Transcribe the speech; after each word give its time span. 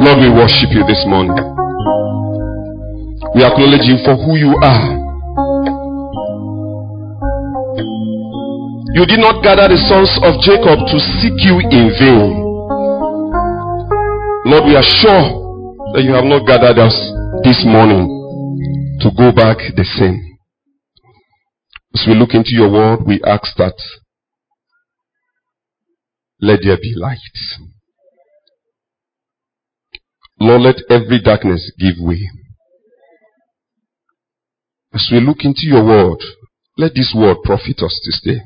Lord, 0.00 0.18
we 0.18 0.28
worship 0.30 0.70
you 0.74 0.82
this 0.86 1.04
morning. 1.06 1.38
We 3.34 3.44
acknowledge 3.44 3.86
you 3.86 3.98
for 4.04 4.16
who 4.18 4.34
you 4.36 4.54
are. 4.62 5.04
You 8.94 9.06
did 9.06 9.20
not 9.20 9.42
gather 9.42 9.68
the 9.68 9.78
sons 9.78 10.10
of 10.22 10.38
Jacob 10.42 10.78
to 10.86 10.96
seek 11.18 11.34
you 11.46 11.58
in 11.58 11.90
vain. 11.98 12.30
Lord, 14.46 14.66
we 14.66 14.74
are 14.74 14.82
sure 14.82 15.24
that 15.94 16.02
you 16.02 16.12
have 16.12 16.24
not 16.24 16.46
gathered 16.46 16.78
us 16.78 16.94
this 17.42 17.62
morning 17.64 18.06
to 19.00 19.10
go 19.16 19.32
back 19.32 19.58
the 19.76 19.84
same. 19.98 20.38
As 21.94 22.04
we 22.06 22.14
look 22.14 22.34
into 22.34 22.50
your 22.50 22.70
word, 22.70 23.06
we 23.06 23.20
ask 23.24 23.56
that 23.58 23.74
let 26.40 26.60
there 26.62 26.76
be 26.76 26.94
light. 26.96 27.18
Lord, 30.44 30.60
let 30.62 30.76
every 30.90 31.20
darkness 31.20 31.72
give 31.78 31.94
way. 31.98 32.28
As 34.92 35.08
we 35.10 35.20
look 35.20 35.38
into 35.40 35.62
your 35.64 35.84
word, 35.84 36.18
let 36.76 36.92
this 36.94 37.14
word 37.16 37.38
profit 37.42 37.80
us 37.82 37.98
this 38.04 38.20
day. 38.22 38.40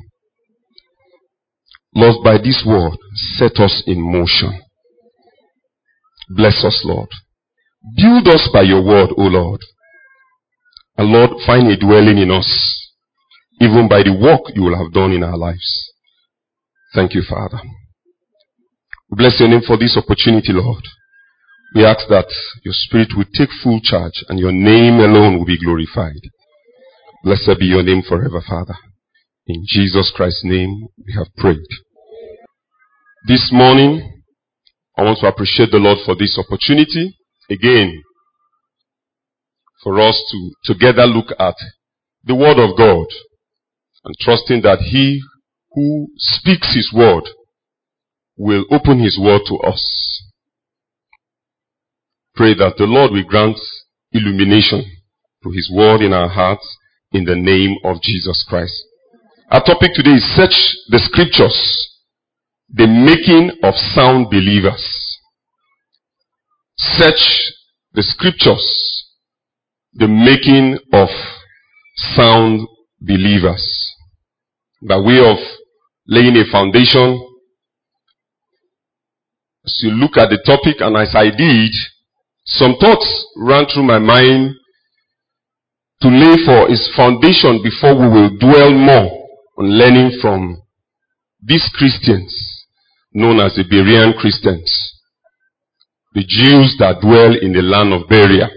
Lord, 1.93 2.23
by 2.23 2.37
this 2.37 2.63
word, 2.65 2.97
set 3.37 3.59
us 3.59 3.83
in 3.85 3.99
motion. 3.99 4.61
Bless 6.29 6.63
us, 6.63 6.81
Lord. 6.85 7.09
Build 7.97 8.27
us 8.27 8.47
by 8.53 8.61
your 8.61 8.83
word, 8.83 9.09
O 9.17 9.23
Lord. 9.23 9.61
And 10.97 11.11
Lord, 11.11 11.31
find 11.45 11.67
a 11.67 11.77
dwelling 11.77 12.17
in 12.17 12.31
us, 12.31 12.47
even 13.59 13.89
by 13.89 14.03
the 14.03 14.13
work 14.13 14.55
you 14.55 14.63
will 14.63 14.77
have 14.77 14.93
done 14.93 15.11
in 15.11 15.23
our 15.23 15.37
lives. 15.37 15.91
Thank 16.95 17.13
you, 17.13 17.23
Father. 17.27 17.59
Bless 19.09 19.39
your 19.39 19.49
name 19.49 19.61
for 19.65 19.77
this 19.77 19.97
opportunity, 19.97 20.53
Lord. 20.53 20.83
We 21.75 21.85
ask 21.85 22.07
that 22.09 22.25
your 22.63 22.73
spirit 22.73 23.09
will 23.15 23.25
take 23.33 23.49
full 23.63 23.79
charge 23.81 24.23
and 24.27 24.39
your 24.39 24.51
name 24.51 24.95
alone 24.95 25.37
will 25.37 25.45
be 25.45 25.63
glorified. 25.63 26.21
Blessed 27.23 27.59
be 27.59 27.65
your 27.65 27.83
name 27.83 28.01
forever, 28.01 28.41
Father. 28.47 28.75
In 29.45 29.63
Jesus 29.67 30.11
Christ's 30.15 30.43
name 30.43 30.87
we 31.05 31.13
have 31.13 31.27
prayed. 31.37 31.57
This 33.27 33.49
morning, 33.51 34.23
I 34.97 35.03
want 35.03 35.19
to 35.19 35.27
appreciate 35.27 35.71
the 35.71 35.77
Lord 35.77 35.99
for 36.05 36.15
this 36.15 36.39
opportunity 36.39 37.15
again 37.49 38.01
for 39.83 39.99
us 39.99 40.21
to 40.31 40.73
together 40.73 41.05
look 41.05 41.27
at 41.39 41.55
the 42.23 42.35
Word 42.35 42.57
of 42.57 42.77
God 42.77 43.07
and 44.05 44.15
trusting 44.19 44.61
that 44.63 44.79
He 44.79 45.21
who 45.71 46.07
speaks 46.17 46.73
His 46.75 46.91
Word 46.93 47.23
will 48.37 48.65
open 48.71 48.99
His 48.99 49.19
Word 49.19 49.41
to 49.47 49.55
us 49.59 50.18
pray 52.39 52.53
that 52.53 52.77
the 52.77 52.85
Lord 52.85 53.11
will 53.11 53.25
grant 53.25 53.59
illumination 54.13 54.81
to 55.43 55.51
His 55.51 55.69
word 55.75 55.99
in 55.99 56.13
our 56.13 56.29
hearts 56.29 56.65
in 57.11 57.25
the 57.25 57.35
name 57.35 57.75
of 57.83 58.01
Jesus 58.01 58.45
Christ. 58.47 58.81
Our 59.51 59.61
topic 59.61 59.91
today 59.93 60.11
is 60.11 60.35
search 60.37 60.55
the 60.87 60.99
scriptures, 60.99 61.59
the 62.69 62.87
making 62.87 63.59
of 63.61 63.73
sound 63.75 64.29
believers. 64.29 64.79
Search 66.77 67.51
the 67.91 68.03
scriptures, 68.03 69.03
the 69.91 70.07
making 70.07 70.79
of 70.93 71.09
sound 72.15 72.65
believers. 73.01 73.67
By 74.87 74.97
way 74.97 75.19
of 75.19 75.39
laying 76.07 76.37
a 76.37 76.49
foundation, 76.49 77.19
as 79.65 79.77
you 79.81 79.91
look 79.91 80.15
at 80.15 80.29
the 80.29 80.41
topic 80.45 80.79
and 80.79 80.95
as 80.95 81.13
I 81.13 81.35
did, 81.35 81.73
some 82.49 82.75
thoughts 82.81 83.05
ran 83.37 83.65
through 83.67 83.83
my 83.83 83.99
mind 83.99 84.55
to 86.01 86.07
lay 86.07 86.35
for 86.45 86.71
its 86.71 86.89
foundation 86.95 87.61
before 87.61 87.93
we 87.93 88.07
will 88.07 88.37
dwell 88.39 88.71
more 88.73 89.27
on 89.59 89.65
learning 89.69 90.17
from 90.19 90.57
these 91.43 91.69
Christians 91.77 92.65
known 93.13 93.39
as 93.39 93.55
the 93.55 93.63
Berean 93.63 94.17
Christians, 94.17 94.65
the 96.13 96.23
Jews 96.25 96.75
that 96.79 97.01
dwell 97.01 97.37
in 97.39 97.53
the 97.53 97.61
land 97.61 97.93
of 97.93 98.07
Berea. 98.09 98.49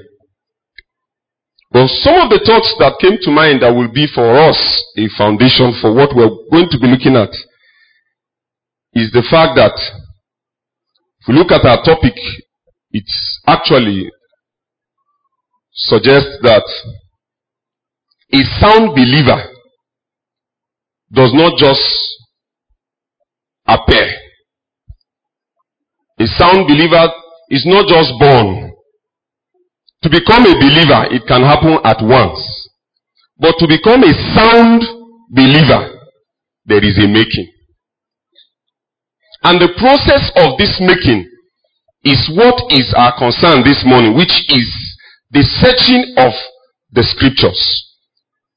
But 1.71 1.89
some 1.89 2.17
of 2.17 2.31
the 2.31 2.41
thoughts 2.45 2.75
that 2.79 3.01
came 3.01 3.19
to 3.23 3.31
mind 3.31 3.63
that 3.63 3.75
will 3.75 3.93
be 3.93 4.07
for 4.15 4.25
us 4.25 4.57
a 4.97 5.09
foundation 5.17 5.73
for 5.81 5.93
what 5.93 6.17
we're 6.17 6.33
going 6.51 6.69
to 6.71 6.79
be 6.79 6.87
looking 6.87 7.17
at 7.17 7.33
is 8.95 9.11
the 9.13 9.25
fact 9.29 9.57
that 9.57 9.73
if 11.21 11.29
we 11.29 11.35
look 11.35 11.51
at 11.51 11.65
our 11.65 11.83
topic, 11.85 12.15
it 12.93 13.05
actually 13.47 14.11
suggests 15.73 16.39
that 16.43 16.65
a 18.33 18.43
sound 18.61 18.91
believer 18.95 19.51
does 21.13 21.33
not 21.35 21.59
just 21.59 21.83
appear. 23.67 24.09
A 26.21 26.27
sound 26.27 26.67
believer 26.67 27.11
is 27.51 27.65
not 27.67 27.87
just 27.89 28.13
born. 28.19 28.73
To 30.03 30.11
become 30.11 30.43
a 30.47 30.55
believer, 30.55 31.07
it 31.11 31.23
can 31.27 31.43
happen 31.43 31.79
at 31.85 31.99
once. 32.03 32.69
But 33.39 33.55
to 33.59 33.67
become 33.67 34.03
a 34.03 34.13
sound 34.35 34.83
believer, 35.31 35.99
there 36.65 36.85
is 36.85 36.99
a 36.99 37.09
making. 37.09 37.49
And 39.45 39.61
the 39.61 39.73
process 39.79 40.31
of 40.37 40.59
this 40.59 40.81
making 40.81 41.32
is 42.05 42.31
what 42.35 42.59
is 42.71 42.93
our 42.97 43.17
concern 43.17 43.63
this 43.65 43.83
morning, 43.87 44.17
which 44.17 44.35
is 44.51 44.69
the 45.31 45.43
searching 45.43 46.15
of 46.19 46.33
the 46.91 47.03
scriptures. 47.03 47.59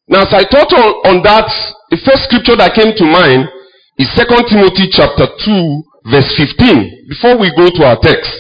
Now, 0.08 0.22
as 0.22 0.34
I 0.34 0.46
thought 0.50 0.74
on, 0.74 1.18
on 1.18 1.24
that, 1.24 1.50
the 1.90 1.98
first 2.02 2.26
scripture 2.26 2.58
that 2.58 2.74
came 2.74 2.94
to 2.98 3.06
mind 3.06 3.50
is 3.98 4.10
2 4.18 4.26
Timothy 4.50 4.90
chapter 4.92 5.26
2, 5.26 5.84
verse 6.12 6.30
15, 6.38 7.10
before 7.10 7.38
we 7.38 7.54
go 7.56 7.70
to 7.70 7.82
our 7.86 7.98
text. 8.02 8.34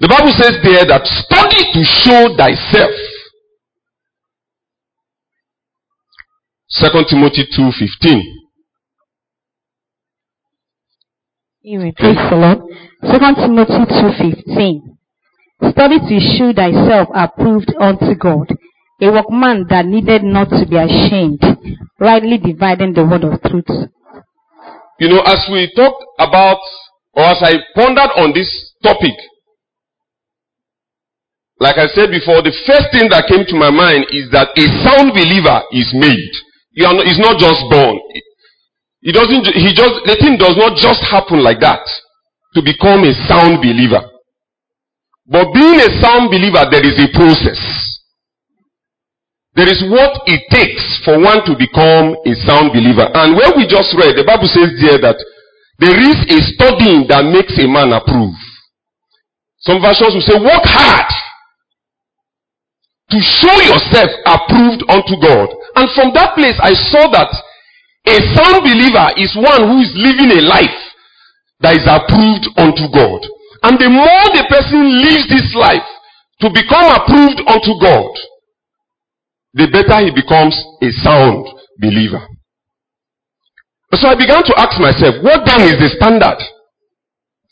The 0.00 0.08
Bible 0.08 0.32
says 0.36 0.58
there 0.64 0.84
that 0.84 1.06
study 1.06 1.62
to 1.72 1.80
show 1.84 2.36
thyself. 2.36 2.92
2 6.82 6.88
Timothy 7.08 7.46
2.15 7.56 8.20
Amen. 11.66 11.92
Praise 11.96 12.16
the 12.28 12.36
Lord. 12.36 12.58
Second 13.04 13.36
Timothy 13.36 13.84
two 13.90 14.10
fifteen. 14.16 14.96
Study 15.60 15.98
to 16.00 16.16
shew 16.20 16.52
thyself 16.52 17.08
approved 17.14 17.72
unto 17.80 18.14
God, 18.16 18.48
a 19.00 19.08
workman 19.12 19.66
that 19.68 19.86
needed 19.86 20.22
not 20.24 20.48
to 20.50 20.66
be 20.66 20.76
ashamed, 20.76 21.40
rightly 22.00 22.38
dividing 22.38 22.92
the 22.92 23.04
word 23.04 23.24
of 23.24 23.40
truth. 23.42 23.88
You 25.00 25.08
know, 25.08 25.20
as 25.20 25.44
we 25.52 25.70
talked 25.76 26.04
about, 26.18 26.58
or 27.14 27.24
as 27.24 27.40
I 27.42 27.60
pondered 27.74 28.12
on 28.16 28.32
this 28.32 28.48
topic, 28.82 29.14
like 31.60 31.76
I 31.78 31.86
said 31.92 32.10
before, 32.10 32.42
the 32.42 32.52
first 32.66 32.88
thing 32.92 33.08
that 33.10 33.28
came 33.28 33.44
to 33.46 33.56
my 33.56 33.70
mind 33.70 34.06
is 34.12 34.28
that 34.32 34.52
a 34.56 34.66
sound 34.84 35.12
believer 35.12 35.62
is 35.72 35.92
made. 35.94 36.32
You 36.72 36.86
are 36.86 36.94
not, 36.94 37.06
is 37.06 37.20
not 37.20 37.38
just 37.38 37.62
born. 37.70 38.00
He 39.00 39.12
doesn't, 39.12 39.44
he 39.54 39.70
just, 39.72 39.94
the 40.08 40.16
thing 40.20 40.36
does 40.36 40.56
not 40.56 40.76
just 40.76 41.04
happen 41.08 41.44
like 41.44 41.60
that 41.60 41.84
to 42.54 42.62
become 42.62 43.02
a 43.02 43.14
sound 43.26 43.58
believer. 43.58 44.02
But 45.26 45.52
being 45.52 45.80
a 45.80 45.90
sound 46.00 46.30
believer, 46.30 46.62
there 46.70 46.84
is 46.84 46.94
a 47.00 47.08
process. 47.16 47.60
There 49.54 49.70
is 49.70 49.82
what 49.86 50.22
it 50.26 50.42
takes 50.50 50.82
for 51.06 51.18
one 51.18 51.46
to 51.46 51.54
become 51.54 52.18
a 52.26 52.34
sound 52.42 52.74
believer. 52.74 53.06
And 53.14 53.38
where 53.38 53.54
we 53.56 53.66
just 53.70 53.94
read, 53.94 54.18
the 54.18 54.26
Bible 54.26 54.50
says 54.50 54.74
there 54.82 54.98
that 54.98 55.18
there 55.78 55.94
is 55.94 56.18
a 56.30 56.38
studying 56.54 57.06
that 57.08 57.22
makes 57.26 57.54
a 57.58 57.66
man 57.66 57.94
approve. 57.94 58.34
Some 59.62 59.80
versions 59.80 60.12
will 60.14 60.26
say, 60.26 60.38
work 60.38 60.66
hard 60.66 61.10
to 63.10 63.18
show 63.22 63.56
yourself 63.62 64.10
approved 64.26 64.82
unto 64.90 65.14
God. 65.22 65.48
And 65.78 65.86
from 65.94 66.12
that 66.14 66.34
place, 66.34 66.58
I 66.60 66.74
saw 66.90 67.08
that 67.14 67.30
a 68.10 68.16
sound 68.36 68.62
believer 68.66 69.08
is 69.16 69.32
one 69.38 69.70
who 69.70 69.80
is 69.80 69.90
living 69.96 70.34
a 70.36 70.42
life 70.44 70.83
that 71.60 71.76
is 71.76 71.86
approved 71.86 72.48
unto 72.58 72.90
God. 72.90 73.22
And 73.62 73.78
the 73.78 73.88
more 73.88 74.24
the 74.34 74.44
person 74.50 74.82
lives 75.00 75.28
this 75.28 75.54
life 75.54 75.86
to 76.40 76.50
become 76.50 76.90
approved 76.92 77.40
unto 77.46 77.72
God, 77.80 78.12
the 79.54 79.70
better 79.70 80.02
he 80.04 80.10
becomes 80.10 80.58
a 80.82 80.90
sound 81.00 81.46
believer. 81.78 82.26
So 83.94 84.08
I 84.08 84.18
began 84.18 84.42
to 84.42 84.54
ask 84.58 84.74
myself, 84.80 85.22
what 85.22 85.46
then 85.46 85.62
is 85.70 85.78
the 85.78 85.88
standard? 85.94 86.42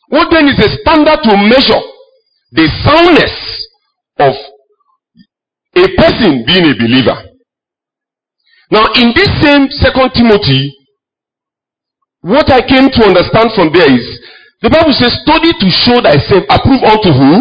What 0.09 0.29
then 0.31 0.49
is 0.49 0.59
the 0.59 0.69
standard 0.83 1.23
to 1.23 1.33
measure 1.39 1.83
the 2.51 2.67
soundness 2.85 3.35
of 4.19 4.35
a 5.79 5.87
person 5.97 6.45
being 6.45 6.67
a 6.67 6.75
believer? 6.75 7.17
Now, 8.71 8.91
in 8.97 9.13
this 9.15 9.31
same 9.41 9.69
second 9.71 10.11
Timothy, 10.13 10.75
what 12.23 12.51
I 12.51 12.63
came 12.63 12.89
to 12.91 13.01
understand 13.05 13.51
from 13.55 13.71
there 13.75 13.91
is 13.91 14.07
The 14.63 14.71
Bible 14.71 14.95
says, 14.95 15.19
study 15.27 15.51
to 15.59 15.69
show 15.75 15.99
thyself 15.99 16.47
approved 16.47 16.87
unto 16.87 17.11
who? 17.11 17.33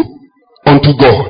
Unto 0.66 0.89
God. 0.98 1.30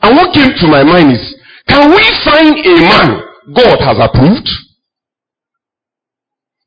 And 0.00 0.16
what 0.16 0.32
came 0.32 0.56
to 0.56 0.66
my 0.72 0.80
mind 0.80 1.12
is, 1.12 1.36
can 1.68 1.92
we 1.92 2.00
find 2.24 2.56
a 2.56 2.76
man 2.80 3.08
God 3.52 3.76
has 3.84 4.00
approved? 4.00 4.48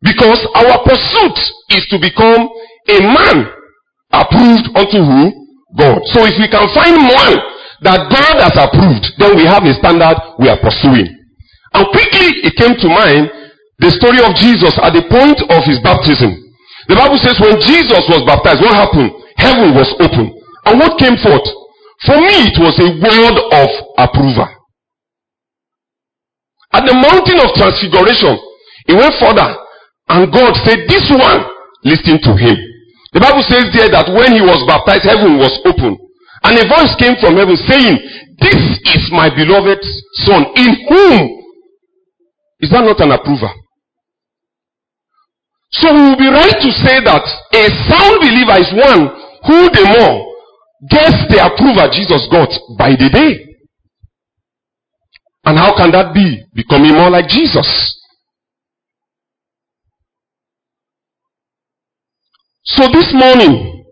Because 0.06 0.46
our 0.54 0.78
pursuit 0.86 1.38
is 1.74 1.90
to 1.90 1.98
become 1.98 2.46
a 2.86 3.02
man 3.02 3.50
approved 4.14 4.70
unto 4.78 5.02
who? 5.02 5.34
God. 5.74 6.06
So 6.14 6.22
if 6.30 6.38
we 6.38 6.46
can 6.46 6.70
find 6.78 7.02
one 7.02 7.36
that 7.82 8.06
God 8.14 8.36
has 8.46 8.54
approved, 8.54 9.10
then 9.18 9.36
we 9.36 9.50
have 9.50 9.66
a 9.66 9.74
standard 9.74 10.22
we 10.38 10.54
are 10.54 10.62
pursuing. 10.62 11.10
And 11.74 11.90
quickly 11.90 12.46
it 12.46 12.54
came 12.62 12.78
to 12.78 12.88
mind 12.94 13.34
the 13.80 13.92
story 13.92 14.24
of 14.24 14.36
Jesus 14.40 14.76
at 14.80 14.96
the 14.96 15.04
point 15.12 15.40
of 15.52 15.62
his 15.68 15.84
baptism. 15.84 16.32
The 16.88 16.96
Bible 16.96 17.20
says 17.20 17.36
when 17.42 17.60
Jesus 17.60 18.04
was 18.08 18.24
baptized, 18.24 18.62
what 18.64 18.76
happened? 18.78 19.12
Heaven 19.36 19.76
was 19.76 19.90
open. 20.00 20.32
And 20.66 20.80
what 20.80 20.98
came 20.98 21.18
forth? 21.20 21.46
For 22.08 22.16
me, 22.16 22.52
it 22.52 22.58
was 22.60 22.76
a 22.80 22.90
word 23.00 23.38
of 23.52 23.70
approval. 24.00 24.48
At 26.72 26.84
the 26.88 26.96
mountain 26.96 27.40
of 27.40 27.56
transfiguration, 27.56 28.36
he 28.88 28.94
went 28.96 29.16
further 29.20 29.56
and 30.10 30.32
God 30.32 30.54
said, 30.64 30.86
This 30.88 31.08
one, 31.10 31.42
listen 31.84 32.20
to 32.22 32.34
him. 32.38 32.56
The 33.14 33.24
Bible 33.24 33.44
says 33.48 33.72
there 33.72 33.90
that 33.90 34.12
when 34.12 34.36
he 34.36 34.44
was 34.44 34.60
baptized, 34.68 35.08
heaven 35.08 35.40
was 35.40 35.56
open. 35.66 35.98
And 36.44 36.54
a 36.60 36.68
voice 36.68 36.94
came 37.00 37.16
from 37.18 37.40
heaven 37.40 37.56
saying, 37.66 37.96
This 38.38 38.60
is 38.92 39.10
my 39.10 39.32
beloved 39.34 39.82
son, 40.28 40.52
in 40.56 40.70
whom 40.92 41.44
is 42.60 42.70
that 42.70 42.84
not 42.84 43.00
an 43.02 43.12
approval? 43.12 43.50
So 45.86 45.94
we 45.94 46.02
will 46.02 46.18
be 46.18 46.26
right 46.26 46.50
to 46.50 46.72
say 46.82 46.98
that 47.06 47.22
a 47.54 47.64
sound 47.86 48.18
believer 48.18 48.58
is 48.58 48.74
one 48.74 49.06
who 49.46 49.70
the 49.70 49.86
more 49.94 50.34
gets 50.90 51.30
the 51.30 51.46
approval 51.46 51.86
Jesus 51.94 52.26
got 52.32 52.50
by 52.76 52.98
the 52.98 53.08
day. 53.14 53.56
And 55.46 55.60
how 55.60 55.78
can 55.78 55.92
that 55.92 56.12
be? 56.12 56.42
Becoming 56.56 56.94
more 56.94 57.12
like 57.12 57.28
Jesus. 57.28 58.02
So 62.64 62.88
this 62.92 63.14
morning, 63.14 63.86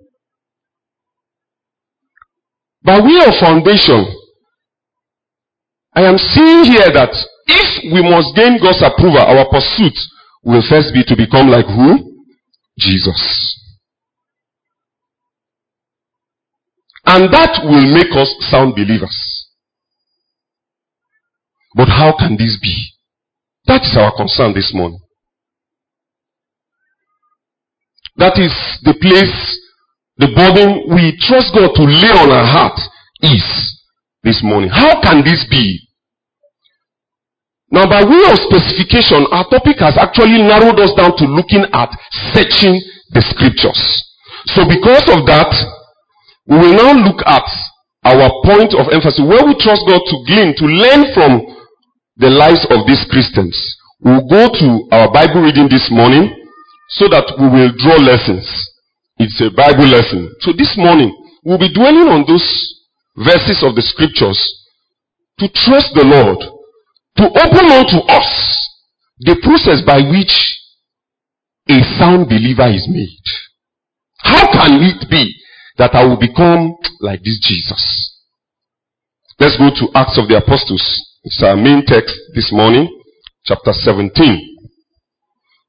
by 2.81 2.99
way 3.01 3.21
of 3.27 3.35
foundation, 3.39 4.03
I 5.93 6.01
am 6.09 6.17
seeing 6.17 6.73
here 6.73 6.89
that 6.91 7.13
if 7.45 7.93
we 7.93 8.01
must 8.01 8.35
gain 8.35 8.57
God's 8.59 8.81
approval, 8.81 9.21
our 9.21 9.45
pursuit 9.47 9.93
will 10.43 10.63
first 10.69 10.93
be 10.93 11.03
to 11.07 11.15
become 11.15 11.47
like 11.47 11.65
who? 11.65 12.21
Jesus. 12.77 13.59
And 17.05 17.33
that 17.33 17.61
will 17.63 17.93
make 17.93 18.11
us 18.15 18.33
sound 18.49 18.75
believers. 18.75 19.47
But 21.75 21.89
how 21.89 22.15
can 22.17 22.37
this 22.37 22.57
be? 22.61 22.89
That 23.65 23.81
is 23.83 23.95
our 23.97 24.15
concern 24.15 24.53
this 24.53 24.71
morning. 24.73 24.99
That 28.17 28.37
is 28.37 28.53
the 28.83 28.93
place, 29.01 29.59
the 30.17 30.27
burden 30.35 30.93
we 30.93 31.17
trust 31.19 31.53
God 31.53 31.73
to 31.75 31.83
lay 31.83 32.13
on 32.13 32.29
our 32.29 32.45
heart 32.45 32.79
is 33.21 33.81
this 34.23 34.41
morning. 34.43 34.69
How 34.69 35.01
can 35.01 35.23
this 35.23 35.45
be? 35.49 35.82
Now, 37.73 37.89
by 37.89 38.05
way 38.05 38.21
of 38.29 38.37
specification, 38.37 39.25
our 39.33 39.49
topic 39.49 39.81
has 39.81 39.97
actually 39.97 40.45
narrowed 40.45 40.77
us 40.77 40.93
down 40.93 41.17
to 41.17 41.25
looking 41.25 41.65
at 41.73 41.89
searching 42.37 42.77
the 43.09 43.21
scriptures. 43.33 43.81
So, 44.53 44.61
because 44.69 45.09
of 45.09 45.25
that, 45.25 45.49
we 46.45 46.57
will 46.61 46.77
now 46.77 46.93
look 47.01 47.25
at 47.25 47.49
our 48.05 48.29
point 48.45 48.77
of 48.77 48.93
emphasis 48.93 49.25
where 49.25 49.41
we 49.41 49.57
trust 49.57 49.89
God 49.89 50.05
to 50.05 50.15
glean, 50.29 50.53
to 50.61 50.65
learn 50.69 51.01
from 51.17 51.41
the 52.21 52.29
lives 52.29 52.61
of 52.69 52.85
these 52.85 53.01
Christians. 53.09 53.57
We'll 54.05 54.27
go 54.27 54.53
to 54.53 54.67
our 54.91 55.09
Bible 55.09 55.41
reading 55.41 55.65
this 55.65 55.89
morning 55.89 56.29
so 56.89 57.07
that 57.09 57.25
we 57.39 57.47
will 57.49 57.73
draw 57.79 57.97
lessons. 57.97 58.45
It's 59.17 59.39
a 59.41 59.49
Bible 59.49 59.87
lesson. 59.87 60.29
So 60.45 60.53
this 60.53 60.75
morning, 60.77 61.09
we'll 61.43 61.57
be 61.57 61.73
dwelling 61.73 62.11
on 62.11 62.25
those 62.27 62.45
verses 63.17 63.63
of 63.65 63.73
the 63.73 63.81
scriptures 63.81 64.37
to 65.39 65.47
trust 65.47 65.95
the 65.95 66.05
Lord, 66.05 66.37
to 67.17 67.25
open 67.25 67.65
unto 67.71 67.97
us 68.09 68.69
the 69.19 69.35
process 69.41 69.81
by 69.85 70.01
which 70.01 70.33
a 71.69 71.79
sound 71.97 72.27
believer 72.27 72.67
is 72.67 72.87
made. 72.89 73.23
How 74.19 74.51
can 74.51 74.81
it 74.81 75.09
be 75.09 75.33
that 75.77 75.95
I 75.95 76.05
will 76.05 76.19
become 76.19 76.75
like 77.01 77.21
this 77.23 77.39
Jesus? 77.41 78.13
Let's 79.39 79.57
go 79.57 79.69
to 79.69 79.91
Acts 79.97 80.17
of 80.17 80.27
the 80.27 80.37
Apostles. 80.37 80.83
It's 81.23 81.41
our 81.43 81.55
main 81.55 81.83
text 81.85 82.15
this 82.35 82.51
morning, 82.51 82.87
chapter 83.45 83.73
17. 83.73 84.11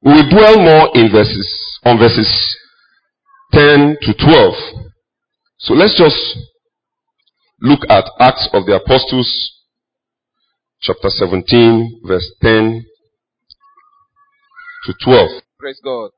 We 0.03 0.11
will 0.11 0.29
dwell 0.29 0.57
more 0.59 0.89
in 0.93 1.11
verses, 1.11 1.79
on 1.83 1.97
verses 1.97 2.29
10 3.53 3.97
to 4.01 4.13
12. 4.13 4.53
So 5.59 5.73
let's 5.73 5.97
just 5.97 6.19
look 7.61 7.79
at 7.89 8.05
Acts 8.19 8.49
of 8.53 8.65
the 8.65 8.75
Apostles, 8.75 9.54
chapter 10.81 11.09
17, 11.09 12.01
verse 12.05 12.31
10 12.41 12.85
to 14.85 14.93
12. 15.03 15.29
Praise 15.59 15.81
God. 15.83 16.11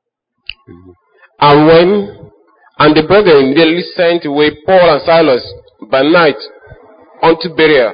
And 1.40 1.66
when, 1.66 2.30
and 2.78 2.96
the 2.96 3.06
brethren 3.06 3.54
daily 3.54 3.82
sent 3.94 4.24
away 4.26 4.50
Paul 4.66 4.90
and 4.90 5.02
Silas 5.02 5.44
by 5.90 6.02
night 6.02 6.36
unto 7.22 7.54
Berea, 7.54 7.92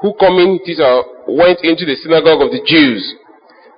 who 0.00 0.14
coming 0.18 0.58
thither 0.64 1.02
went 1.28 1.60
into 1.62 1.84
the 1.84 1.96
synagogue 2.02 2.42
of 2.42 2.50
the 2.50 2.62
Jews 2.66 3.16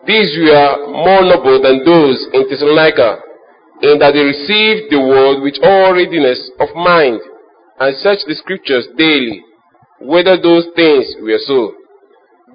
these 0.06 0.34
were 0.36 0.90
more 0.90 1.22
noble 1.22 1.62
than 1.62 1.84
those 1.84 2.26
in 2.34 2.48
Thessalonica, 2.50 3.22
in 3.82 3.98
that 4.02 4.10
they 4.14 4.26
received 4.26 4.90
the 4.90 4.98
word 4.98 5.42
with 5.42 5.54
all 5.62 5.94
readiness 5.94 6.50
of 6.58 6.74
mind, 6.74 7.20
and 7.78 7.96
searched 7.98 8.26
the 8.26 8.34
scriptures 8.34 8.88
daily, 8.98 9.42
whether 10.00 10.34
those 10.40 10.66
things 10.74 11.06
were 11.22 11.38
so. 11.46 11.74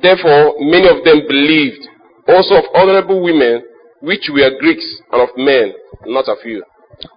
Therefore, 0.01 0.55
many 0.59 0.87
of 0.87 1.03
them 1.03 1.25
believed, 1.27 1.87
also 2.27 2.55
of 2.55 2.65
honorable 2.75 3.23
women, 3.23 3.63
which 4.01 4.29
were 4.31 4.51
Greeks, 4.59 4.85
and 5.11 5.21
of 5.21 5.29
men, 5.37 5.73
not 6.05 6.27
a 6.27 6.35
few. 6.43 6.63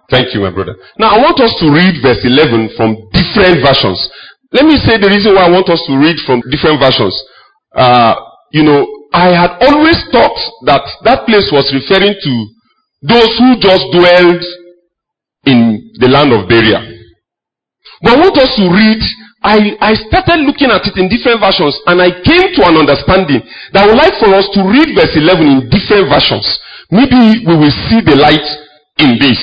Thank 0.09 0.33
you, 0.33 0.41
my 0.41 0.51
brother. 0.51 0.75
Now, 0.97 1.15
I 1.15 1.17
want 1.17 1.39
us 1.39 1.53
to 1.59 1.67
read 1.71 2.01
verse 2.01 2.21
11 2.23 2.75
from 2.77 2.95
different 3.13 3.65
versions. 3.65 3.99
Let 4.51 4.65
me 4.65 4.77
say 4.77 4.97
the 4.97 5.09
reason 5.09 5.33
why 5.35 5.47
I 5.47 5.51
want 5.51 5.69
us 5.69 5.81
to 5.87 5.93
read 5.97 6.17
from 6.25 6.41
different 6.51 6.79
versions. 6.79 7.15
Uh, 7.73 8.15
you 8.51 8.63
know, 8.63 8.85
I 9.13 9.29
had 9.31 9.57
always 9.63 9.97
thought 10.11 10.37
that 10.65 10.83
that 11.03 11.25
place 11.25 11.49
was 11.51 11.71
referring 11.71 12.15
to 12.15 12.33
those 13.01 13.31
who 13.39 13.59
just 13.59 13.83
dwelled 13.91 14.43
in 15.45 15.91
the 15.99 16.07
land 16.07 16.31
of 16.33 16.47
Berea. 16.47 16.79
But 18.03 18.17
I 18.17 18.19
want 18.19 18.37
us 18.37 18.51
to 18.57 18.65
read, 18.69 19.01
I, 19.43 19.73
I 19.81 19.93
started 19.97 20.45
looking 20.45 20.69
at 20.69 20.85
it 20.85 20.93
in 21.01 21.09
different 21.09 21.41
versions 21.41 21.73
and 21.89 21.97
I 21.97 22.13
came 22.21 22.53
to 22.53 22.61
an 22.61 22.77
understanding 22.77 23.41
that 23.73 23.83
I 23.83 23.87
would 23.89 23.97
like 23.97 24.13
for 24.21 24.29
us 24.37 24.45
to 24.53 24.61
read 24.61 24.93
verse 24.93 25.17
11 25.17 25.41
in 25.49 25.59
different 25.73 26.13
versions. 26.13 26.45
Maybe 26.93 27.41
we 27.49 27.55
will 27.57 27.73
see 27.89 28.05
the 28.05 28.21
light 28.21 28.45
in 29.01 29.17
this. 29.17 29.41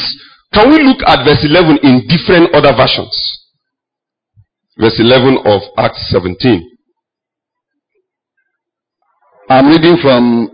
Can 0.54 0.70
we 0.70 0.78
look 0.86 1.02
at 1.02 1.26
verse 1.26 1.42
11 1.42 1.82
in 1.82 2.06
different 2.06 2.54
other 2.54 2.70
versions? 2.78 3.10
Verse 4.78 4.94
11 5.02 5.42
of 5.44 5.62
Acts 5.76 6.06
17. 6.14 6.62
I'm 9.50 9.66
reading 9.66 9.96
from 10.00 10.50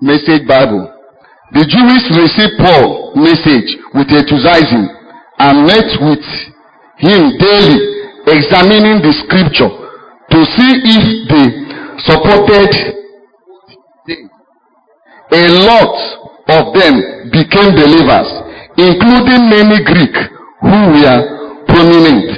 Message 0.00 0.42
Bible. 0.48 0.90
The 1.52 1.62
Jews 1.68 2.02
received 2.18 2.58
Paul's 2.58 3.14
message 3.14 3.76
with 3.94 4.08
enthusiasm 4.10 4.88
and 5.38 5.66
met 5.68 5.86
with 6.00 6.24
him 6.96 7.36
daily, 7.38 7.91
examining 8.26 9.02
the 9.02 9.12
scripture 9.26 9.70
to 10.30 10.38
see 10.56 10.70
if 10.84 11.04
they 11.28 11.46
supported. 12.06 12.70
A 15.32 15.44
lot 15.64 15.94
of 16.48 16.74
them 16.76 17.30
became 17.32 17.72
believers, 17.74 18.28
including 18.76 19.48
many 19.48 19.80
Greek 19.84 20.14
who 20.60 20.78
were 20.92 21.64
prominent 21.66 22.28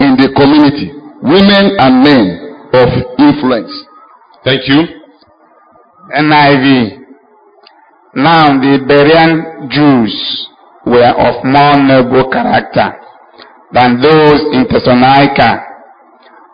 in 0.00 0.16
the 0.16 0.32
community, 0.34 0.90
women 1.22 1.76
and 1.78 2.02
men 2.02 2.24
of 2.72 2.88
influence. 3.18 3.72
Thank 4.44 4.66
you. 4.68 5.00
NIV. 6.16 6.96
Now 8.16 8.58
the 8.58 8.80
Berean 8.88 9.70
Jews 9.70 10.48
were 10.86 11.12
of 11.12 11.44
more 11.44 11.76
noble 11.76 12.30
character 12.32 12.96
than 13.72 14.00
those 14.00 14.40
in 14.52 14.66
Thessalonica, 14.68 15.62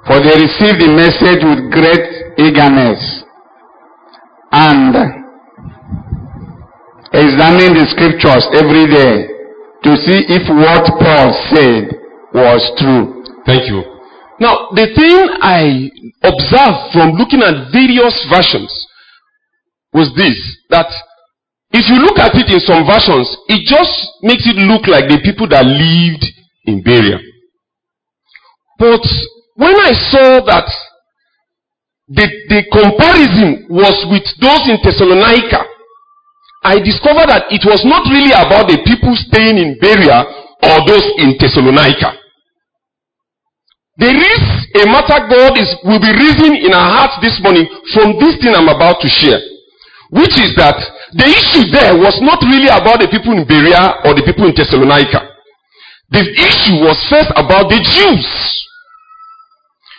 for 0.06 0.20
they 0.20 0.36
received 0.36 0.80
the 0.80 0.92
message 0.92 1.42
with 1.42 1.72
great 1.72 2.04
eagerness 2.38 3.24
and 4.52 4.94
examined 7.12 7.76
the 7.76 7.86
scriptures 7.90 8.44
every 8.54 8.86
day 8.86 9.26
to 9.82 9.90
see 9.96 10.18
if 10.28 10.44
what 10.50 10.84
Paul 11.00 11.28
said 11.52 11.96
was 12.34 12.60
true. 12.78 13.24
Thank 13.46 13.68
you. 13.68 13.82
Now, 14.38 14.68
the 14.76 14.92
thing 14.92 15.16
I 15.40 15.88
observed 16.20 16.92
from 16.92 17.16
looking 17.16 17.40
at 17.40 17.72
various 17.72 18.12
versions 18.28 18.68
was 19.94 20.12
this 20.12 20.36
that 20.68 20.92
if 21.72 21.88
you 21.88 21.96
look 22.04 22.18
at 22.20 22.36
it 22.36 22.52
in 22.52 22.60
some 22.60 22.84
versions, 22.84 23.26
it 23.48 23.64
just 23.64 23.94
makes 24.22 24.44
it 24.44 24.60
look 24.68 24.86
like 24.86 25.08
the 25.08 25.20
people 25.24 25.48
that 25.48 25.64
lived 25.64 26.24
in 26.66 26.82
Berea. 26.82 27.18
But 28.78 29.02
when 29.54 29.74
I 29.80 29.92
saw 30.12 30.44
that 30.44 30.68
the, 32.08 32.26
the 32.48 32.60
comparison 32.70 33.66
was 33.70 33.96
with 34.12 34.26
those 34.38 34.62
in 34.68 34.78
Thessalonica, 34.84 35.64
I 36.62 36.82
discovered 36.82 37.30
that 37.30 37.46
it 37.50 37.62
was 37.64 37.82
not 37.86 38.04
really 38.10 38.34
about 38.34 38.66
the 38.66 38.82
people 38.82 39.14
staying 39.14 39.56
in 39.58 39.78
Berea 39.80 40.18
or 40.66 40.76
those 40.86 41.06
in 41.22 41.38
Thessalonica. 41.38 42.18
There 43.96 44.12
is 44.12 44.42
a 44.76 44.84
matter 44.92 45.24
God 45.24 45.56
is, 45.56 45.72
will 45.86 46.02
be 46.02 46.12
raising 46.12 46.58
in 46.60 46.74
our 46.74 46.90
hearts 47.00 47.16
this 47.24 47.40
morning 47.40 47.64
from 47.94 48.20
this 48.20 48.36
thing 48.44 48.52
I'm 48.52 48.68
about 48.68 49.00
to 49.00 49.08
share. 49.08 49.40
Which 50.12 50.36
is 50.36 50.52
that 50.60 50.76
the 51.16 51.26
issue 51.26 51.70
there 51.72 51.96
was 51.96 52.18
not 52.20 52.44
really 52.44 52.68
about 52.68 53.00
the 53.00 53.08
people 53.08 53.32
in 53.32 53.48
Berea 53.48 54.04
or 54.04 54.12
the 54.12 54.22
people 54.22 54.44
in 54.46 54.54
Thessalonica. 54.54 55.35
The 56.10 56.22
issue 56.22 56.78
was 56.86 56.98
first 57.10 57.30
about 57.34 57.68
the 57.68 57.82
Jews. 57.82 58.26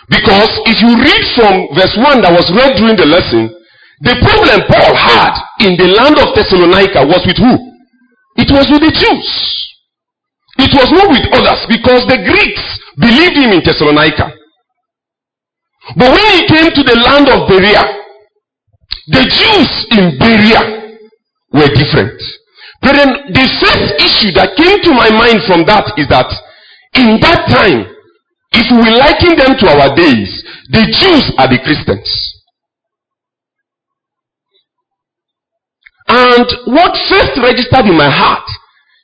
Because 0.07 0.51
if 0.71 0.79
you 0.79 0.95
read 0.95 1.23
from 1.35 1.67
verse 1.75 1.95
1 1.99 2.23
that 2.23 2.31
was 2.31 2.47
read 2.55 2.79
during 2.79 2.95
the 2.95 3.05
lesson, 3.05 3.51
the 3.99 4.15
problem 4.23 4.63
Paul 4.71 4.95
had 4.95 5.33
in 5.67 5.75
the 5.75 5.91
land 5.99 6.15
of 6.15 6.31
Thessalonica 6.31 7.03
was 7.03 7.27
with 7.27 7.37
who? 7.37 7.53
It 8.39 8.47
was 8.53 8.69
with 8.71 8.87
the 8.87 8.93
Jews. 8.93 9.27
It 10.59 10.71
was 10.73 10.89
not 10.95 11.09
with 11.11 11.27
others 11.33 11.65
because 11.67 12.07
the 12.07 12.23
Greeks 12.23 12.63
believed 12.97 13.35
him 13.35 13.51
in 13.51 13.61
Thessalonica. 13.65 14.31
But 15.95 16.11
when 16.13 16.25
he 16.39 16.47
came 16.47 16.71
to 16.71 16.83
the 16.83 16.97
land 17.03 17.27
of 17.29 17.47
Berea, 17.49 17.83
the 19.07 19.23
Jews 19.27 19.71
in 19.91 20.17
Berea 20.19 20.97
were 21.51 21.71
different. 21.75 22.21
Then 22.81 23.33
the 23.33 23.47
first 23.59 23.87
issue 23.99 24.31
that 24.37 24.55
came 24.55 24.79
to 24.85 24.91
my 24.93 25.09
mind 25.09 25.41
from 25.47 25.65
that 25.65 25.91
is 25.97 26.07
that 26.09 26.29
in 26.93 27.19
that 27.21 27.49
time, 27.49 27.89
if 28.53 28.67
we 28.71 28.89
liken 28.95 29.35
them 29.35 29.57
to 29.59 29.65
our 29.69 29.95
days, 29.95 30.29
the 30.69 30.87
Jews 30.87 31.25
are 31.37 31.49
the 31.49 31.59
Christians. 31.63 32.07
And 36.07 36.47
what 36.71 36.95
first 37.11 37.35
registered 37.43 37.85
in 37.85 37.97
my 37.97 38.09
heart 38.09 38.47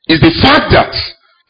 is 0.08 0.22
the 0.22 0.32
fact 0.42 0.72
that 0.72 0.96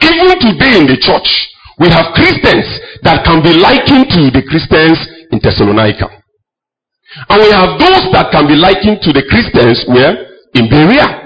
even 0.02 0.34
today 0.42 0.82
in 0.82 0.88
the 0.90 0.98
church, 0.98 1.30
we 1.78 1.90
have 1.90 2.14
Christians 2.14 2.66
that 3.04 3.24
can 3.24 3.42
be 3.44 3.54
likened 3.54 4.10
to 4.10 4.32
the 4.34 4.42
Christians 4.50 4.98
in 5.32 5.40
Thessalonica. 5.40 6.10
And 7.30 7.38
we 7.42 7.50
have 7.54 7.78
those 7.78 8.10
that 8.14 8.32
can 8.32 8.48
be 8.48 8.58
likened 8.58 9.02
to 9.06 9.14
the 9.14 9.24
Christians 9.30 9.86
where? 9.88 10.34
In 10.54 10.70
Berea. 10.70 11.23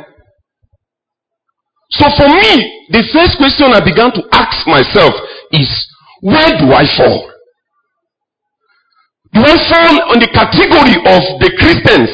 So 1.89 2.05
for 2.19 2.27
me, 2.27 2.51
the 2.91 3.03
first 3.15 3.37
question 3.39 3.71
I 3.71 3.79
began 3.79 4.11
to 4.11 4.23
ask 4.35 4.67
myself 4.67 5.13
is, 5.51 5.67
where 6.21 6.51
do 6.59 6.73
I 6.75 6.83
fall? 6.97 7.31
Do 9.33 9.39
I 9.43 9.55
fall 9.69 9.95
on 10.11 10.19
the 10.19 10.27
category 10.33 10.97
of 10.99 11.21
the 11.39 11.51
Christians 11.59 12.11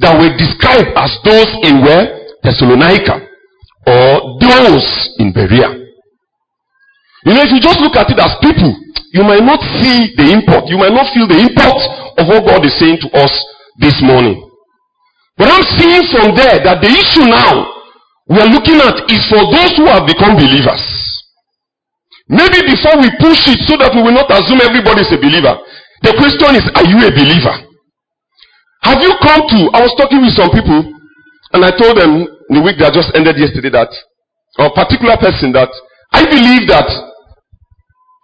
that 0.00 0.12
were 0.18 0.32
described 0.36 0.92
as 0.96 1.12
those 1.24 1.48
in 1.64 1.80
where? 1.80 2.20
Thessalonica. 2.42 3.24
Or 3.86 4.36
those 4.40 4.86
in 5.18 5.32
Berea. 5.32 5.72
You 7.24 7.32
know, 7.32 7.44
if 7.44 7.52
you 7.52 7.60
just 7.60 7.80
look 7.80 7.96
at 7.96 8.10
it 8.12 8.20
as 8.20 8.36
people, 8.44 8.76
you 9.12 9.24
might 9.24 9.44
not 9.44 9.60
see 9.80 10.12
the 10.16 10.28
import. 10.36 10.68
You 10.68 10.76
might 10.76 10.92
not 10.92 11.08
feel 11.16 11.24
the 11.24 11.40
import 11.40 11.80
of 12.20 12.28
what 12.28 12.44
God 12.44 12.64
is 12.64 12.76
saying 12.76 13.00
to 13.00 13.08
us 13.16 13.32
this 13.80 13.96
morning. 14.04 14.36
But 15.36 15.48
I'm 15.48 15.64
seeing 15.80 16.04
from 16.12 16.36
there 16.36 16.60
that 16.60 16.84
the 16.84 16.92
issue 16.92 17.24
now 17.24 17.73
we 18.28 18.40
are 18.40 18.48
looking 18.48 18.80
at 18.80 19.04
is 19.12 19.22
for 19.28 19.42
those 19.52 19.72
who 19.76 19.84
have 19.86 20.08
become 20.08 20.36
believers. 20.36 20.80
Maybe 22.28 22.64
before 22.64 22.96
we 23.04 23.12
push 23.20 23.44
it 23.52 23.60
so 23.68 23.76
that 23.76 23.92
we 23.92 24.00
will 24.00 24.16
not 24.16 24.32
assume 24.32 24.64
everybody 24.64 25.04
is 25.04 25.12
a 25.12 25.20
believer. 25.20 25.60
The 26.00 26.16
question 26.16 26.56
is, 26.56 26.64
are 26.72 26.88
you 26.88 27.04
a 27.04 27.12
believer? 27.12 27.52
Have 28.80 29.00
you 29.04 29.12
come 29.20 29.44
to, 29.44 29.58
I 29.76 29.84
was 29.84 29.92
talking 30.00 30.24
with 30.24 30.32
some 30.32 30.48
people 30.48 30.88
and 31.52 31.60
I 31.64 31.72
told 31.76 32.00
them 32.00 32.24
in 32.24 32.52
the 32.56 32.64
week 32.64 32.80
that 32.80 32.96
just 32.96 33.12
ended 33.12 33.36
yesterday 33.36 33.72
that, 33.76 33.92
a 34.56 34.72
particular 34.72 35.16
person 35.20 35.52
that 35.52 35.68
I 36.12 36.24
believe 36.24 36.64
that 36.68 36.88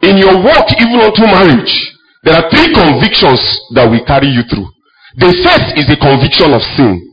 in 0.01 0.17
your 0.17 0.41
walk, 0.41 0.73
even 0.81 0.97
unto 0.97 1.25
marriage, 1.29 1.73
there 2.25 2.37
are 2.41 2.49
three 2.49 2.73
convictions 2.73 3.41
that 3.77 3.85
will 3.85 4.05
carry 4.05 4.29
you 4.29 4.45
through. 4.49 4.69
The 5.21 5.29
first 5.45 5.77
is 5.77 5.89
a 5.93 5.99
conviction 6.01 6.53
of 6.57 6.63
sin. 6.77 7.10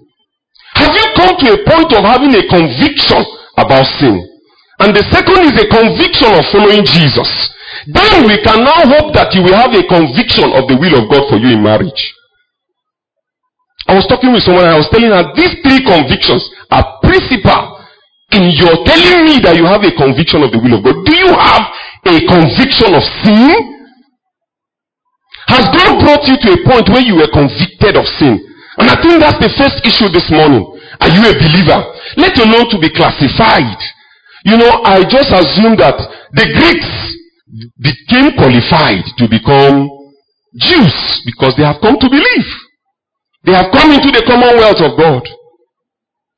Have 0.77 0.93
you 0.93 1.07
come 1.17 1.33
to 1.41 1.47
a 1.57 1.59
point 1.65 1.89
of 1.97 2.05
having 2.05 2.33
a 2.37 2.43
conviction 2.45 3.21
about 3.57 3.85
sin? 3.97 4.13
And 4.79 4.93
the 4.93 5.01
second 5.09 5.41
is 5.49 5.57
a 5.57 5.67
conviction 5.73 6.29
of 6.37 6.45
following 6.53 6.85
Jesus. 6.85 7.29
Then 7.89 8.29
we 8.29 8.37
can 8.45 8.61
now 8.61 8.85
hope 8.85 9.09
that 9.17 9.33
you 9.33 9.41
will 9.41 9.57
have 9.57 9.73
a 9.73 9.81
conviction 9.89 10.53
of 10.53 10.69
the 10.69 10.77
will 10.77 11.01
of 11.01 11.09
God 11.09 11.25
for 11.29 11.37
you 11.41 11.57
in 11.57 11.65
marriage. 11.65 12.13
I 13.87 13.95
was 13.95 14.05
talking 14.05 14.33
with 14.33 14.43
someone 14.43 14.69
and 14.69 14.75
I 14.75 14.77
was 14.77 14.91
telling 14.93 15.09
her 15.09 15.33
these 15.33 15.57
three 15.63 15.81
convictions 15.81 16.43
are 16.69 16.99
principal 17.01 17.79
in 18.35 18.51
your 18.53 18.83
telling 18.83 19.23
me 19.25 19.39
that 19.41 19.55
you 19.55 19.65
have 19.65 19.81
a 19.81 19.93
conviction 19.95 20.43
of 20.43 20.51
the 20.51 20.59
will 20.59 20.77
of 20.77 20.83
God. 20.83 20.99
Do 21.07 21.13
you 21.15 21.31
have 21.31 21.63
a 22.05 22.15
conviction 22.27 22.93
of 22.93 23.03
sin? 23.23 23.55
Has 25.47 25.63
God 25.71 26.03
brought 26.03 26.27
you 26.27 26.35
to 26.35 26.49
a 26.53 26.59
point 26.67 26.91
where 26.91 27.01
you 27.01 27.15
were 27.15 27.31
convicted 27.31 27.95
of 27.95 28.05
sin? 28.19 28.43
And 28.77 28.89
I 28.89 28.95
think 29.01 29.19
that's 29.19 29.41
the 29.41 29.53
first 29.57 29.81
issue 29.85 30.09
this 30.13 30.29
morning. 30.29 30.61
Are 31.01 31.09
you 31.09 31.23
a 31.25 31.33
believer? 31.33 31.81
Let 32.17 32.37
alone 32.37 32.69
to 32.69 32.77
be 32.77 32.89
classified. 32.93 33.77
You 34.45 34.57
know, 34.57 34.81
I 34.85 35.03
just 35.03 35.33
assume 35.33 35.75
that 35.77 35.97
the 36.33 36.45
Greeks 36.53 36.91
became 37.81 38.37
qualified 38.37 39.03
to 39.17 39.25
become 39.27 39.89
Jews 40.55 41.21
because 41.25 41.55
they 41.57 41.63
have 41.63 41.81
come 41.81 41.97
to 41.99 42.09
believe. 42.09 42.49
They 43.43 43.53
have 43.53 43.71
come 43.71 43.91
into 43.91 44.11
the 44.11 44.23
commonwealth 44.27 44.81
of 44.81 44.97
God 44.97 45.23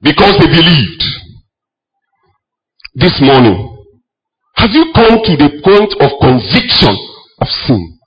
because 0.02 0.40
they 0.40 0.48
believed. 0.48 1.04
This 2.96 3.16
morning, 3.22 3.56
have 4.56 4.72
you 4.72 4.92
come 4.94 5.24
to 5.24 5.34
the 5.38 5.62
point 5.64 5.94
of 6.02 6.20
conviction 6.20 6.96
of 7.40 7.48
sin? 7.68 8.00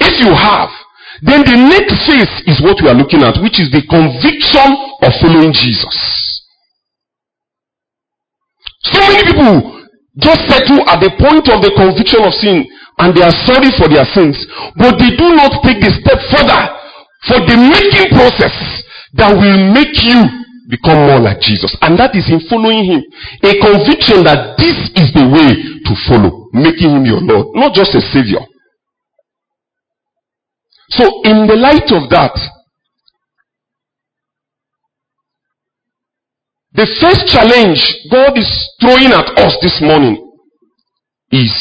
If 0.00 0.24
you 0.24 0.34
have, 0.34 0.70
then 1.22 1.44
the 1.44 1.56
next 1.56 1.96
phase 2.08 2.32
is 2.48 2.64
what 2.64 2.80
we 2.80 2.88
are 2.88 2.96
looking 2.96 3.20
at, 3.22 3.36
which 3.44 3.60
is 3.60 3.68
the 3.68 3.84
conviction 3.84 4.68
of 5.04 5.10
following 5.20 5.52
Jesus. 5.52 5.96
So 8.88 8.98
many 8.98 9.28
people 9.28 9.84
just 10.16 10.40
settle 10.48 10.80
at 10.88 11.00
the 11.04 11.12
point 11.20 11.46
of 11.52 11.60
the 11.60 11.72
conviction 11.76 12.24
of 12.24 12.32
sin 12.32 12.64
and 12.98 13.12
they 13.12 13.24
are 13.24 13.36
sorry 13.44 13.68
for 13.76 13.88
their 13.88 14.08
sins, 14.12 14.36
but 14.76 14.96
they 14.96 15.12
do 15.16 15.28
not 15.36 15.60
take 15.64 15.80
the 15.80 15.92
step 15.92 16.20
further 16.32 16.62
for 17.28 17.38
the 17.44 17.56
making 17.56 18.16
process 18.16 18.56
that 19.16 19.32
will 19.36 19.60
make 19.76 19.92
you 20.00 20.40
become 20.68 21.04
more 21.04 21.20
like 21.20 21.40
Jesus. 21.40 21.76
And 21.82 21.98
that 21.98 22.14
is 22.14 22.30
in 22.30 22.40
following 22.48 22.86
Him. 22.86 23.02
A 23.44 23.52
conviction 23.58 24.22
that 24.24 24.56
this 24.56 24.76
is 24.96 25.10
the 25.12 25.26
way 25.26 25.50
to 25.84 25.92
follow, 26.08 26.48
making 26.54 26.94
Him 26.94 27.04
your 27.04 27.20
Lord, 27.20 27.52
not 27.58 27.74
just 27.74 27.92
a 27.92 28.00
Savior. 28.00 28.40
So, 30.90 31.06
in 31.22 31.46
the 31.46 31.54
light 31.54 31.86
of 31.94 32.10
that, 32.10 32.34
the 36.74 36.86
first 36.98 37.30
challenge 37.30 37.78
God 38.10 38.34
is 38.36 38.50
throwing 38.80 39.14
at 39.14 39.30
us 39.38 39.54
this 39.62 39.78
morning 39.80 40.18
is 41.30 41.54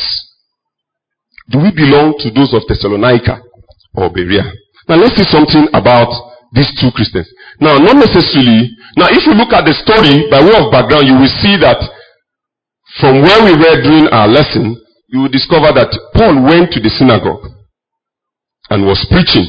do 1.49 1.59
we 1.61 1.69
belong 1.69 2.17
to 2.25 2.29
those 2.33 2.53
of 2.53 2.65
Thessalonica 2.67 3.41
or 3.93 4.09
Berea? 4.09 4.49
Now, 4.87 4.97
let's 4.97 5.13
see 5.17 5.29
something 5.29 5.69
about 5.73 6.09
these 6.53 6.73
two 6.81 6.89
Christians. 6.89 7.29
Now, 7.61 7.77
not 7.77 8.01
necessarily 8.01 8.73
now, 8.97 9.13
if 9.13 9.21
you 9.29 9.37
look 9.37 9.53
at 9.53 9.61
the 9.69 9.77
story 9.77 10.25
by 10.33 10.41
way 10.41 10.57
of 10.57 10.73
background, 10.73 11.05
you 11.05 11.13
will 11.13 11.35
see 11.45 11.53
that 11.61 11.77
from 12.97 13.21
where 13.21 13.45
we 13.45 13.53
were 13.53 13.77
doing 13.85 14.09
our 14.09 14.25
lesson, 14.27 14.73
you 15.07 15.21
will 15.21 15.29
discover 15.29 15.69
that 15.77 15.93
Paul 16.17 16.41
went 16.41 16.73
to 16.73 16.81
the 16.81 16.89
synagogue 16.89 17.58
and 18.69 18.85
was 18.85 19.05
preaching. 19.09 19.45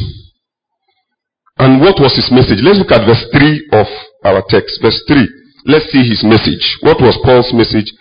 And 1.59 1.81
what 1.81 2.01
was 2.01 2.17
his 2.17 2.31
message? 2.33 2.63
Let's 2.63 2.79
look 2.79 2.93
at 2.93 3.07
verse 3.07 3.25
3 3.33 3.69
of 3.73 3.87
our 4.25 4.43
text. 4.49 4.81
Verse 4.81 5.03
3. 5.07 5.29
Let's 5.67 5.93
see 5.93 6.09
his 6.09 6.25
message. 6.25 6.79
What 6.81 7.01
was 7.01 7.19
Paul's 7.23 7.53
message 7.53 7.93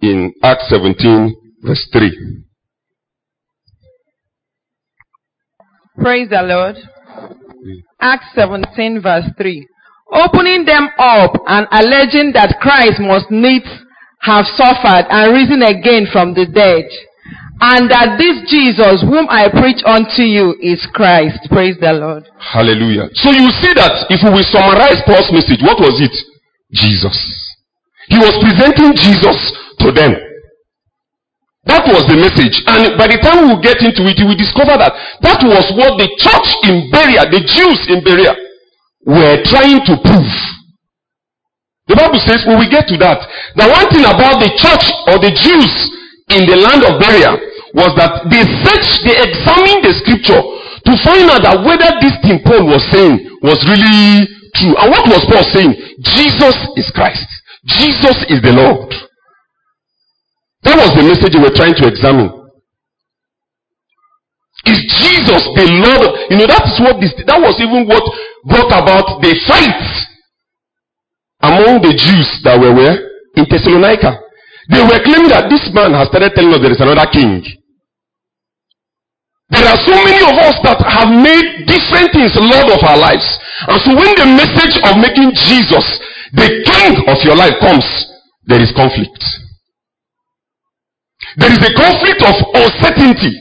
in 0.00 0.32
Acts 0.42 0.68
17, 0.70 1.36
verse 1.62 1.88
3? 1.92 2.44
Praise 5.98 6.28
the 6.30 6.42
Lord. 6.42 6.76
Acts 8.00 8.26
17, 8.34 9.02
verse 9.02 9.26
3 9.36 9.68
opening 10.12 10.64
them 10.64 10.88
up 10.98 11.32
and 11.46 11.66
alleging 11.72 12.32
that 12.36 12.60
Christ 12.60 13.00
must 13.00 13.30
needs 13.30 13.66
have 14.20 14.44
suffered 14.54 15.08
and 15.08 15.32
risen 15.32 15.64
again 15.64 16.06
from 16.12 16.34
the 16.34 16.46
dead, 16.46 16.86
and 17.60 17.90
that 17.90 18.16
this 18.16 18.42
Jesus 18.48 19.02
whom 19.04 19.28
I 19.28 19.50
preach 19.52 19.82
unto 19.84 20.22
you 20.22 20.56
is 20.60 20.80
Christ. 20.94 21.38
Praise 21.50 21.76
the 21.78 21.92
Lord. 21.92 22.24
Hallelujah. 22.38 23.12
So 23.14 23.30
you 23.30 23.50
see 23.60 23.72
that 23.76 24.08
if 24.08 24.24
we 24.24 24.42
summarize 24.48 25.02
Paul's 25.04 25.30
message, 25.30 25.60
what 25.60 25.78
was 25.78 26.00
it? 26.00 26.14
Jesus. 26.72 27.16
He 28.08 28.18
was 28.18 28.34
presenting 28.40 28.96
Jesus 28.96 29.38
to 29.84 29.92
them. 29.92 30.16
That 31.70 31.86
was 31.86 32.02
the 32.10 32.18
message. 32.18 32.58
And 32.66 32.98
by 32.98 33.06
the 33.06 33.22
time 33.22 33.46
we 33.46 33.54
get 33.62 33.78
into 33.78 34.02
it, 34.10 34.18
we 34.26 34.34
discover 34.34 34.74
that 34.74 34.90
that 35.22 35.38
was 35.46 35.66
what 35.78 35.94
the 35.94 36.10
church 36.18 36.48
in 36.66 36.90
Berea, 36.90 37.30
the 37.30 37.46
Jews 37.46 37.78
in 37.86 38.02
Berea, 38.02 38.34
were 39.06 39.38
trying 39.46 39.86
to 39.86 39.94
prove. 40.02 40.34
The 41.86 41.94
Bible 41.94 42.18
says 42.26 42.42
when 42.46 42.58
we 42.58 42.66
get 42.66 42.90
to 42.90 42.98
that, 42.98 43.22
the 43.54 43.66
one 43.70 43.86
thing 43.94 44.02
about 44.02 44.42
the 44.42 44.50
church 44.58 44.86
or 45.06 45.22
the 45.22 45.30
Jews 45.30 45.70
in 46.30 46.46
the 46.46 46.56
land 46.56 46.86
of 46.86 47.00
Berea 47.02 47.34
was 47.74 47.90
that 47.98 48.28
they 48.28 48.44
searched, 48.62 49.02
they 49.02 49.16
examined 49.16 49.82
the 49.82 49.92
scripture 50.04 50.42
to 50.86 50.92
find 51.02 51.26
out 51.30 51.42
that 51.42 51.62
whether 51.64 51.88
this 52.02 52.14
thing 52.22 52.42
Paul 52.44 52.68
was 52.68 52.82
saying 52.92 53.18
was 53.42 53.58
really 53.66 54.28
true. 54.54 54.74
And 54.76 54.88
what 54.90 55.06
was 55.08 55.24
Paul 55.26 55.46
saying? 55.50 55.72
Jesus 55.98 56.56
is 56.76 56.90
Christ. 56.94 57.26
Jesus 57.64 58.16
is 58.28 58.42
the 58.42 58.52
Lord. 58.52 58.90
That 60.62 60.78
was 60.78 60.94
the 60.94 61.02
message 61.02 61.32
they 61.34 61.42
were 61.42 61.54
trying 61.54 61.74
to 61.74 61.88
examine. 61.88 62.30
Is 64.66 64.78
Jesus 64.78 65.42
the 65.58 65.66
Lord? 65.66 66.30
You 66.30 66.38
know, 66.38 66.46
that 66.46 66.70
is 66.70 66.78
what 66.78 67.02
this, 67.02 67.14
that 67.26 67.38
was 67.42 67.58
even 67.58 67.86
what 67.86 68.02
brought 68.46 68.70
about 68.70 69.18
the 69.18 69.34
fight 69.46 69.82
among 71.42 71.82
the 71.82 71.90
Jews 71.94 72.28
that 72.46 72.58
were 72.58 72.74
where? 72.74 72.94
In 73.34 73.46
Thessalonica. 73.50 74.21
They 74.70 74.82
were 74.82 75.02
claiming 75.02 75.32
that 75.34 75.50
this 75.50 75.66
man 75.74 75.94
has 75.96 76.06
started 76.08 76.34
telling 76.38 76.54
us 76.54 76.62
there 76.62 76.74
is 76.74 76.82
another 76.82 77.08
king. 77.10 77.42
There 79.50 79.68
are 79.68 79.80
so 79.84 79.92
many 79.92 80.22
of 80.24 80.36
us 80.38 80.56
that 80.64 80.80
have 80.80 81.10
made 81.12 81.68
different 81.68 82.08
things 82.14 82.32
Lord 82.38 82.72
of 82.72 82.80
our 82.86 82.96
lives. 82.96 83.26
And 83.68 83.78
so 83.84 83.90
when 83.92 84.12
the 84.16 84.28
message 84.32 84.80
of 84.80 84.96
making 84.96 85.34
Jesus 85.34 85.84
the 86.32 86.48
king 86.64 87.04
of 87.12 87.20
your 87.26 87.36
life 87.36 87.60
comes, 87.60 87.84
there 88.48 88.62
is 88.62 88.72
conflict. 88.72 89.20
There 91.36 91.52
is 91.52 91.60
a 91.60 91.72
conflict 91.76 92.20
of 92.24 92.34
uncertainty. 92.56 93.36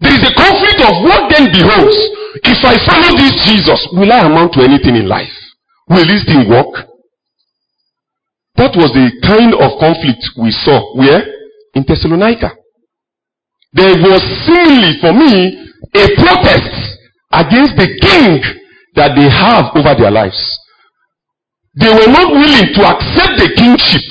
There 0.00 0.14
is 0.14 0.22
a 0.22 0.32
conflict 0.32 0.80
of 0.80 0.94
what 1.02 1.26
then 1.30 1.50
beholds. 1.50 1.98
If 2.46 2.62
I 2.62 2.78
follow 2.86 3.10
this 3.18 3.34
Jesus, 3.44 3.80
will 3.92 4.12
I 4.12 4.22
amount 4.26 4.54
to 4.54 4.62
anything 4.62 4.96
in 4.96 5.08
life? 5.08 5.34
Will 5.88 6.06
this 6.06 6.24
thing 6.24 6.48
work? 6.48 6.89
That 8.60 8.76
was 8.76 8.92
the 8.92 9.08
kind 9.24 9.56
of 9.56 9.80
conflict 9.80 10.20
we 10.36 10.52
saw 10.52 10.92
where? 10.92 11.24
In 11.72 11.80
Thessalonica. 11.80 12.52
There 13.72 13.96
was 13.96 14.20
seemingly 14.44 15.00
for 15.00 15.16
me 15.16 15.56
a 15.96 16.04
protest 16.20 16.68
against 17.32 17.80
the 17.80 17.88
king 18.04 18.44
that 19.00 19.16
they 19.16 19.32
have 19.32 19.72
over 19.72 19.96
their 19.96 20.12
lives. 20.12 20.36
They 21.72 21.88
were 21.88 22.12
not 22.12 22.36
willing 22.36 22.68
to 22.76 22.82
accept 22.84 23.40
the 23.40 23.48
kingship 23.56 24.04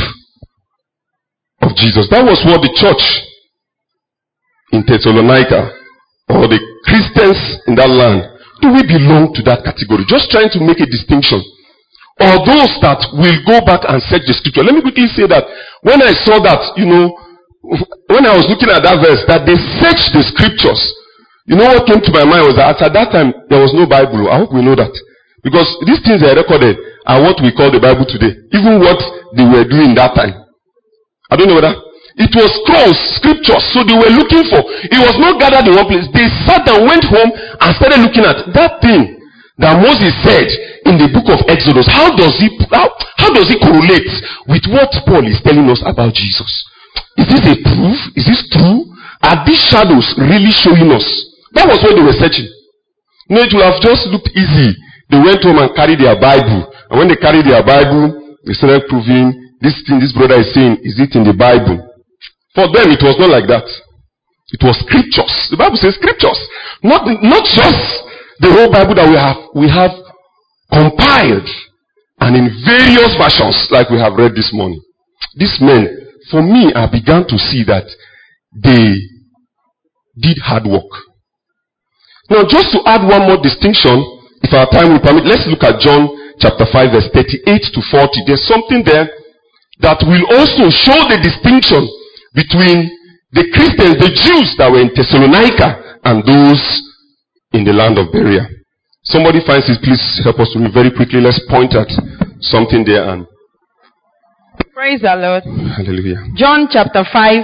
of 1.62 1.76
Jesus. 1.78 2.10
That 2.10 2.26
was 2.26 2.42
what 2.42 2.66
the 2.66 2.74
church 2.74 3.06
in 4.74 4.82
Thessalonica 4.82 5.78
or 6.30 6.50
the 6.50 6.58
Christians 6.90 7.38
in 7.68 7.76
that 7.76 7.90
land 7.90 8.26
do 8.66 8.74
we 8.74 8.82
belong 8.82 9.30
to 9.36 9.42
that 9.44 9.64
category? 9.64 10.04
Just 10.10 10.32
trying 10.32 10.50
to 10.52 10.60
make 10.60 10.80
a 10.82 10.90
distinction. 10.90 11.40
Or 12.20 12.36
those 12.44 12.74
that 12.84 13.00
will 13.16 13.40
go 13.48 13.64
back 13.64 13.88
and 13.88 14.04
search 14.12 14.28
the 14.28 14.36
scripture. 14.36 14.68
Let 14.68 14.76
me 14.76 14.84
quickly 14.84 15.08
say 15.16 15.24
that 15.32 15.48
when 15.88 16.04
I 16.04 16.12
saw 16.28 16.44
that, 16.44 16.76
you 16.76 16.84
know, 16.84 17.16
when 18.12 18.28
I 18.28 18.36
was 18.36 18.44
looking 18.52 18.68
at 18.72 18.84
that 18.84 19.00
verse, 19.00 19.24
that 19.32 19.48
they 19.48 19.56
searched 19.80 20.12
the 20.12 20.24
scriptures, 20.28 20.80
you 21.48 21.56
know 21.56 21.72
what 21.72 21.88
came 21.88 22.04
to 22.04 22.12
my 22.12 22.28
mind 22.28 22.44
was 22.44 22.60
that 22.60 22.76
at 22.76 22.92
that 22.92 23.10
time 23.16 23.32
there 23.48 23.64
was 23.64 23.72
no 23.72 23.88
Bible. 23.88 24.28
I 24.28 24.44
hope 24.44 24.52
we 24.52 24.60
know 24.60 24.76
that. 24.76 24.92
Because 25.44 25.68
these 25.88 26.04
things 26.04 26.20
are 26.28 26.36
recorded 26.36 26.76
are 27.08 27.24
what 27.24 27.40
we 27.40 27.56
call 27.56 27.72
the 27.72 27.80
Bible 27.80 28.04
today. 28.04 28.36
Even 28.52 28.84
what 28.84 29.00
they 29.40 29.48
were 29.48 29.64
doing 29.64 29.96
that 29.96 30.12
time. 30.12 30.36
I 31.32 31.40
don't 31.40 31.48
know 31.48 31.56
whether 31.56 31.72
it 32.20 32.36
was 32.36 32.52
scrolls, 32.52 33.00
scriptures, 33.16 33.64
so 33.72 33.80
they 33.88 33.96
were 33.96 34.12
looking 34.12 34.44
for. 34.52 34.60
It 34.92 35.00
was 35.00 35.16
not 35.24 35.40
gathered 35.40 35.72
in 35.72 35.80
one 35.80 35.88
place. 35.88 36.04
They 36.12 36.28
sat 36.44 36.68
and 36.68 36.84
went 36.84 37.08
home 37.08 37.32
and 37.32 37.70
started 37.80 38.04
looking 38.04 38.28
at 38.28 38.44
that 38.60 38.84
thing 38.84 39.19
that 39.60 39.76
Moses 39.76 40.16
said 40.24 40.48
in 40.88 40.96
the 40.96 41.12
book 41.12 41.28
of 41.28 41.44
Exodus. 41.52 41.86
How 41.92 42.16
does 42.16 42.36
it 42.40 42.56
how, 42.72 42.88
how 43.20 43.30
does 43.36 43.52
it 43.52 43.60
correlate 43.60 44.08
with 44.48 44.64
what 44.72 44.90
Paul 45.04 45.28
is 45.28 45.44
telling 45.44 45.68
us 45.68 45.84
about 45.84 46.16
Jesus? 46.16 46.48
Is 47.20 47.28
this 47.28 47.44
a 47.44 47.56
proof? 47.60 48.00
Is 48.16 48.26
this 48.26 48.42
true? 48.56 48.88
Are 49.20 49.44
these 49.44 49.60
shadows 49.68 50.16
really 50.16 50.56
showing 50.56 50.88
us? 50.96 51.04
That 51.60 51.68
was 51.68 51.84
what 51.84 51.92
they 51.92 52.06
were 52.06 52.16
searching. 52.16 52.48
No, 53.28 53.44
it 53.44 53.52
would 53.52 53.68
have 53.68 53.84
just 53.84 54.08
looked 54.08 54.32
easy. 54.32 54.74
They 55.12 55.20
went 55.20 55.44
home 55.44 55.60
and 55.60 55.76
carried 55.76 56.00
their 56.00 56.16
Bible. 56.16 56.72
And 56.90 56.96
when 56.96 57.08
they 57.12 57.20
carried 57.20 57.46
their 57.46 57.62
Bible, 57.62 58.16
they 58.48 58.56
started 58.56 58.88
proving 58.88 59.36
this 59.60 59.76
thing 59.84 60.00
this 60.00 60.16
brother 60.16 60.40
is 60.40 60.56
saying, 60.56 60.80
is 60.88 60.96
it 61.04 61.20
in 61.20 61.28
the 61.28 61.36
Bible? 61.36 61.84
For 62.56 62.72
them, 62.72 62.96
it 62.96 63.04
was 63.04 63.20
not 63.20 63.30
like 63.30 63.46
that. 63.52 63.68
It 64.56 64.64
was 64.64 64.80
scriptures. 64.82 65.52
The 65.52 65.60
Bible 65.60 65.78
says 65.78 66.00
scriptures. 66.00 66.40
Not, 66.82 67.06
not 67.22 67.44
just 67.44 68.09
the 68.40 68.52
whole 68.52 68.72
Bible 68.72 68.96
that 68.96 69.08
we 69.08 69.18
have, 69.20 69.38
we 69.56 69.68
have 69.68 69.92
compiled 70.72 71.48
and 72.20 72.36
in 72.36 72.48
various 72.64 73.16
versions 73.16 73.68
like 73.72 73.90
we 73.90 74.00
have 74.00 74.16
read 74.16 74.36
this 74.36 74.52
morning. 74.54 74.80
These 75.36 75.60
men, 75.62 75.88
for 76.32 76.42
me, 76.42 76.72
I 76.76 76.88
began 76.88 77.28
to 77.28 77.38
see 77.38 77.64
that 77.68 77.88
they 78.56 79.00
did 80.20 80.38
hard 80.44 80.68
work. 80.68 80.90
Now, 82.30 82.44
just 82.44 82.72
to 82.76 82.84
add 82.86 83.08
one 83.08 83.28
more 83.28 83.42
distinction, 83.42 84.04
if 84.44 84.52
our 84.54 84.68
time 84.70 84.94
will 84.94 85.04
permit, 85.04 85.26
let's 85.26 85.48
look 85.48 85.64
at 85.64 85.80
John 85.80 86.08
chapter 86.40 86.64
5 86.64 86.92
verse 86.92 87.10
38 87.12 87.44
to 87.76 87.82
40. 87.82 88.24
There's 88.28 88.46
something 88.48 88.84
there 88.86 89.08
that 89.84 90.00
will 90.04 90.26
also 90.36 90.68
show 90.72 91.00
the 91.08 91.20
distinction 91.20 91.88
between 92.36 92.88
the 93.32 93.48
Christians, 93.52 94.00
the 94.00 94.12
Jews 94.12 94.56
that 94.60 94.72
were 94.72 94.84
in 94.84 94.92
Thessalonica, 94.96 96.00
and 96.04 96.24
those 96.24 96.89
in 97.54 97.64
the 97.66 97.74
land 97.74 97.98
of 97.98 98.12
Berea. 98.12 98.48
Somebody 99.04 99.40
finds 99.46 99.66
it, 99.70 99.82
please 99.82 100.02
help 100.24 100.40
us 100.40 100.52
to 100.54 100.60
read 100.60 100.74
very 100.74 100.92
quickly. 100.92 101.22
Let's 101.22 101.42
point 101.50 101.74
at 101.74 101.90
something 102.42 102.84
there 102.86 103.10
and 103.10 103.26
Praise 104.74 105.02
the 105.02 105.16
Lord. 105.16 105.44
hallelujah. 105.76 106.24
John 106.38 106.68
chapter 106.72 107.04
5, 107.04 107.44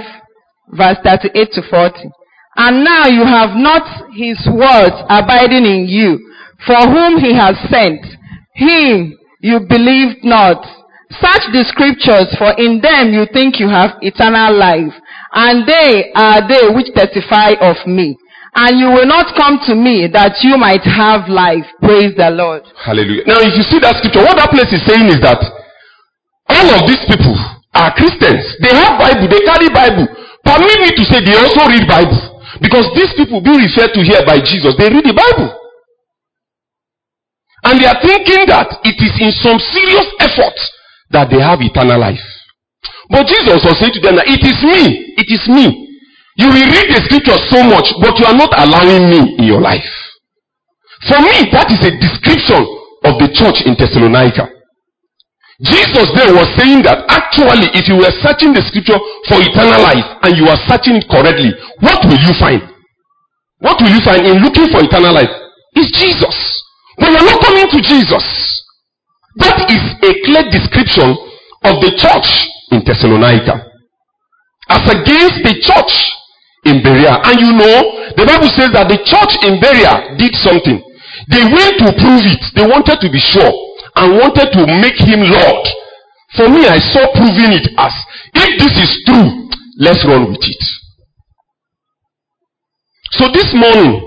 verse 0.72 0.96
38 1.04 1.48
to 1.52 1.62
40. 1.68 2.08
And 2.56 2.84
now 2.84 3.06
you 3.08 3.24
have 3.24 3.52
not 3.56 3.84
his 4.16 4.40
words 4.48 4.96
abiding 5.10 5.66
in 5.68 5.84
you, 5.88 6.16
for 6.64 6.80
whom 6.88 7.18
he 7.20 7.34
has 7.36 7.56
sent. 7.68 8.00
Him 8.54 9.12
you 9.40 9.60
believed 9.68 10.24
not. 10.24 10.64
Search 11.20 11.44
the 11.52 11.64
scriptures, 11.68 12.32
for 12.38 12.56
in 12.56 12.80
them 12.80 13.12
you 13.12 13.26
think 13.32 13.60
you 13.60 13.68
have 13.68 14.00
eternal 14.00 14.56
life, 14.56 14.92
and 15.32 15.68
they 15.68 16.10
are 16.16 16.40
they 16.48 16.72
which 16.74 16.88
testify 16.94 17.52
of 17.60 17.76
me. 17.86 18.16
And 18.56 18.80
you 18.80 18.88
will 18.88 19.04
not 19.04 19.36
come 19.36 19.60
to 19.68 19.74
me 19.76 20.08
that 20.16 20.40
you 20.40 20.56
might 20.56 20.80
have 20.80 21.28
life. 21.28 21.68
Praise 21.84 22.16
the 22.16 22.32
Lord. 22.32 22.64
Hallelujah. 22.80 23.28
Now, 23.28 23.36
if 23.44 23.52
you 23.52 23.60
see 23.68 23.76
that 23.84 24.00
scripture, 24.00 24.24
what 24.24 24.40
that 24.40 24.48
place 24.48 24.72
is 24.72 24.80
saying 24.88 25.12
is 25.12 25.20
that 25.20 25.36
all 26.48 26.68
of 26.72 26.88
these 26.88 27.04
people 27.04 27.36
are 27.76 27.92
Christians. 27.92 28.40
They 28.64 28.72
have 28.72 28.96
Bible, 28.96 29.28
they 29.28 29.44
carry 29.44 29.68
Bible. 29.68 30.08
Permit 30.40 30.78
me 30.80 30.90
to 30.96 31.04
say 31.04 31.20
they 31.20 31.36
also 31.36 31.68
read 31.68 31.84
Bible. 31.84 32.16
Because 32.64 32.88
these 32.96 33.12
people 33.12 33.44
being 33.44 33.60
referred 33.60 33.92
to 33.92 34.00
here 34.00 34.24
by 34.24 34.40
Jesus, 34.40 34.72
they 34.80 34.88
read 34.88 35.04
the 35.04 35.12
Bible. 35.12 35.52
And 37.68 37.76
they 37.76 37.84
are 37.84 38.00
thinking 38.00 38.48
that 38.48 38.72
it 38.88 38.96
is 38.96 39.14
in 39.20 39.36
some 39.44 39.60
serious 39.60 40.08
effort 40.24 40.56
that 41.12 41.28
they 41.28 41.44
have 41.44 41.60
eternal 41.60 42.00
life. 42.00 42.24
But 43.12 43.28
Jesus 43.28 43.60
was 43.60 43.76
saying 43.76 43.92
to 43.94 44.00
them 44.00 44.16
that 44.16 44.32
it 44.32 44.40
is 44.40 44.58
me, 44.64 45.12
it 45.20 45.28
is 45.28 45.44
me. 45.44 45.85
You 46.36 46.48
will 46.52 46.68
read 46.68 46.92
the 46.92 47.00
scripture 47.08 47.40
so 47.48 47.64
much, 47.64 47.88
but 48.00 48.16
you 48.20 48.26
are 48.28 48.36
not 48.36 48.52
allowing 48.52 49.08
me 49.08 49.40
in 49.40 49.44
your 49.48 49.60
life. 49.60 49.88
For 51.08 51.20
me, 51.20 51.48
that 51.52 51.72
is 51.72 51.80
a 51.80 51.92
description 51.96 52.60
of 53.08 53.16
the 53.16 53.32
church 53.32 53.64
in 53.64 53.72
Thessalonica. 53.76 54.52
Jesus 55.64 56.12
there 56.12 56.36
was 56.36 56.52
saying 56.60 56.84
that 56.84 57.08
actually, 57.08 57.72
if 57.72 57.88
you 57.88 57.96
were 57.96 58.12
searching 58.20 58.52
the 58.52 58.60
scripture 58.68 59.00
for 59.24 59.40
eternal 59.40 59.80
life 59.80 60.04
and 60.28 60.36
you 60.36 60.44
are 60.44 60.60
searching 60.68 61.00
it 61.00 61.08
correctly, 61.08 61.56
what 61.80 62.04
will 62.04 62.20
you 62.20 62.36
find? 62.36 62.60
What 63.64 63.80
will 63.80 63.88
you 63.88 64.04
find 64.04 64.20
in 64.28 64.44
looking 64.44 64.68
for 64.68 64.84
eternal 64.84 65.16
life? 65.16 65.32
Is 65.80 65.88
Jesus. 65.96 66.36
But 67.00 67.12
you 67.12 67.16
are 67.16 67.28
not 67.32 67.40
coming 67.40 67.68
to 67.72 67.80
Jesus. 67.80 68.24
That 69.40 69.64
is 69.72 69.80
a 70.04 70.12
clear 70.28 70.44
description 70.52 71.16
of 71.64 71.80
the 71.80 71.96
church 71.96 72.28
in 72.72 72.84
Thessalonica. 72.84 73.64
As 74.68 74.84
against 74.92 75.40
the 75.40 75.56
church 75.64 75.92
in 76.66 76.82
Berea. 76.82 77.22
And 77.22 77.38
you 77.40 77.54
know, 77.54 77.76
the 78.18 78.26
Bible 78.26 78.50
says 78.52 78.74
that 78.74 78.90
the 78.90 78.98
church 79.06 79.32
in 79.46 79.62
Berea 79.62 80.18
did 80.18 80.34
something. 80.42 80.82
They 81.30 81.42
went 81.42 81.78
to 81.80 81.88
prove 81.96 82.24
it. 82.26 82.42
They 82.54 82.66
wanted 82.66 82.98
to 83.00 83.08
be 83.08 83.22
sure 83.22 83.50
and 83.96 84.18
wanted 84.20 84.52
to 84.52 84.62
make 84.82 84.98
him 85.00 85.24
Lord. 85.24 85.64
For 86.36 86.50
me, 86.52 86.68
I 86.68 86.76
saw 86.76 87.08
proving 87.16 87.56
it 87.56 87.72
as 87.78 87.94
If 88.36 88.50
this 88.60 88.74
is 88.84 88.90
true, 89.08 89.48
let's 89.80 90.04
run 90.04 90.28
with 90.28 90.44
it. 90.44 90.62
So 93.16 93.32
this 93.32 93.48
morning, 93.56 94.04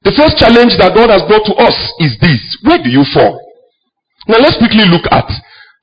the 0.00 0.16
first 0.16 0.40
challenge 0.40 0.80
that 0.80 0.96
God 0.96 1.12
has 1.12 1.20
brought 1.28 1.44
to 1.44 1.56
us 1.60 1.76
is 2.00 2.16
this. 2.24 2.40
Where 2.64 2.80
do 2.80 2.88
you 2.88 3.04
fall? 3.12 3.36
Now 4.28 4.40
let's 4.40 4.56
quickly 4.56 4.88
look 4.88 5.04
at, 5.12 5.28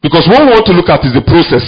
because 0.02 0.26
what 0.26 0.42
we 0.42 0.50
want 0.50 0.66
to 0.66 0.74
look 0.74 0.90
at 0.90 1.06
is 1.06 1.14
the 1.14 1.22
process. 1.22 1.62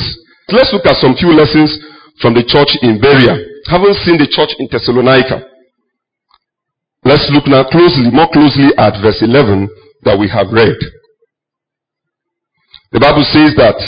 Let's 0.50 0.74
look 0.74 0.86
at 0.90 0.98
some 0.98 1.14
few 1.14 1.30
lessons 1.30 1.78
from 2.18 2.34
the 2.34 2.42
church 2.42 2.74
in 2.82 2.98
Berea. 2.98 3.38
Haven't 3.66 3.96
seen 4.04 4.18
the 4.18 4.28
church 4.28 4.56
in 4.60 4.68
Thessalonica. 4.72 5.48
Let's 7.04 7.28
look 7.32 7.48
now 7.48 7.64
closely, 7.68 8.12
more 8.12 8.32
closely 8.32 8.72
at 8.78 9.02
verse 9.02 9.20
11 9.22 9.68
that 10.04 10.20
we 10.20 10.28
have 10.30 10.52
read. 10.52 10.76
The 12.92 13.00
Bible 13.00 13.26
says 13.28 13.56
that 13.58 13.80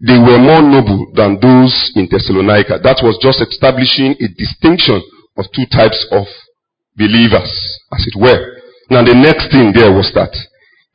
they 0.00 0.18
were 0.18 0.38
more 0.38 0.62
noble 0.62 1.12
than 1.14 1.38
those 1.40 1.92
in 1.94 2.08
Thessalonica. 2.10 2.78
That 2.82 3.02
was 3.02 3.18
just 3.22 3.40
establishing 3.40 4.14
a 4.18 4.28
distinction 4.34 5.02
of 5.36 5.46
two 5.54 5.66
types 5.70 6.06
of 6.10 6.26
believers, 6.96 7.52
as 7.92 8.02
it 8.06 8.16
were. 8.18 8.56
Now 8.90 9.04
the 9.04 9.14
next 9.14 9.50
thing 9.50 9.72
there 9.74 9.92
was 9.92 10.10
that 10.14 10.32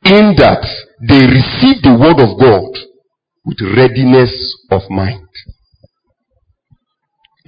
in 0.04 0.34
that 0.38 0.64
they 1.08 1.22
received 1.26 1.84
the 1.84 1.94
word 1.94 2.18
of 2.18 2.38
God 2.38 2.70
with 3.44 3.60
readiness 3.76 4.32
of 4.70 4.82
mind. 4.90 5.21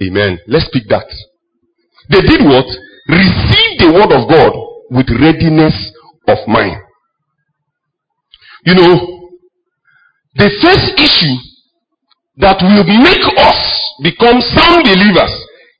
Amen. 0.01 0.39
Let's 0.47 0.69
pick 0.73 0.83
that. 0.89 1.07
They 2.09 2.21
did 2.21 2.43
what? 2.43 2.65
Receive 3.07 3.79
the 3.79 3.91
word 3.93 4.11
of 4.11 4.29
God 4.29 4.51
with 4.91 5.09
readiness 5.09 5.91
of 6.27 6.37
mind. 6.47 6.81
You 8.65 8.75
know, 8.75 8.93
the 10.35 10.49
first 10.61 10.99
issue 10.99 11.37
that 12.37 12.59
will 12.59 12.83
make 12.83 13.25
us 13.39 13.61
become 14.03 14.41
sound 14.41 14.83
believers 14.83 15.33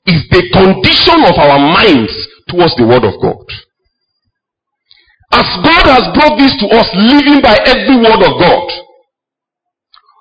is 0.06 0.22
the 0.30 0.42
condition 0.54 1.18
of 1.26 1.36
our 1.36 1.58
minds 1.58 2.14
towards 2.48 2.74
the 2.76 2.86
word 2.86 3.04
of 3.04 3.20
God. 3.20 3.44
As 5.32 5.44
God 5.60 5.84
has 5.90 6.06
brought 6.14 6.38
this 6.38 6.54
to 6.62 6.66
us, 6.72 6.88
living 6.94 7.42
by 7.42 7.58
every 7.66 7.98
word 7.98 8.22
of 8.22 8.38
God, 8.40 8.66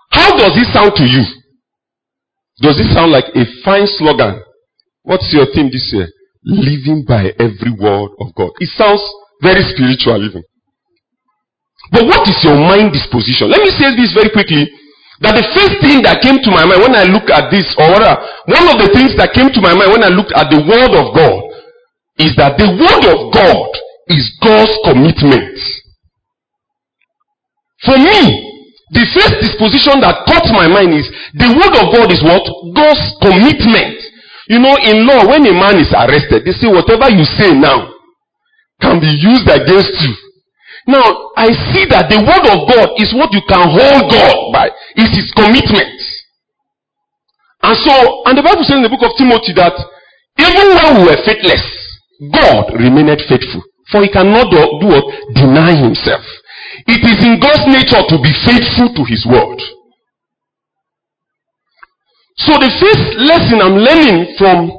how 0.10 0.36
does 0.36 0.58
it 0.58 0.67
sound 0.73 0.91
to 0.97 1.05
you? 1.05 1.23
Does 2.61 2.79
it 2.79 2.93
sound 2.93 3.11
like 3.11 3.27
a 3.35 3.43
fine 3.63 3.87
slogan? 3.99 4.41
What's 5.03 5.27
your 5.33 5.45
theme 5.51 5.69
this 5.69 5.91
year? 5.91 6.07
Living 6.43 7.03
by 7.07 7.33
every 7.37 7.73
word 7.75 8.15
of 8.21 8.33
God. 8.35 8.51
It 8.59 8.69
sounds 8.77 9.03
very 9.41 9.61
spiritual 9.75 10.23
even. 10.23 10.43
But 11.91 12.07
what 12.07 12.23
is 12.27 12.39
your 12.43 12.55
mind 12.55 12.93
disposition? 12.93 13.51
Let 13.51 13.61
me 13.61 13.69
say 13.75 13.93
this 13.93 14.13
very 14.15 14.31
quickly. 14.31 14.71
That 15.21 15.35
the 15.35 15.47
first 15.55 15.79
thing 15.79 16.03
that 16.03 16.19
came 16.19 16.43
to 16.43 16.51
my 16.51 16.67
mind 16.67 16.81
when 16.83 16.95
I 16.95 17.07
look 17.07 17.31
at 17.31 17.47
this, 17.47 17.71
or 17.79 17.87
rather, 17.87 18.19
one 18.51 18.67
of 18.67 18.83
the 18.83 18.91
things 18.91 19.15
that 19.15 19.31
came 19.31 19.47
to 19.47 19.61
my 19.63 19.71
mind 19.71 19.95
when 19.95 20.03
I 20.03 20.11
looked 20.11 20.35
at 20.35 20.51
the 20.51 20.59
Word 20.59 20.91
of 20.91 21.15
God, 21.15 21.39
is 22.19 22.35
that 22.35 22.59
the 22.59 22.67
Word 22.67 23.03
of 23.07 23.31
God 23.31 23.69
is 24.11 24.27
God's 24.43 24.75
commitment. 24.83 25.55
For 27.87 27.95
me, 27.95 28.54
the 28.93 29.05
first 29.17 29.41
disposition 29.41 29.97
that 30.05 30.29
caught 30.29 30.45
my 30.53 30.69
mind 30.69 30.93
is 30.93 31.09
the 31.33 31.49
word 31.49 31.73
of 31.73 31.89
God 31.89 32.07
is 32.13 32.21
what? 32.21 32.45
God's 32.77 33.01
commitment. 33.17 33.97
You 34.45 34.61
know, 34.61 34.77
in 34.77 35.09
law, 35.09 35.25
when 35.25 35.41
a 35.49 35.55
man 35.57 35.81
is 35.81 35.89
arrested, 35.89 36.45
they 36.45 36.53
say 36.53 36.69
whatever 36.69 37.09
you 37.09 37.25
say 37.25 37.57
now 37.57 37.89
can 38.77 39.01
be 39.01 39.09
used 39.09 39.49
against 39.49 39.97
you. 40.05 40.13
Now, 40.85 41.01
I 41.33 41.49
see 41.73 41.89
that 41.89 42.13
the 42.13 42.21
word 42.21 42.45
of 42.45 42.69
God 42.69 42.93
is 43.01 43.09
what 43.17 43.33
you 43.33 43.41
can 43.49 43.65
hold 43.73 44.05
God 44.05 44.37
by. 44.53 44.69
It's 44.93 45.17
his 45.17 45.33
commitment. 45.33 45.97
And 47.65 47.73
so, 47.81 47.93
and 48.29 48.37
the 48.37 48.45
Bible 48.45 48.61
says 48.61 48.77
in 48.77 48.85
the 48.85 48.93
book 48.93 49.01
of 49.01 49.17
Timothy 49.17 49.57
that 49.57 49.73
even 50.37 50.77
when 50.77 51.01
we 51.01 51.09
were 51.09 51.21
faithless, 51.25 51.65
God 52.29 52.69
remained 52.77 53.17
faithful. 53.25 53.65
For 53.89 54.05
he 54.05 54.13
cannot 54.13 54.53
do, 54.53 54.61
do 54.77 54.87
what? 54.93 55.05
Deny 55.33 55.73
himself. 55.73 56.21
It 56.88 57.01
is 57.01 57.19
in 57.23 57.39
God's 57.39 57.65
nature 57.71 58.03
to 58.03 58.17
be 58.19 58.33
faithful 58.43 58.91
to 58.95 59.03
his 59.07 59.25
word. 59.25 59.59
So 62.38 62.59
the 62.59 62.67
first 62.67 63.05
lesson 63.15 63.63
I'm 63.63 63.79
learning 63.79 64.35
from 64.38 64.71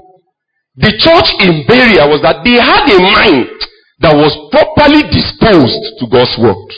the 0.77 0.93
church 1.01 1.29
in 1.41 1.65
Berea 1.65 2.05
was 2.05 2.21
that 2.21 2.45
they 2.45 2.61
had 2.61 2.85
a 2.85 3.01
mind 3.01 3.49
that 4.05 4.13
was 4.13 4.37
properly 4.53 5.09
disposed 5.09 5.97
to 5.99 6.05
God's 6.13 6.37
word. 6.37 6.69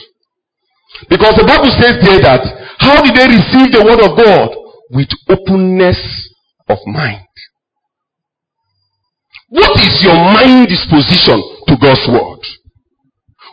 Because 1.11 1.35
the 1.35 1.47
Bible 1.47 1.71
says 1.83 1.99
there 1.99 2.23
that 2.23 2.47
how 2.79 3.03
did 3.03 3.15
they 3.15 3.27
receive 3.27 3.75
the 3.75 3.83
word 3.83 4.01
of 4.07 4.17
God? 4.17 4.55
With 4.91 5.11
openness 5.29 5.99
of 6.69 6.79
mind. 6.87 7.27
What 9.51 9.79
is 9.81 10.05
your 10.05 10.15
mind 10.15 10.69
disposition 10.69 11.43
to 11.67 11.77
God's 11.81 12.07
word? 12.09 12.43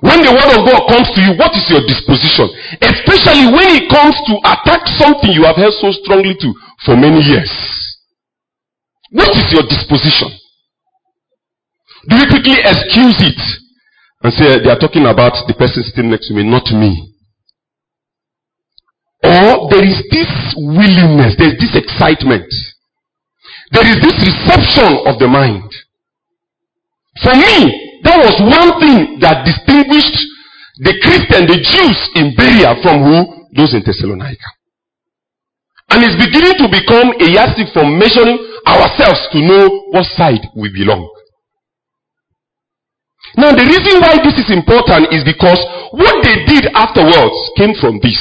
When 0.01 0.19
the 0.19 0.33
word 0.35 0.51
of 0.59 0.67
God 0.67 0.81
comes 0.91 1.07
to 1.15 1.19
you, 1.23 1.31
what 1.39 1.55
is 1.55 1.63
your 1.71 1.79
disposition? 1.87 2.51
Especially 2.83 3.47
when 3.47 3.79
it 3.79 3.87
comes 3.87 4.15
to 4.27 4.33
attack 4.43 4.83
something 4.99 5.31
you 5.31 5.47
have 5.47 5.55
held 5.55 5.73
so 5.79 5.91
strongly 6.03 6.35
to 6.35 6.49
for 6.83 6.97
many 6.99 7.23
years. 7.23 7.51
What 9.11 9.31
is 9.31 9.47
your 9.55 9.63
disposition? 9.63 10.35
Do 12.07 12.17
you 12.19 12.27
quickly 12.27 12.59
excuse 12.59 13.23
it 13.23 13.41
and 14.21 14.33
say 14.33 14.59
they 14.59 14.69
are 14.69 14.79
talking 14.79 15.07
about 15.07 15.33
the 15.47 15.55
person 15.55 15.83
sitting 15.83 16.11
next 16.11 16.27
to 16.27 16.33
me, 16.33 16.43
not 16.43 16.67
me? 16.75 17.15
Or 19.23 19.71
there 19.71 19.85
is 19.85 20.03
this 20.11 20.29
willingness, 20.59 21.39
there 21.39 21.55
is 21.55 21.57
this 21.57 21.73
excitement, 21.73 22.51
there 23.71 23.87
is 23.87 23.97
this 24.03 24.17
reception 24.21 25.07
of 25.07 25.17
the 25.17 25.27
mind. 25.27 25.71
For 27.23 27.33
me, 27.33 27.84
that 28.15 28.31
was 28.31 28.39
one 28.47 28.71
thing 28.79 29.19
that 29.19 29.43
distinguished 29.43 30.15
the 30.79 30.95
Christian, 31.03 31.51
the 31.51 31.59
Jews 31.59 31.99
in 32.15 32.31
Berea 32.31 32.79
from 32.79 33.03
who? 33.03 33.47
Those 33.51 33.75
in 33.75 33.83
Thessalonica. 33.83 34.47
And 35.91 35.99
it's 36.03 36.15
beginning 36.15 36.55
to 36.63 36.67
become 36.71 37.11
a 37.19 37.27
yardstick 37.27 37.75
for 37.75 37.83
measuring 37.83 38.39
ourselves 38.67 39.19
to 39.35 39.39
know 39.43 39.91
what 39.91 40.07
side 40.15 40.47
we 40.55 40.71
belong. 40.71 41.11
Now, 43.35 43.51
the 43.51 43.67
reason 43.67 43.99
why 43.99 44.15
this 44.23 44.39
is 44.39 44.47
important 44.47 45.11
is 45.11 45.27
because 45.27 45.59
what 45.91 46.23
they 46.23 46.47
did 46.47 46.71
afterwards 46.71 47.35
came 47.59 47.75
from 47.75 47.99
this. 47.99 48.19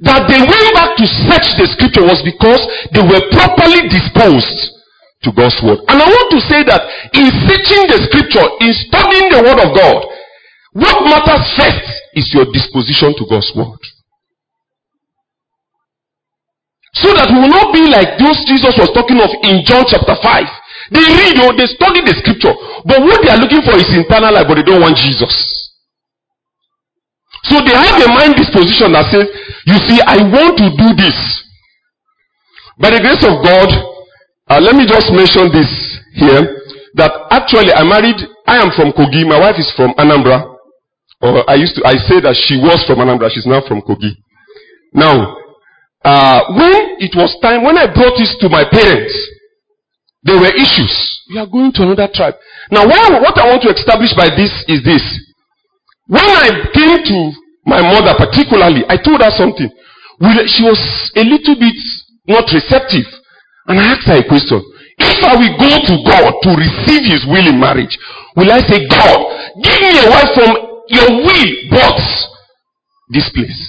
That 0.00 0.24
they 0.32 0.40
went 0.40 0.68
back 0.72 0.96
to 0.96 1.04
search 1.28 1.60
the 1.60 1.68
scripture 1.76 2.08
was 2.08 2.24
because 2.24 2.64
they 2.96 3.04
were 3.04 3.20
properly 3.36 3.84
disposed 3.92 4.79
to 5.22 5.28
God's 5.32 5.60
word. 5.60 5.84
And 5.88 6.00
I 6.00 6.06
want 6.08 6.28
to 6.32 6.40
say 6.48 6.64
that 6.64 6.82
in 7.12 7.28
searching 7.44 7.84
the 7.92 7.98
scripture, 8.08 8.46
in 8.64 8.72
studying 8.88 9.28
the 9.28 9.40
word 9.44 9.60
of 9.60 9.70
God, 9.76 10.00
what 10.72 11.04
matters 11.04 11.44
first 11.60 11.86
is 12.14 12.32
your 12.32 12.48
disposition 12.48 13.12
to 13.18 13.24
God's 13.28 13.52
word. 13.52 13.80
So 16.94 17.14
that 17.14 17.30
we 17.30 17.38
will 17.38 17.54
not 17.54 17.70
be 17.70 17.86
like 17.86 18.18
those 18.18 18.40
Jesus 18.48 18.74
was 18.74 18.90
talking 18.96 19.20
of 19.22 19.30
in 19.46 19.62
John 19.62 19.84
chapter 19.86 20.16
5. 20.16 20.24
They 20.90 21.06
read, 21.06 21.38
oh, 21.38 21.54
they 21.54 21.70
study 21.70 22.02
the 22.02 22.16
scripture, 22.18 22.50
but 22.82 22.98
what 22.98 23.22
they 23.22 23.30
are 23.30 23.38
looking 23.38 23.62
for 23.62 23.78
is 23.78 23.86
internal 23.94 24.34
life, 24.34 24.48
but 24.48 24.58
they 24.58 24.66
don't 24.66 24.82
want 24.82 24.98
Jesus. 24.98 25.30
So 27.46 27.62
they 27.62 27.76
have 27.76 28.00
a 28.02 28.08
mind 28.10 28.34
disposition 28.36 28.90
that 28.92 29.06
says, 29.12 29.28
you 29.68 29.76
see, 29.86 30.02
I 30.02 30.18
want 30.28 30.58
to 30.58 30.66
do 30.74 30.88
this. 30.98 31.16
By 32.80 32.90
the 32.90 33.00
grace 33.00 33.22
of 33.22 33.38
God, 33.44 33.70
uh, 34.50 34.60
let 34.60 34.74
me 34.74 34.84
just 34.86 35.14
mention 35.14 35.46
this 35.54 35.70
here 36.18 36.42
that 36.98 37.12
actually 37.30 37.70
I 37.72 37.86
married, 37.86 38.18
I 38.46 38.58
am 38.58 38.74
from 38.74 38.90
Kogi, 38.90 39.22
my 39.22 39.38
wife 39.38 39.56
is 39.58 39.70
from 39.78 39.94
Anambra. 39.94 40.58
Or 41.22 41.48
I 41.48 41.54
used 41.54 41.76
to, 41.76 41.86
I 41.86 41.94
say 42.08 42.18
that 42.24 42.34
she 42.34 42.56
was 42.58 42.82
from 42.88 42.98
Anambra, 42.98 43.30
she's 43.30 43.46
now 43.46 43.62
from 43.62 43.80
Kogi. 43.82 44.18
Now, 44.92 45.36
uh, 46.02 46.40
when 46.56 46.98
it 46.98 47.14
was 47.14 47.36
time, 47.40 47.62
when 47.62 47.78
I 47.78 47.86
brought 47.92 48.16
this 48.18 48.34
to 48.40 48.48
my 48.48 48.64
parents, 48.66 49.14
there 50.24 50.40
were 50.40 50.50
issues. 50.50 50.92
We 51.30 51.38
are 51.38 51.46
going 51.46 51.70
to 51.78 51.82
another 51.86 52.08
tribe. 52.12 52.34
Now, 52.72 52.88
what 52.88 53.38
I 53.38 53.46
want 53.48 53.62
to 53.62 53.70
establish 53.70 54.12
by 54.16 54.34
this 54.34 54.50
is 54.66 54.82
this. 54.82 55.04
When 56.08 56.26
I 56.26 56.66
came 56.74 56.98
to 57.06 57.16
my 57.64 57.80
mother 57.86 58.18
particularly, 58.18 58.82
I 58.88 58.98
told 58.98 59.22
her 59.22 59.30
something. 59.30 59.70
She 60.50 60.62
was 60.66 60.80
a 61.14 61.22
little 61.22 61.54
bit 61.54 61.78
not 62.26 62.50
receptive. 62.52 63.06
And 63.66 63.78
I 63.78 63.92
asked 63.92 64.08
her 64.08 64.18
a 64.18 64.26
question. 64.26 64.60
If 64.98 65.18
I 65.24 65.36
will 65.36 65.54
go 65.56 65.70
to 65.88 65.94
God 66.04 66.32
to 66.44 66.50
receive 66.56 67.04
his 67.08 67.24
will 67.24 67.46
in 67.48 67.58
marriage, 67.58 67.96
will 68.36 68.52
I 68.52 68.60
say, 68.68 68.84
God, 68.88 69.18
give 69.64 69.78
me 69.80 69.90
a 69.96 70.06
wife 70.10 70.30
from 70.36 70.50
your 70.88 71.08
will, 71.24 71.50
but 71.70 71.98
this 73.08 73.30
place. 73.32 73.60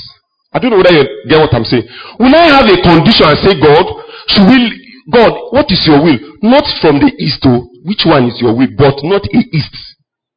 I 0.53 0.59
don't 0.59 0.71
know 0.71 0.77
whether 0.83 0.91
you 0.91 1.07
get 1.29 1.39
what 1.39 1.53
I'm 1.53 1.63
saying. 1.63 1.87
Will 2.19 2.35
I 2.35 2.59
have 2.59 2.67
a 2.67 2.77
condition 2.83 3.27
and 3.31 3.39
say, 3.39 3.55
God, 3.55 3.85
should 4.27 4.47
will, 4.47 4.67
God, 5.11 5.31
what 5.51 5.71
is 5.71 5.81
your 5.87 6.03
will? 6.03 6.19
Not 6.43 6.67
from 6.81 6.99
the 6.99 7.11
east, 7.19 7.41
to 7.43 7.63
which 7.83 8.03
one 8.05 8.27
is 8.27 8.41
your 8.41 8.55
will, 8.55 8.67
but 8.77 8.99
not 9.03 9.23
in 9.31 9.43
east. 9.53 9.75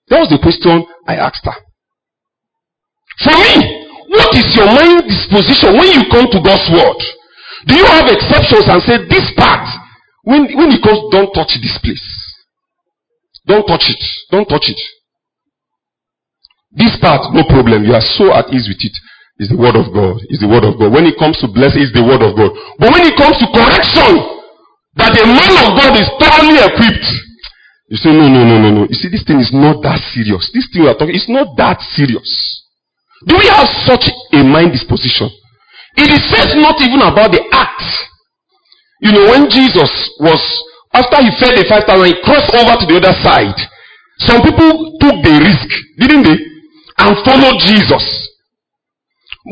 That 0.09 0.21
was 0.21 0.31
the 0.31 0.39
question 0.39 0.87
I 1.09 1.17
asked 1.17 1.45
her. 1.45 1.59
For 3.25 3.35
me, 3.35 3.85
What 4.15 4.31
is 4.37 4.47
your 4.55 4.67
mind 4.71 5.11
disposition 5.11 5.75
when 5.75 5.91
you 5.91 6.03
come 6.07 6.31
to 6.31 6.39
God's 6.39 6.71
word? 6.71 7.01
Do 7.67 7.75
you 7.75 7.87
have 7.87 8.07
exceptions 8.09 8.69
and 8.69 8.81
say, 8.85 8.97
this 9.09 9.33
part, 9.37 9.65
when, 10.25 10.49
when 10.57 10.73
it 10.73 10.81
comes, 10.85 11.01
don't 11.13 11.33
touch 11.33 11.57
this 11.61 11.77
place. 11.81 12.05
Don't 13.47 13.65
touch 13.67 13.89
it. 13.89 14.03
Don't 14.31 14.49
touch 14.49 14.69
it. 14.69 14.81
This 16.73 16.97
part, 17.01 17.33
no 17.33 17.45
problem. 17.45 17.85
You 17.85 17.95
are 17.95 18.05
so 18.19 18.33
at 18.33 18.53
ease 18.53 18.69
with 18.69 18.81
it. 18.81 18.97
It's 19.39 19.51
the 19.51 19.59
word 19.59 19.77
of 19.77 19.93
God. 19.93 20.21
It's 20.31 20.41
the 20.41 20.51
word 20.51 20.65
of 20.65 20.79
God. 20.79 20.93
When 20.93 21.07
it 21.07 21.19
comes 21.19 21.39
to 21.43 21.49
blessing, 21.51 21.83
it's 21.83 21.95
the 21.95 22.05
word 22.05 22.23
of 22.23 22.35
God. 22.35 22.51
But 22.79 22.95
when 22.95 23.05
it 23.07 23.17
comes 23.19 23.37
to 23.43 23.47
correction, 23.51 24.13
that 24.97 25.13
a 25.15 25.27
man 25.27 25.55
of 25.61 25.69
God 25.75 25.93
is 25.99 26.09
thoroughly 26.23 26.59
equipped, 26.63 27.09
you 27.91 27.99
say, 27.99 28.11
no, 28.15 28.27
no, 28.31 28.43
no, 28.47 28.57
no, 28.59 28.71
no. 28.71 28.83
You 28.89 28.97
see, 28.97 29.11
this 29.11 29.27
thing 29.27 29.39
is 29.41 29.53
not 29.53 29.83
that 29.83 30.01
serious. 30.15 30.51
This 30.55 30.71
thing 30.73 30.87
we 30.87 30.89
are 30.89 30.97
talking, 30.97 31.15
it's 31.15 31.29
not 31.29 31.53
that 31.59 31.83
serious. 31.95 32.27
Do 33.27 33.37
we 33.37 33.47
have 33.51 33.69
such 33.85 34.09
a 34.33 34.41
mind 34.43 34.73
disposition? 34.73 35.31
It 35.97 36.11
says 36.31 36.55
not 36.59 36.81
even 36.83 37.03
about 37.03 37.31
the 37.31 37.43
act. 37.53 37.83
You 39.01 39.13
know, 39.13 39.31
when 39.31 39.51
Jesus 39.51 39.91
was, 40.19 40.41
after 40.95 41.23
he 41.23 41.31
fed 41.39 41.55
the 41.59 41.67
5,000, 41.69 41.87
he 42.07 42.23
crossed 42.23 42.51
over 42.55 42.75
to 42.79 42.87
the 42.87 42.99
other 42.99 43.15
side. 43.23 43.59
Some 44.19 44.43
people 44.43 44.99
took 44.99 45.17
the 45.23 45.35
risk, 45.43 45.69
didn't 45.99 46.25
they? 46.25 46.39
And 46.99 47.19
followed 47.27 47.59
Jesus. 47.63 48.05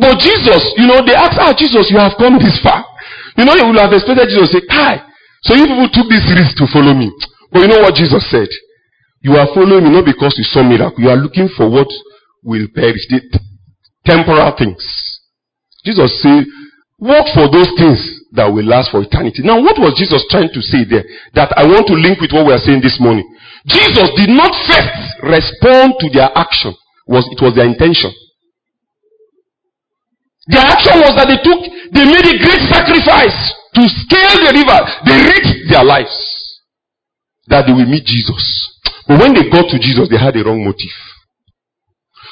But 0.00 0.18
Jesus, 0.18 0.62
you 0.78 0.86
know, 0.86 1.04
they 1.04 1.14
asked, 1.14 1.36
ah, 1.38 1.52
Jesus, 1.52 1.90
you 1.90 1.98
have 1.98 2.16
come 2.16 2.38
this 2.38 2.58
far. 2.62 2.86
You 3.36 3.44
know, 3.44 3.54
you 3.54 3.66
would 3.66 3.78
have 3.78 3.92
expected 3.92 4.28
Jesus 4.28 4.50
to 4.50 4.60
say, 4.60 4.66
Kai, 4.66 5.04
so 5.42 5.54
you 5.54 5.66
people 5.66 5.88
took 5.92 6.08
this 6.08 6.24
risk 6.32 6.56
to 6.58 6.66
follow 6.72 6.94
me. 6.94 7.10
But 7.50 7.60
you 7.60 7.68
know 7.68 7.82
what 7.82 7.94
Jesus 7.94 8.24
said? 8.30 8.48
You 9.20 9.36
are 9.36 9.48
following 9.54 9.84
me 9.84 9.90
not 9.90 10.04
because 10.04 10.34
you 10.38 10.44
saw 10.44 10.62
miracle. 10.62 11.02
You 11.02 11.10
are 11.10 11.16
looking 11.16 11.48
for 11.56 11.68
what 11.68 11.88
will 12.42 12.66
perish. 12.74 13.06
The 13.10 13.20
temporal 14.04 14.54
things. 14.56 14.80
Jesus 15.84 16.10
said, 16.22 16.46
work 16.98 17.26
for 17.34 17.50
those 17.50 17.70
things 17.74 17.98
that 18.32 18.46
will 18.46 18.64
last 18.64 18.90
for 18.90 19.02
eternity. 19.02 19.42
Now, 19.42 19.60
what 19.60 19.76
was 19.78 19.98
Jesus 19.98 20.24
trying 20.30 20.50
to 20.54 20.62
say 20.62 20.86
there? 20.88 21.04
That 21.34 21.52
I 21.58 21.66
want 21.66 21.86
to 21.90 21.98
link 21.98 22.22
with 22.22 22.32
what 22.32 22.46
we 22.46 22.54
are 22.54 22.62
saying 22.62 22.80
this 22.80 22.96
morning. 23.02 23.26
Jesus 23.66 24.08
did 24.16 24.30
not 24.30 24.54
first 24.66 24.94
respond 25.22 25.98
to 26.00 26.06
their 26.10 26.30
action. 26.34 26.74
Was, 27.06 27.26
it 27.30 27.42
was 27.42 27.54
their 27.54 27.66
intention. 27.66 28.14
Their 30.46 30.62
action 30.62 31.02
was 31.02 31.14
that 31.18 31.26
they 31.26 31.38
took, 31.42 31.60
they 31.92 32.06
made 32.06 32.26
a 32.26 32.36
great 32.38 32.62
sacrifice 32.70 33.38
to 33.74 33.82
scale 34.06 34.38
the 34.42 34.52
river. 34.54 34.80
They 35.06 35.18
risked 35.18 35.70
their 35.70 35.84
lives 35.84 36.14
that 37.46 37.66
they 37.66 37.74
will 37.74 37.86
meet 37.86 38.06
Jesus. 38.06 38.42
But 39.06 39.20
when 39.20 39.34
they 39.34 39.50
got 39.50 39.66
to 39.70 39.78
Jesus, 39.78 40.08
they 40.08 40.18
had 40.18 40.36
a 40.38 40.42
wrong 40.46 40.62
motive. 40.64 40.94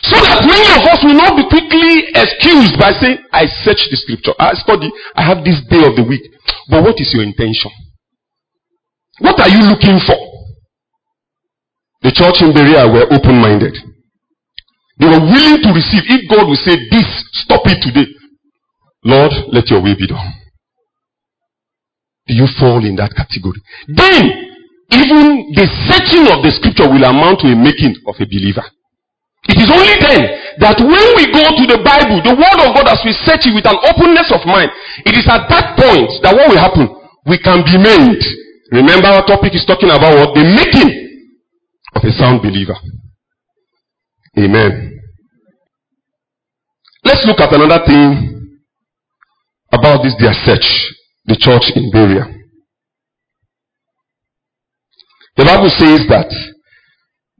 So 0.03 0.17
that 0.17 0.41
many 0.49 0.65
of 0.81 0.83
us 0.89 1.01
will 1.05 1.19
not 1.21 1.37
be 1.37 1.45
quickly 1.45 2.09
excused 2.17 2.81
by 2.81 2.97
saying, 2.97 3.21
I 3.33 3.45
search 3.61 3.85
the 3.93 3.99
scripture, 4.01 4.33
I 4.41 4.57
study, 4.57 4.89
I 5.15 5.23
have 5.23 5.45
this 5.45 5.61
day 5.69 5.85
of 5.85 5.93
the 5.93 6.07
week. 6.09 6.25
But 6.73 6.83
what 6.83 6.97
is 6.97 7.13
your 7.13 7.23
intention? 7.23 7.71
What 9.21 9.37
are 9.41 9.49
you 9.53 9.61
looking 9.69 10.01
for? 10.01 10.17
The 12.01 12.13
church 12.17 12.41
in 12.41 12.57
Berea 12.57 12.89
were 12.89 13.13
open 13.13 13.37
minded. 13.37 13.77
They 14.97 15.07
were 15.07 15.21
willing 15.21 15.61
to 15.65 15.71
receive. 15.77 16.09
If 16.09 16.29
God 16.33 16.49
will 16.49 16.57
say, 16.57 16.81
This, 16.89 17.09
stop 17.45 17.61
it 17.69 17.85
today. 17.85 18.09
Lord, 19.05 19.33
let 19.53 19.69
your 19.69 19.83
will 19.83 19.97
be 19.97 20.07
done. 20.07 20.33
Do 22.27 22.35
you 22.35 22.49
fall 22.59 22.85
in 22.85 22.97
that 22.97 23.13
category? 23.13 23.61
Then, 23.89 24.49
even 24.93 25.53
the 25.53 25.67
searching 25.89 26.25
of 26.33 26.41
the 26.41 26.53
scripture 26.57 26.89
will 26.89 27.05
amount 27.05 27.41
to 27.41 27.49
a 27.49 27.57
making 27.57 27.97
of 28.07 28.17
a 28.17 28.25
believer. 28.25 28.65
It 29.49 29.57
is 29.57 29.71
only 29.73 29.97
then 30.05 30.23
that 30.61 30.77
when 30.77 31.07
we 31.17 31.25
go 31.33 31.41
to 31.41 31.65
the 31.65 31.81
Bible, 31.81 32.21
the 32.21 32.37
Word 32.37 32.59
of 32.61 32.77
God, 32.77 32.93
as 32.93 33.01
we 33.01 33.17
search 33.25 33.49
it 33.49 33.57
with 33.57 33.65
an 33.65 33.81
openness 33.81 34.29
of 34.29 34.45
mind, 34.45 34.69
it 35.09 35.17
is 35.17 35.25
at 35.25 35.49
that 35.49 35.81
point 35.81 36.13
that 36.21 36.37
what 36.37 36.53
will 36.53 36.61
happen? 36.61 36.85
We 37.25 37.41
can 37.41 37.65
be 37.65 37.81
made. 37.81 38.21
Remember 38.73 39.09
our 39.09 39.25
topic 39.25 39.57
is 39.57 39.65
talking 39.65 39.89
about 39.89 40.13
what? 40.13 40.37
The 40.37 40.45
making 40.45 40.93
of 41.97 42.05
a 42.05 42.13
sound 42.13 42.43
believer. 42.43 42.77
Amen. 44.37 45.01
Let's 47.05 47.25
look 47.27 47.41
at 47.41 47.53
another 47.55 47.81
thing 47.87 48.61
about 49.73 50.03
this 50.03 50.15
their 50.21 50.35
search, 50.45 50.69
the 51.25 51.37
church 51.41 51.73
in 51.75 51.91
Berea. 51.91 52.29
The 55.37 55.45
Bible 55.45 55.71
says 55.71 56.05
that 56.09 56.29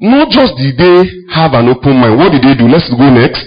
not 0.01 0.31
just 0.31 0.57
did 0.57 0.79
they 0.79 1.05
have 1.35 1.53
an 1.53 1.69
open 1.69 2.01
mind, 2.01 2.17
what 2.19 2.33
did 2.33 2.43
they 2.43 2.57
do? 2.57 2.67
Let's 2.67 2.89
go 2.89 3.11
next. 3.13 3.45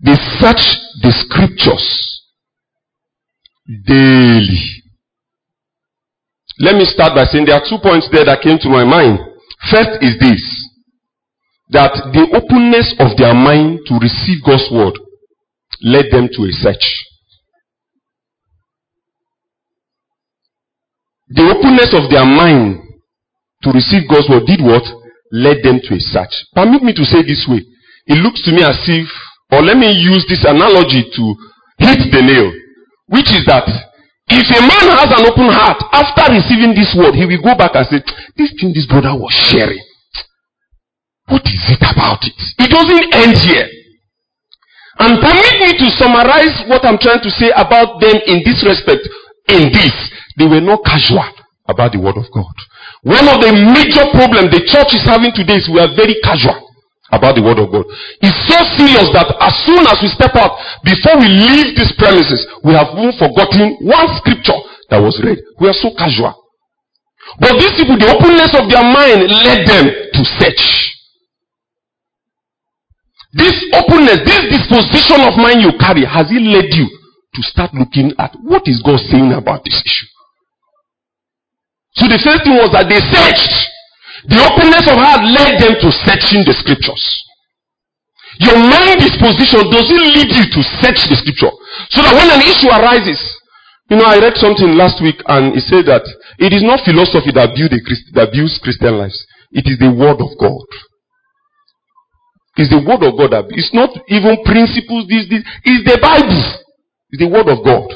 They 0.00 0.14
searched 0.38 0.76
the 1.02 1.10
scriptures 1.10 2.22
daily. 3.66 4.84
Let 6.60 6.76
me 6.76 6.84
start 6.84 7.14
by 7.14 7.24
saying 7.24 7.46
there 7.46 7.56
are 7.56 7.68
two 7.68 7.78
points 7.82 8.08
there 8.12 8.24
that 8.24 8.42
came 8.42 8.58
to 8.58 8.68
my 8.68 8.84
mind. 8.84 9.18
First 9.70 10.02
is 10.02 10.18
this 10.20 10.42
that 11.70 11.92
the 12.12 12.24
openness 12.32 12.94
of 12.98 13.16
their 13.16 13.34
mind 13.34 13.80
to 13.86 13.94
receive 14.00 14.44
God's 14.44 14.68
word 14.72 14.98
led 15.82 16.06
them 16.10 16.28
to 16.32 16.44
a 16.44 16.52
search. 16.52 16.84
The 21.28 21.44
openness 21.44 21.92
of 21.92 22.10
their 22.10 22.24
mind 22.24 22.80
to 23.62 23.70
receive 23.70 24.08
God's 24.08 24.28
word 24.28 24.46
did 24.46 24.64
what? 24.64 24.82
Led 25.32 25.62
them 25.62 25.80
to 25.82 25.94
a 25.94 26.00
search. 26.00 26.32
Permit 26.54 26.82
me 26.82 26.92
to 26.94 27.04
say 27.04 27.22
this 27.22 27.46
way. 27.48 27.62
It 28.06 28.18
looks 28.24 28.42
to 28.44 28.52
me 28.52 28.62
as 28.62 28.80
if, 28.88 29.08
or 29.52 29.62
let 29.62 29.76
me 29.76 29.92
use 29.92 30.24
this 30.28 30.44
analogy 30.44 31.04
to 31.04 31.24
hit 31.78 32.10
the 32.12 32.22
nail, 32.22 32.52
which 33.08 33.30
is 33.32 33.44
that 33.46 33.68
if 34.28 34.44
a 34.52 34.60
man 34.60 34.86
has 34.92 35.08
an 35.08 35.24
open 35.24 35.48
heart, 35.48 35.80
after 35.92 36.32
receiving 36.32 36.76
this 36.76 36.92
word, 36.92 37.16
he 37.16 37.24
will 37.24 37.40
go 37.40 37.56
back 37.56 37.72
and 37.72 37.86
say, 37.88 38.00
This 38.36 38.52
thing 38.60 38.76
this 38.76 38.84
brother 38.84 39.16
was 39.16 39.32
sharing, 39.32 39.80
what 41.32 41.44
is 41.48 41.64
it 41.72 41.80
about 41.80 42.20
it? 42.24 42.36
It 42.60 42.68
doesn't 42.68 43.08
end 43.12 43.36
here. 43.40 43.68
And 45.00 45.20
permit 45.22 45.56
me 45.64 45.70
to 45.80 45.86
summarize 45.96 46.68
what 46.68 46.84
I'm 46.84 46.98
trying 46.98 47.22
to 47.22 47.30
say 47.30 47.48
about 47.56 48.00
them 48.00 48.16
in 48.26 48.42
this 48.44 48.60
respect. 48.66 49.06
In 49.48 49.72
this, 49.72 49.94
they 50.36 50.44
were 50.44 50.60
not 50.60 50.84
casual 50.84 51.24
about 51.68 51.92
the 51.92 52.00
word 52.00 52.16
of 52.16 52.28
God. 52.34 52.52
One 53.06 53.26
of 53.30 53.38
the 53.38 53.52
major 53.54 54.10
problems 54.10 54.50
the 54.50 54.62
church 54.66 54.90
is 54.98 55.06
having 55.06 55.30
today 55.30 55.62
is 55.62 55.70
we 55.70 55.78
are 55.78 55.94
very 55.94 56.18
casual 56.26 56.58
about 57.14 57.38
the 57.38 57.42
word 57.42 57.62
of 57.62 57.70
God. 57.70 57.86
It's 58.20 58.36
so 58.50 58.58
serious 58.74 59.08
that 59.14 59.30
as 59.38 59.54
soon 59.64 59.86
as 59.86 59.96
we 60.02 60.10
step 60.10 60.34
out, 60.34 60.58
before 60.82 61.16
we 61.16 61.30
leave 61.30 61.78
these 61.78 61.94
premises, 61.96 62.42
we 62.66 62.74
have 62.74 62.90
even 62.98 63.14
forgotten 63.16 63.78
one 63.86 64.08
scripture 64.18 64.58
that 64.90 64.98
was 64.98 65.16
read. 65.22 65.38
We 65.62 65.70
are 65.70 65.78
so 65.78 65.94
casual. 65.94 66.34
But 67.38 67.54
these 67.60 67.76
people, 67.78 67.96
the 67.96 68.10
openness 68.10 68.52
of 68.58 68.66
their 68.66 68.82
mind 68.82 69.30
led 69.30 69.60
them 69.68 69.84
to 69.88 70.22
search. 70.42 70.64
This 73.32 73.54
openness, 73.76 74.24
this 74.24 74.58
disposition 74.58 75.22
of 75.22 75.36
mind 75.38 75.62
you 75.62 75.76
carry, 75.78 76.02
has 76.04 76.26
it 76.32 76.42
led 76.42 76.72
you 76.72 76.88
to 76.88 77.40
start 77.44 77.72
looking 77.74 78.12
at 78.18 78.34
what 78.42 78.66
is 78.66 78.82
God 78.82 78.98
saying 79.06 79.32
about 79.32 79.62
this 79.62 79.76
issue? 79.84 80.08
So 81.98 82.06
the 82.06 82.20
first 82.22 82.46
thing 82.46 82.54
was 82.54 82.70
that 82.72 82.86
they 82.86 83.02
searched. 83.02 83.54
The 84.30 84.38
openness 84.38 84.86
of 84.86 84.98
heart 84.98 85.22
led 85.22 85.58
them 85.62 85.74
to 85.78 85.88
searching 86.06 86.46
the 86.46 86.54
scriptures. 86.54 87.04
Your 88.38 88.58
mind 88.58 89.02
disposition 89.02 89.66
doesn't 89.66 90.04
lead 90.14 90.30
you 90.30 90.46
to 90.46 90.60
search 90.78 91.10
the 91.10 91.18
scripture. 91.18 91.50
So 91.90 92.02
that 92.06 92.14
when 92.14 92.30
an 92.30 92.42
issue 92.46 92.70
arises, 92.70 93.18
you 93.90 93.96
know, 93.96 94.06
I 94.06 94.20
read 94.20 94.36
something 94.36 94.78
last 94.78 95.02
week 95.02 95.18
and 95.26 95.56
it 95.56 95.64
said 95.66 95.90
that 95.90 96.04
it 96.38 96.52
is 96.52 96.62
not 96.62 96.84
philosophy 96.84 97.34
that, 97.34 97.56
build 97.56 97.72
a 97.72 97.80
Christ, 97.82 98.14
that 98.14 98.30
builds 98.30 98.60
Christian 98.62 99.00
lives. 99.00 99.18
It 99.50 99.66
is 99.66 99.80
the 99.80 99.90
word 99.90 100.20
of 100.20 100.30
God. 100.38 100.68
It's 102.58 102.70
the 102.70 102.82
word 102.84 103.02
of 103.06 103.16
God 103.16 103.32
that 103.32 103.46
it's 103.54 103.72
not 103.72 103.90
even 104.06 104.44
principles. 104.44 105.08
This, 105.08 105.26
this 105.30 105.42
it's 105.64 105.82
the 105.88 105.98
Bible. 105.98 106.44
It's 107.10 107.22
the 107.22 107.30
word 107.30 107.48
of 107.48 107.64
God. 107.64 107.88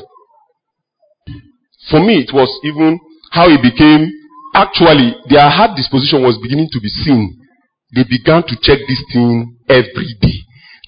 For 1.91 2.01
me, 2.01 2.25
it 2.25 2.33
was 2.33 2.49
even 2.65 2.99
how 3.33 3.49
it 3.49 3.65
became 3.65 4.13
actually 4.55 5.17
their 5.33 5.49
heart 5.49 5.73
disposition 5.77 6.21
was 6.23 6.37
beginning 6.45 6.69
to 6.71 6.81
be 6.81 6.89
seen. 6.89 7.33
They 7.97 8.05
began 8.05 8.45
to 8.45 8.55
check 8.61 8.79
this 8.85 9.01
thing 9.13 9.57
every 9.69 10.13
day. 10.21 10.39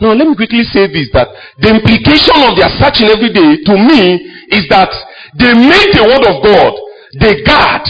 Now, 0.01 0.13
let 0.13 0.29
me 0.29 0.37
quickly 0.37 0.65
say 0.69 0.91
this 0.93 1.09
that 1.17 1.29
the 1.57 1.73
implication 1.73 2.37
of 2.45 2.53
their 2.61 2.69
searching 2.77 3.09
every 3.09 3.33
day 3.33 3.65
to 3.65 3.75
me 3.81 4.21
is 4.53 4.69
that 4.69 4.93
they 5.41 5.57
make 5.57 5.89
the 5.97 6.05
word 6.05 6.25
of 6.29 6.37
God 6.45 6.73
the 7.17 7.33
guard 7.47 7.87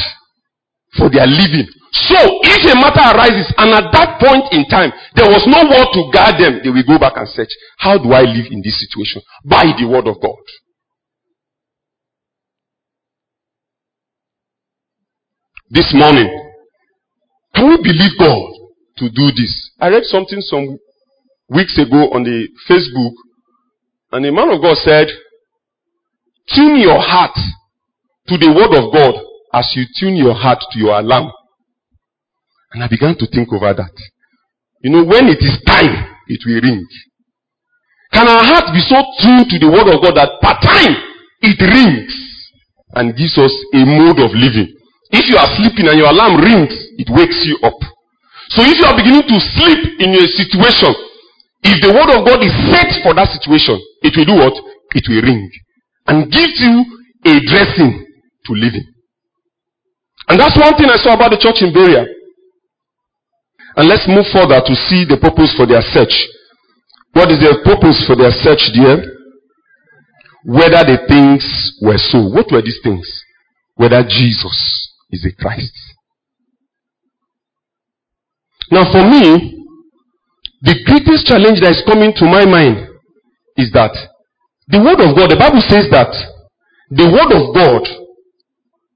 for 0.94 1.10
their 1.10 1.26
living. 1.26 1.66
So, 1.94 2.18
if 2.42 2.60
a 2.70 2.74
matter 2.78 3.06
arises 3.06 3.50
and 3.58 3.70
at 3.74 3.90
that 3.94 4.18
point 4.18 4.50
in 4.54 4.66
time 4.70 4.90
there 5.14 5.30
was 5.30 5.46
no 5.46 5.62
word 5.66 5.88
to 5.94 6.10
guard 6.14 6.38
them, 6.38 6.60
they 6.62 6.70
will 6.70 6.86
go 6.86 6.98
back 6.98 7.14
and 7.16 7.26
search. 7.26 7.50
How 7.78 7.98
do 7.98 8.12
I 8.12 8.22
live 8.22 8.50
in 8.50 8.62
this 8.62 8.78
situation? 8.82 9.22
By 9.46 9.74
the 9.78 9.86
word 9.86 10.06
of 10.06 10.20
God. 10.20 10.44
This 15.74 15.92
morning. 15.92 16.30
Can 17.54 17.68
we 17.68 17.76
believe 17.82 18.16
God 18.18 18.50
to 18.98 19.10
do 19.10 19.26
this? 19.36 19.70
I 19.80 19.88
read 19.88 20.04
something 20.04 20.40
some 20.40 20.78
weeks 21.50 21.76
ago 21.78 22.10
on 22.14 22.22
the 22.22 22.48
Facebook 22.70 23.12
And 24.12 24.24
the 24.24 24.30
man 24.30 24.48
of 24.50 24.62
God 24.62 24.76
said, 24.76 25.08
Tune 26.54 26.78
your 26.78 27.00
heart 27.02 27.34
to 28.28 28.38
the 28.38 28.46
word 28.46 28.70
of 28.78 28.94
God 28.94 29.14
as 29.52 29.66
you 29.74 29.84
tune 29.98 30.14
your 30.14 30.34
heart 30.34 30.62
to 30.70 30.78
your 30.78 30.94
alarm. 30.96 31.32
And 32.72 32.84
I 32.84 32.86
began 32.86 33.18
to 33.18 33.26
think 33.26 33.52
over 33.52 33.74
that. 33.74 33.90
You 34.82 34.90
know, 34.90 35.04
when 35.04 35.26
it 35.26 35.42
is 35.42 35.58
time, 35.66 36.14
it 36.28 36.40
will 36.46 36.60
ring. 36.62 36.86
Can 38.12 38.28
our 38.28 38.44
heart 38.44 38.70
be 38.72 38.78
so 38.86 39.02
tuned 39.18 39.50
to 39.50 39.58
the 39.58 39.66
word 39.66 39.90
of 39.90 39.98
God 40.00 40.14
that 40.14 40.38
per 40.38 40.54
time 40.62 40.94
it 41.42 41.58
rings 41.58 42.14
and 42.94 43.16
gives 43.16 43.36
us 43.36 43.50
a 43.74 43.82
mode 43.84 44.20
of 44.22 44.30
living? 44.30 44.70
If 45.14 45.30
you 45.30 45.38
are 45.38 45.46
sleeping 45.54 45.86
and 45.86 45.94
your 45.94 46.10
alarm 46.10 46.42
rings, 46.42 46.74
it 46.98 47.06
wakes 47.06 47.46
you 47.46 47.54
up. 47.62 47.78
So 48.50 48.66
if 48.66 48.74
you 48.82 48.86
are 48.90 48.98
beginning 48.98 49.22
to 49.22 49.38
sleep 49.38 50.02
in 50.02 50.10
a 50.10 50.26
situation, 50.26 50.90
if 51.62 51.78
the 51.78 51.94
word 51.94 52.10
of 52.18 52.26
God 52.26 52.42
is 52.42 52.50
set 52.74 52.98
for 53.06 53.14
that 53.14 53.30
situation, 53.30 53.78
it 54.02 54.10
will 54.18 54.26
do 54.26 54.36
what? 54.42 54.58
It 54.90 55.06
will 55.06 55.22
ring 55.22 55.46
and 56.10 56.26
give 56.34 56.50
you 56.58 56.82
a 57.30 57.34
dressing 57.46 57.94
to 58.46 58.52
live 58.58 58.74
in. 58.74 58.86
And 60.28 60.40
that's 60.40 60.58
one 60.58 60.74
thing 60.74 60.90
I 60.90 60.98
saw 60.98 61.14
about 61.14 61.30
the 61.30 61.38
church 61.38 61.62
in 61.62 61.70
Berea. 61.70 62.10
And 63.78 63.86
let's 63.86 64.10
move 64.10 64.26
further 64.34 64.58
to 64.66 64.74
see 64.90 65.06
the 65.06 65.18
purpose 65.22 65.54
for 65.54 65.66
their 65.66 65.82
search. 65.94 66.14
What 67.14 67.30
is 67.30 67.38
their 67.38 67.62
purpose 67.62 68.02
for 68.02 68.18
their 68.18 68.34
search, 68.34 68.66
dear? 68.74 68.98
Whether 70.42 70.82
the 70.90 70.98
things 71.06 71.42
were 71.80 72.02
so. 72.02 72.18
What 72.34 72.50
were 72.50 72.62
these 72.62 72.82
things? 72.82 73.06
Whether 73.78 74.02
Jesus 74.02 74.84
is 75.14 75.24
a 75.24 75.32
Christ. 75.40 75.72
Now, 78.70 78.82
for 78.90 79.06
me, 79.06 79.54
the 80.62 80.74
greatest 80.82 81.30
challenge 81.30 81.62
that 81.62 81.70
is 81.70 81.86
coming 81.86 82.10
to 82.18 82.24
my 82.26 82.42
mind 82.42 82.90
is 83.56 83.70
that 83.70 83.94
the 84.66 84.82
Word 84.82 84.98
of 84.98 85.14
God, 85.14 85.30
the 85.30 85.38
Bible 85.38 85.62
says 85.62 85.86
that 85.94 86.10
the 86.90 87.06
Word 87.06 87.30
of 87.30 87.54
God 87.54 87.86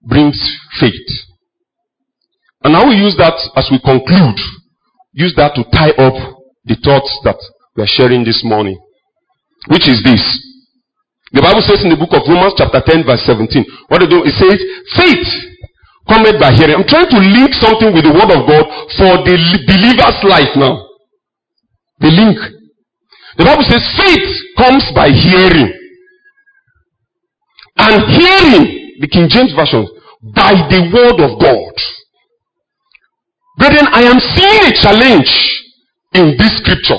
brings 0.02 0.35
faith. 0.81 1.07
And 2.64 2.74
I 2.74 2.83
will 2.83 2.96
use 2.96 3.14
that 3.22 3.38
as 3.54 3.68
we 3.70 3.78
conclude, 3.78 4.40
use 5.12 5.35
that 5.37 5.54
to 5.54 5.62
tie 5.70 5.94
up 5.94 6.16
the 6.64 6.74
thoughts 6.83 7.12
that 7.22 7.38
we 7.76 7.85
are 7.85 7.94
sharing 7.94 8.24
this 8.24 8.42
morning. 8.42 8.81
Which 9.68 9.87
is 9.87 10.02
this. 10.02 10.24
The 11.31 11.44
Bible 11.44 11.61
says 11.61 11.85
in 11.85 11.92
the 11.92 12.00
book 12.00 12.16
of 12.16 12.24
Romans 12.26 12.57
chapter 12.57 12.81
10 12.81 13.04
verse 13.04 13.22
17, 13.28 13.62
what 13.92 14.02
it 14.02 14.09
do? 14.09 14.24
It 14.24 14.33
says, 14.40 14.57
faith 14.96 15.48
cometh 16.09 16.40
by 16.40 16.53
hearing. 16.57 16.77
I'm 16.81 16.88
trying 16.88 17.11
to 17.12 17.21
link 17.21 17.53
something 17.55 17.92
with 17.92 18.05
the 18.05 18.12
word 18.12 18.33
of 18.33 18.49
God 18.49 18.64
for 18.97 19.12
the 19.23 19.37
believer's 19.68 20.21
life 20.25 20.53
now. 20.57 20.88
The 22.01 22.11
link. 22.11 22.38
The 23.37 23.44
Bible 23.44 23.64
says 23.68 23.85
faith 23.94 24.29
comes 24.57 24.85
by 24.94 25.11
hearing. 25.11 25.71
And 27.79 28.03
hearing, 28.11 28.99
the 29.01 29.07
King 29.07 29.29
James 29.29 29.53
Version, 29.55 29.87
by 30.35 30.51
the 30.66 30.90
word 30.90 31.23
of 31.23 31.38
God. 31.38 31.75
Brethren, 33.59 33.87
I 33.92 34.03
am 34.03 34.18
seeing 34.35 34.64
a 34.66 34.75
challenge 34.83 35.31
in 36.14 36.37
this 36.38 36.59
scripture. 36.59 36.99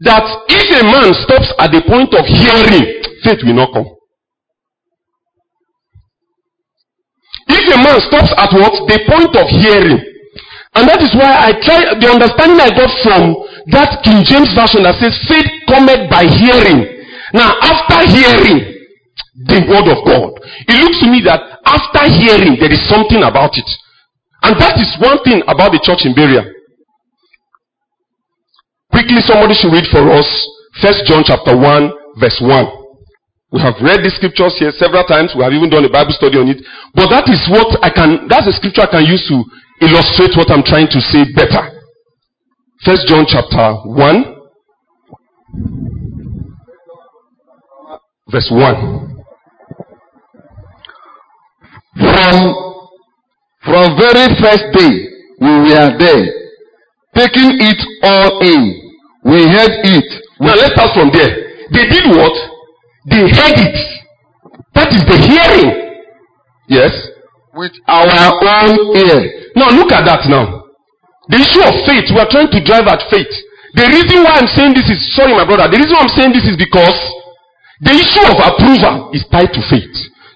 That 0.00 0.24
if 0.48 0.66
a 0.80 0.84
man 0.84 1.12
stops 1.24 1.52
at 1.58 1.72
the 1.72 1.82
point 1.86 2.12
of 2.14 2.24
hearing, 2.24 3.02
faith 3.22 3.44
will 3.44 3.54
not 3.54 3.72
come. 3.72 3.88
If 7.48 7.63
a 7.74 7.78
man 7.82 7.98
stops 8.06 8.30
at 8.38 8.50
what? 8.54 8.74
The 8.86 8.98
point 9.10 9.34
of 9.34 9.46
hearing. 9.50 9.98
And 10.74 10.90
that 10.90 11.02
is 11.02 11.14
why 11.14 11.30
I 11.30 11.50
try, 11.62 11.94
the 11.98 12.08
understanding 12.10 12.58
I 12.58 12.70
got 12.74 12.90
from 13.06 13.22
that 13.70 14.02
King 14.02 14.26
James 14.26 14.50
Version 14.54 14.82
that 14.82 14.98
says, 14.98 15.14
faith 15.30 15.46
cometh 15.70 16.10
by 16.10 16.26
hearing. 16.26 16.82
Now, 17.30 17.54
after 17.62 18.02
hearing 18.10 18.58
the 19.38 19.60
word 19.70 19.86
of 19.86 20.02
God, 20.02 20.34
it 20.66 20.76
looks 20.82 20.98
to 21.02 21.10
me 21.10 21.22
that 21.26 21.62
after 21.66 22.02
hearing, 22.10 22.58
there 22.58 22.74
is 22.74 22.82
something 22.90 23.22
about 23.22 23.54
it. 23.54 23.70
And 24.42 24.58
that 24.60 24.74
is 24.78 24.90
one 24.98 25.22
thing 25.22 25.42
about 25.46 25.70
the 25.70 25.80
church 25.82 26.02
in 26.04 26.14
Berea. 26.14 26.42
Quickly, 28.90 29.22
somebody 29.22 29.54
should 29.54 29.72
read 29.72 29.86
for 29.90 30.02
us 30.10 30.26
First 30.82 31.06
John 31.06 31.22
chapter 31.26 31.56
1, 31.56 32.18
verse 32.18 32.38
1. 32.42 32.83
We 33.54 33.62
have 33.62 33.78
read 33.78 34.02
the 34.02 34.10
scriptures 34.10 34.58
here 34.58 34.74
several 34.74 35.06
times. 35.06 35.30
We 35.38 35.46
have 35.46 35.54
even 35.54 35.70
done 35.70 35.86
a 35.86 35.88
Bible 35.88 36.10
study 36.10 36.42
on 36.42 36.50
it. 36.50 36.58
But 36.90 37.06
that 37.14 37.30
is 37.30 37.38
what 37.46 37.78
I 37.86 37.90
can, 37.94 38.26
that's 38.26 38.50
a 38.50 38.54
scripture 38.58 38.82
I 38.82 38.90
can 38.90 39.06
use 39.06 39.22
to 39.30 39.46
illustrate 39.78 40.34
what 40.34 40.50
I'm 40.50 40.66
trying 40.66 40.90
to 40.90 40.98
say 40.98 41.22
better. 41.38 41.70
First 42.82 43.06
John 43.06 43.22
chapter 43.30 43.78
1, 43.86 43.94
verse 48.26 48.50
1. 48.50 49.22
From, 51.94 52.34
from 53.62 53.84
very 53.94 54.34
first 54.42 54.66
day 54.74 54.92
we 55.38 55.52
were 55.70 55.94
there, 55.94 56.26
taking 57.14 57.54
it 57.62 57.78
all 58.02 58.42
in. 58.42 58.98
We 59.22 59.46
heard 59.46 59.78
it. 59.86 60.10
Now 60.42 60.58
let's 60.58 60.74
start 60.74 60.90
from 60.90 61.14
there. 61.14 61.54
They 61.70 61.86
did 61.86 62.10
what? 62.10 62.53
They 63.06 63.24
heard 63.28 63.58
it. 63.60 63.76
That 64.74 64.88
is 64.92 65.02
the 65.04 65.18
hearing. 65.28 65.70
Yes. 66.68 66.92
with 67.54 67.72
our 67.86 68.02
own 68.04 68.96
ear. 68.98 69.52
Now 69.54 69.70
look 69.70 69.92
at 69.92 70.02
that 70.10 70.26
now. 70.26 70.64
The 71.30 71.38
issue 71.40 71.62
of 71.62 71.72
faith, 71.88 72.10
we 72.12 72.18
are 72.20 72.28
trying 72.28 72.50
to 72.52 72.60
drive 72.60 72.84
at 72.90 73.06
faith. 73.08 73.30
The 73.74 73.86
reason 73.90 74.22
why 74.26 74.38
I'm 74.42 74.50
saying 74.50 74.74
this 74.74 74.90
is, 74.90 75.00
sorry 75.16 75.32
my 75.32 75.46
brother, 75.46 75.70
the 75.70 75.78
reason 75.80 75.94
why 75.96 76.04
I'm 76.04 76.14
saying 76.14 76.32
this 76.34 76.46
is 76.46 76.56
because 76.58 76.98
the 77.80 77.94
issue 77.94 78.24
of 78.28 78.36
approval 78.38 79.10
is 79.14 79.24
tied 79.32 79.50
to 79.54 79.62
faith. 79.70 79.94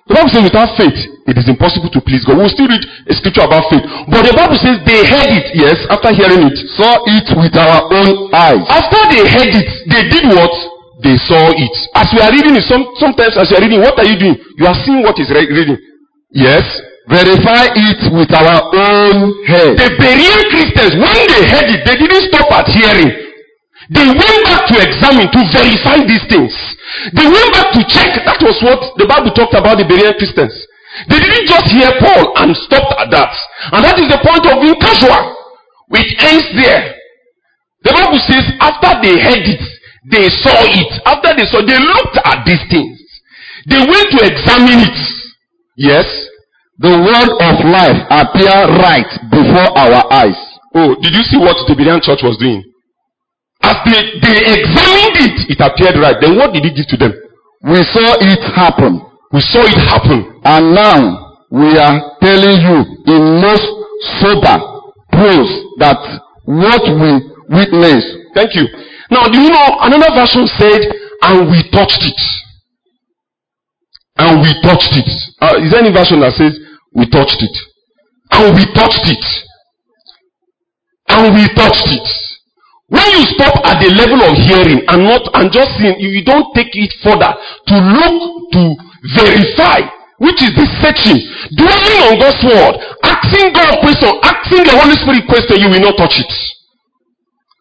The 0.08 0.16
Bible 0.16 0.32
says 0.32 0.44
without 0.48 0.72
faith, 0.80 0.96
it 1.28 1.36
is 1.36 1.44
impossible 1.44 1.92
to 1.92 2.00
please 2.00 2.24
God. 2.24 2.40
We'll 2.40 2.48
still 2.48 2.66
read 2.66 2.80
a 2.80 3.12
scripture 3.12 3.44
about 3.44 3.68
faith. 3.68 3.84
But 4.08 4.24
the 4.24 4.32
Bible 4.32 4.56
says 4.56 4.80
they 4.88 5.04
heard 5.04 5.28
it, 5.28 5.52
yes, 5.52 5.76
after 5.92 6.08
hearing 6.16 6.48
it. 6.48 6.56
Saw 6.80 6.96
it 7.04 7.28
with 7.36 7.52
our 7.60 7.84
own 7.92 8.32
eyes. 8.32 8.64
After 8.72 9.00
they 9.12 9.22
heard 9.28 9.52
it, 9.52 9.68
they 9.92 10.08
did 10.08 10.24
what? 10.32 10.54
They 10.98 11.14
saw 11.30 11.54
it. 11.54 11.74
As 11.94 12.10
we 12.10 12.18
are 12.18 12.32
reading 12.34 12.58
it, 12.58 12.66
some, 12.66 12.82
sometimes 12.98 13.38
as 13.38 13.46
you 13.50 13.56
are 13.56 13.62
reading, 13.62 13.78
what 13.80 13.94
are 13.98 14.08
you 14.08 14.18
doing? 14.18 14.36
You 14.58 14.66
are 14.66 14.78
seeing 14.82 15.02
what 15.06 15.14
is 15.22 15.30
re- 15.30 15.46
reading. 15.46 15.78
Yes. 16.34 16.66
Verify 17.06 17.70
it 17.72 18.00
with 18.12 18.28
our 18.34 18.58
own 18.74 19.32
head. 19.46 19.78
The 19.78 19.88
Berean 19.96 20.40
Christians, 20.52 20.92
when 20.98 21.18
they 21.30 21.42
heard 21.48 21.68
it, 21.70 21.80
they 21.86 21.96
didn't 21.96 22.28
stop 22.28 22.50
at 22.52 22.68
hearing. 22.68 23.14
They 23.88 24.04
went 24.04 24.40
back 24.44 24.68
to 24.68 24.76
examine, 24.76 25.32
to 25.32 25.40
verify 25.48 26.04
these 26.04 26.26
things. 26.28 26.52
They 27.16 27.24
went 27.24 27.48
back 27.56 27.72
to 27.72 27.80
check. 27.88 28.12
That 28.26 28.42
was 28.44 28.58
what 28.60 28.98
the 29.00 29.08
Bible 29.08 29.32
talked 29.32 29.56
about 29.56 29.80
the 29.80 29.88
Berean 29.88 30.12
Christians. 30.20 30.52
They 31.08 31.16
didn't 31.16 31.46
just 31.48 31.70
hear 31.72 31.88
Paul 32.02 32.36
and 32.42 32.52
stopped 32.68 32.92
at 33.00 33.08
that. 33.14 33.32
And 33.72 33.80
that 33.86 33.96
is 33.96 34.10
the 34.10 34.20
point 34.20 34.44
of 34.44 34.60
being 34.60 34.76
casual. 34.82 35.36
Which 35.88 36.10
ends 36.20 36.44
there. 36.58 36.92
The 37.88 37.92
Bible 37.96 38.20
says 38.28 38.44
after 38.60 39.00
they 39.00 39.16
heard 39.16 39.46
it, 39.48 39.62
they 40.10 40.26
saw 40.40 40.56
it. 40.64 40.90
After 41.04 41.36
they 41.36 41.44
saw, 41.48 41.60
they 41.60 41.76
looked 41.76 42.16
at 42.24 42.44
these 42.44 42.64
things. 42.70 42.96
They 43.68 43.80
went 43.84 44.08
to 44.16 44.18
examine 44.24 44.80
it. 44.88 44.98
Yes. 45.76 46.06
The 46.78 46.94
word 46.94 47.30
of 47.42 47.56
life 47.66 48.00
appear 48.08 48.56
right 48.78 49.10
before 49.28 49.68
our 49.76 50.00
eyes. 50.12 50.38
Oh, 50.74 50.94
did 51.02 51.12
you 51.12 51.24
see 51.26 51.36
what 51.36 51.58
the 51.66 51.74
Berean 51.74 52.00
church 52.00 52.22
was 52.22 52.38
doing? 52.38 52.62
As 53.62 53.76
they, 53.84 53.98
they 54.22 54.36
examined 54.62 55.16
it, 55.18 55.36
it 55.52 55.60
appeared 55.60 55.98
right. 55.98 56.16
Then 56.20 56.38
what 56.38 56.54
did 56.54 56.62
he 56.64 56.70
give 56.70 56.86
to 56.94 56.96
them? 56.96 57.12
We 57.66 57.82
saw 57.82 58.14
it 58.22 58.42
happen. 58.54 59.02
We 59.32 59.40
saw 59.40 59.66
it 59.66 59.80
happen. 59.90 60.40
And 60.44 60.74
now 60.74 61.36
we 61.50 61.76
are 61.76 62.14
telling 62.22 62.62
you 62.62 62.78
in 63.10 63.42
most 63.42 63.66
sober 64.22 64.56
prose 65.10 65.52
that 65.82 65.98
what 66.46 66.82
we 66.86 67.10
witness 67.50 68.18
Thank 68.38 68.54
you. 68.54 68.68
Now, 69.10 69.24
do 69.28 69.40
you 69.40 69.48
know 69.48 69.78
another 69.80 70.12
version 70.14 70.46
said, 70.58 70.82
and 71.22 71.50
we 71.50 71.62
touched 71.70 72.04
it. 72.04 72.20
And 74.18 74.42
we 74.42 74.50
touched 74.62 74.92
it. 74.92 75.10
Uh, 75.40 75.56
is 75.62 75.72
there 75.72 75.80
any 75.80 75.92
version 75.92 76.20
that 76.20 76.34
says, 76.34 76.58
we 76.92 77.08
touched 77.08 77.40
it? 77.40 77.56
And 78.32 78.54
we 78.54 78.66
touched 78.74 79.06
it. 79.06 79.24
And 81.08 81.34
we 81.34 81.48
touched 81.54 81.88
it. 81.88 82.08
When 82.88 83.04
you 83.16 83.24
stop 83.36 83.64
at 83.64 83.80
the 83.84 83.92
level 83.94 84.20
of 84.24 84.32
hearing 84.48 84.80
and 84.88 85.04
not 85.04 85.22
and 85.36 85.52
just 85.52 85.76
seeing, 85.76 86.00
you, 86.00 86.08
you 86.08 86.24
don't 86.24 86.52
take 86.56 86.72
it 86.72 86.92
further 87.04 87.32
to 87.36 87.74
look 87.76 88.16
to 88.52 88.62
verify, 89.12 89.84
which 90.18 90.40
is 90.40 90.56
the 90.56 90.66
searching, 90.80 91.20
dwelling 91.52 92.00
on 92.08 92.14
God's 92.16 92.40
word, 92.44 92.74
asking 93.04 93.52
God 93.52 93.76
question, 93.84 94.08
asking 94.24 94.64
the 94.64 94.76
Holy 94.76 94.96
Spirit 94.96 95.24
question, 95.28 95.60
you 95.60 95.68
will 95.68 95.84
not 95.84 96.00
touch 96.00 96.16
it. 96.16 96.32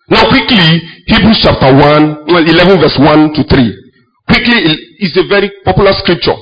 Now 0.10 0.30
quickly, 0.30 0.82
Hebrews 1.08 1.40
chapter 1.44 1.68
1, 1.68 2.26
well, 2.28 2.46
11 2.46 2.80
verse 2.80 2.98
1 3.00 3.34
to 3.34 3.44
3. 3.44 3.84
Quickly, 4.28 4.58
is 5.00 5.16
a 5.18 5.28
very 5.28 5.52
popular 5.64 5.92
scripture. 6.00 6.36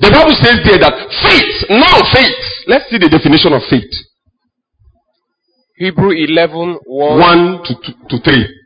The 0.00 0.10
Bible 0.10 0.36
says 0.40 0.60
there 0.64 0.78
that 0.78 0.96
faith, 1.22 1.70
now 1.70 2.00
faith, 2.12 2.40
let's 2.66 2.88
see 2.90 2.98
the 2.98 3.08
definition 3.08 3.52
of 3.52 3.62
faith. 3.68 3.90
Hebrew 5.76 6.12
11, 6.12 6.78
1. 6.84 7.20
1 7.20 7.62
to, 7.64 7.74
to, 7.74 7.92
to 8.08 8.16
3. 8.22 8.63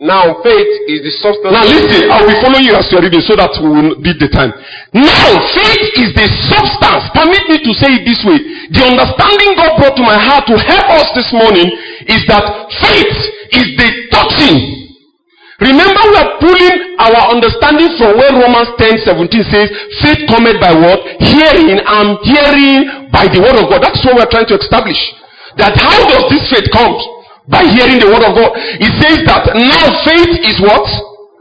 Now 0.00 0.40
faith 0.40 0.72
is 0.88 1.04
the 1.04 1.12
substance. 1.20 1.52
Now 1.52 1.68
listen, 1.68 2.08
I'll 2.08 2.24
be 2.24 2.32
following 2.40 2.64
you 2.64 2.72
as 2.72 2.88
you're 2.88 3.04
reading 3.04 3.20
so 3.20 3.36
that 3.36 3.52
we 3.60 3.68
will 3.68 4.00
beat 4.00 4.16
the 4.16 4.32
time. 4.32 4.48
Now 4.96 5.28
faith 5.52 5.84
is 6.00 6.16
the 6.16 6.24
substance. 6.48 7.04
Permit 7.12 7.44
me 7.52 7.60
to 7.60 7.72
say 7.76 8.00
it 8.00 8.08
this 8.08 8.24
way. 8.24 8.40
The 8.72 8.80
understanding 8.80 9.60
God 9.60 9.76
brought 9.76 10.00
to 10.00 10.04
my 10.08 10.16
heart 10.16 10.48
to 10.48 10.56
help 10.56 10.88
us 10.96 11.12
this 11.12 11.28
morning 11.36 11.68
is 12.08 12.24
that 12.32 12.44
faith 12.80 13.12
is 13.52 13.76
the 13.76 13.88
touching. 14.08 14.56
Remember 15.60 16.00
we 16.08 16.16
are 16.16 16.32
pulling 16.40 16.96
our 16.96 17.36
understanding 17.36 17.92
from 18.00 18.16
where 18.16 18.32
Romans 18.32 18.72
10 18.80 19.04
17 19.04 19.52
says, 19.52 19.68
faith 20.00 20.24
cometh 20.32 20.56
by 20.64 20.72
what? 20.80 21.04
Hearing 21.20 21.76
and 21.76 22.16
hearing 22.24 23.12
by 23.12 23.28
the 23.28 23.36
word 23.36 23.60
of 23.60 23.68
God. 23.68 23.84
That's 23.84 24.00
what 24.08 24.16
we're 24.16 24.32
trying 24.32 24.48
to 24.48 24.56
establish. 24.56 24.96
That 25.60 25.76
how 25.76 26.08
does 26.08 26.24
this 26.32 26.48
faith 26.48 26.72
come? 26.72 27.19
By 27.50 27.66
hearing 27.66 27.98
the 27.98 28.06
word 28.06 28.22
of 28.22 28.32
God. 28.38 28.54
It 28.78 28.94
says 29.02 29.26
that 29.26 29.50
now 29.58 29.86
faith 30.06 30.38
is 30.46 30.62
what? 30.62 30.86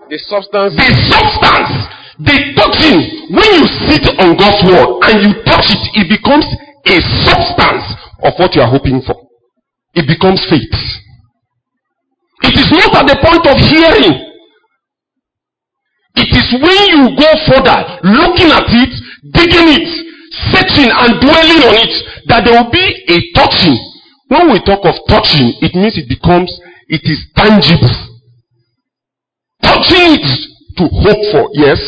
The 0.10 0.18
substance. 0.26 0.74
The 0.74 0.90
substance. 1.06 1.74
The 2.18 2.38
touching. 2.58 3.30
When 3.30 3.46
you 3.46 3.66
sit 3.86 4.10
on 4.18 4.34
God's 4.34 4.62
word 4.66 4.90
and 5.06 5.16
you 5.22 5.32
touch 5.46 5.70
it, 5.70 5.84
it 6.02 6.10
becomes 6.10 6.50
a 6.90 6.98
substance 7.30 7.86
of 8.26 8.34
what 8.42 8.58
you 8.58 8.66
are 8.66 8.74
hoping 8.74 9.06
for. 9.06 9.14
It 9.94 10.10
becomes 10.10 10.42
faith. 10.50 10.74
It 12.42 12.58
is 12.58 12.70
not 12.74 13.06
at 13.06 13.06
the 13.06 13.18
point 13.22 13.46
of 13.46 13.58
hearing. 13.70 14.18
It 16.18 16.30
is 16.34 16.48
when 16.58 16.84
you 16.90 17.04
go 17.14 17.30
further, 17.46 18.02
looking 18.02 18.50
at 18.50 18.66
it, 18.66 18.92
digging 19.30 19.70
it, 19.78 19.88
searching 20.50 20.90
and 20.90 21.22
dwelling 21.22 21.62
on 21.70 21.76
it, 21.78 21.94
that 22.28 22.44
there 22.50 22.58
will 22.58 22.72
be 22.74 22.86
a 23.14 23.18
touching 23.38 23.89
when 24.30 24.54
we 24.54 24.62
talk 24.62 24.86
of 24.86 24.94
touching, 25.10 25.58
it 25.62 25.74
means 25.74 25.98
it 25.98 26.06
becomes, 26.06 26.54
it 26.86 27.02
is 27.02 27.18
tangible. 27.34 27.90
Touching 29.62 30.22
it 30.22 30.28
to 30.78 30.86
hope 30.86 31.22
for, 31.34 31.50
yes. 31.58 31.82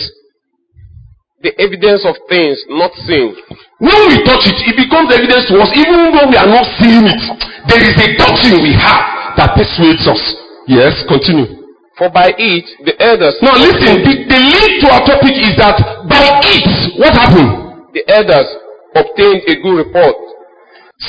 The 1.45 1.53
evidence 1.61 2.01
of 2.05 2.17
things 2.29 2.57
not 2.69 2.93
seen. 3.05 3.33
When 3.77 3.97
we 4.09 4.25
touch 4.25 4.45
it, 4.45 4.57
it 4.57 4.77
becomes 4.77 5.09
evidence 5.13 5.49
to 5.49 5.57
us, 5.57 5.69
even 5.73 6.13
though 6.13 6.29
we 6.29 6.37
are 6.37 6.49
not 6.49 6.65
seeing 6.81 7.05
it. 7.05 7.23
There 7.69 7.81
is 7.81 7.97
a 7.97 8.07
touching 8.17 8.61
we 8.61 8.73
have 8.73 9.37
that 9.37 9.53
persuades 9.57 10.05
us. 10.05 10.21
Yes, 10.65 11.01
continue. 11.09 11.61
For 11.97 12.09
by 12.09 12.33
it, 12.37 12.65
the 12.85 12.97
elders. 13.01 13.37
Now 13.41 13.53
listen, 13.53 14.01
the, 14.01 14.13
the 14.25 14.39
link 14.41 14.81
to 14.81 14.87
our 14.89 15.05
topic 15.05 15.33
is 15.37 15.53
that 15.61 15.77
by 16.09 16.41
it, 16.45 16.65
what 16.97 17.13
happened? 17.13 17.89
The 17.93 18.01
elders 18.09 18.49
obtained 18.97 19.45
a 19.45 19.61
good 19.61 19.77
report. 19.77 20.17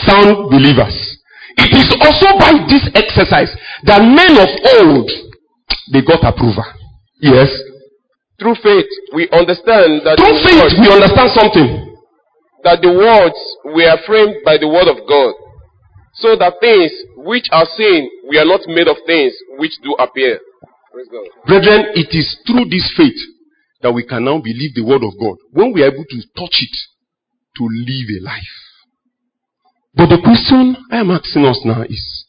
Sound 0.08 0.48
believers. 0.48 1.11
It 1.72 1.88
is 1.88 1.90
also 2.04 2.36
by 2.38 2.52
this 2.68 2.84
exercise 2.94 3.48
that 3.88 4.00
men 4.04 4.36
of 4.36 4.50
old 4.76 5.08
they 5.92 6.02
got 6.04 6.20
approval. 6.22 6.64
Yes. 7.20 7.48
Through 8.38 8.56
faith, 8.62 8.90
we 9.14 9.28
understand 9.32 10.02
that 10.04 10.18
Through 10.18 10.38
faith 10.44 10.60
words, 10.60 10.76
we 10.80 10.88
understand 10.92 11.30
something. 11.32 11.68
that 12.64 12.82
the 12.82 12.92
words 12.92 13.38
were 13.64 13.96
framed 14.06 14.36
by 14.44 14.58
the 14.58 14.68
word 14.68 14.86
of 14.86 14.98
God, 15.08 15.34
so 16.14 16.36
that 16.36 16.60
things 16.60 16.92
which 17.16 17.46
are 17.50 17.66
seen 17.76 18.10
we 18.28 18.38
are 18.38 18.44
not 18.44 18.60
made 18.68 18.86
of 18.88 18.96
things 19.06 19.32
which 19.58 19.72
do 19.82 19.94
appear. 19.98 20.38
Brethren, 21.46 21.86
it 21.94 22.12
is 22.12 22.36
through 22.46 22.66
this 22.68 22.92
faith 22.96 23.18
that 23.80 23.92
we 23.92 24.04
can 24.04 24.24
now 24.24 24.38
believe 24.38 24.74
the 24.74 24.84
word 24.84 25.02
of 25.02 25.14
God. 25.18 25.36
When 25.52 25.72
we 25.72 25.82
are 25.82 25.90
able 25.90 26.04
to 26.04 26.18
touch 26.36 26.56
it 26.60 26.76
to 27.58 27.64
live 27.64 28.08
a 28.20 28.24
life. 28.24 28.54
But 29.94 30.08
the 30.08 30.20
question 30.24 30.76
I 30.90 31.00
am 31.00 31.10
asking 31.10 31.44
us 31.44 31.60
now 31.64 31.82
is 31.82 32.24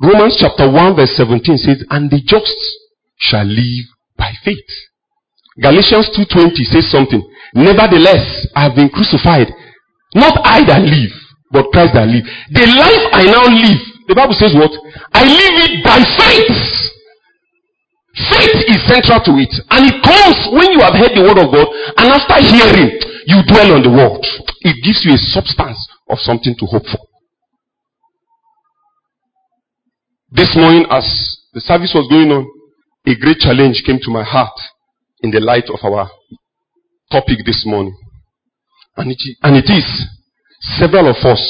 Romans 0.00 0.36
chapter 0.36 0.68
1 0.68 0.96
verse 0.96 1.16
17 1.16 1.58
says, 1.58 1.84
And 1.88 2.10
the 2.10 2.20
just 2.20 2.58
shall 3.16 3.46
live 3.46 3.86
by 4.18 4.32
faith. 4.44 4.68
Galatians 5.56 6.10
2.20 6.12 6.58
says 6.68 6.90
something. 6.90 7.22
Nevertheless, 7.54 8.48
I 8.56 8.68
have 8.68 8.76
been 8.76 8.88
crucified. 8.88 9.48
Not 10.14 10.40
I 10.44 10.64
that 10.68 10.82
live, 10.84 11.12
but 11.52 11.72
Christ 11.72 11.94
that 11.94 12.08
live. 12.08 12.24
The 12.52 12.66
life 12.68 13.04
I 13.16 13.24
now 13.30 13.46
live, 13.48 13.80
the 14.08 14.16
Bible 14.16 14.36
says 14.36 14.52
what? 14.52 14.72
I 15.12 15.24
live 15.24 15.56
it 15.70 15.74
by 15.84 16.00
faith. 16.18 16.58
Faith 18.28 18.58
is 18.68 18.80
central 18.88 19.24
to 19.24 19.32
it. 19.40 19.52
And 19.72 19.88
it 19.88 19.96
comes 20.04 20.36
when 20.52 20.68
you 20.72 20.80
have 20.84 20.96
heard 20.98 21.16
the 21.16 21.24
word 21.24 21.40
of 21.40 21.48
God, 21.48 21.68
and 21.96 22.12
after 22.12 22.36
hearing, 22.44 22.92
you 23.24 23.40
dwell 23.48 23.76
on 23.76 23.82
the 23.84 23.92
word. 23.92 24.20
It 24.66 24.76
gives 24.84 25.04
you 25.04 25.16
a 25.16 25.20
substance 25.32 25.80
of 26.08 26.18
something 26.18 26.54
to 26.58 26.66
hope 26.66 26.84
for. 26.84 26.98
This 30.30 30.56
morning, 30.56 30.86
as 30.90 31.04
the 31.52 31.60
service 31.60 31.92
was 31.94 32.08
going 32.08 32.30
on, 32.32 32.46
a 33.06 33.14
great 33.16 33.38
challenge 33.38 33.82
came 33.84 33.98
to 34.00 34.10
my 34.10 34.22
heart 34.24 34.54
in 35.20 35.30
the 35.30 35.40
light 35.40 35.68
of 35.68 35.80
our 35.84 36.08
topic 37.10 37.44
this 37.44 37.64
morning. 37.66 37.96
And 38.96 39.12
it, 39.12 39.18
and 39.42 39.56
it 39.56 39.68
is, 39.68 39.84
several 40.80 41.10
of 41.10 41.16
us 41.24 41.42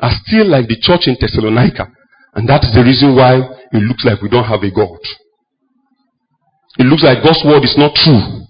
are 0.00 0.12
still 0.24 0.48
like 0.48 0.68
the 0.68 0.78
church 0.80 1.06
in 1.06 1.16
Thessalonica. 1.20 1.90
And 2.34 2.48
that 2.48 2.64
is 2.64 2.72
the 2.72 2.84
reason 2.84 3.16
why 3.16 3.42
it 3.72 3.82
looks 3.82 4.04
like 4.04 4.22
we 4.22 4.28
don't 4.28 4.46
have 4.46 4.62
a 4.62 4.70
God. 4.70 4.98
It 6.78 6.86
looks 6.86 7.02
like 7.02 7.22
God's 7.22 7.42
word 7.44 7.64
is 7.64 7.74
not 7.76 7.94
true. 7.94 8.46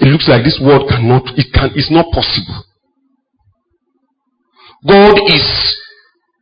It 0.00 0.08
looks 0.08 0.28
like 0.28 0.44
this 0.44 0.58
word 0.60 0.88
cannot, 0.88 1.24
it 1.36 1.52
can, 1.52 1.70
it's 1.76 1.90
not 1.90 2.10
possible. 2.12 2.65
God 4.86 5.18
is 5.26 5.76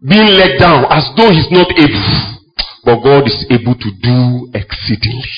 being 0.07 0.37
let 0.37 0.61
down 0.61 0.85
as 0.91 1.09
though 1.17 1.31
he's 1.33 1.51
not 1.51 1.71
able. 1.73 2.35
But 2.85 3.01
God 3.03 3.27
is 3.27 3.47
able 3.49 3.75
to 3.75 3.91
do 4.03 4.51
exceedingly. 4.53 5.33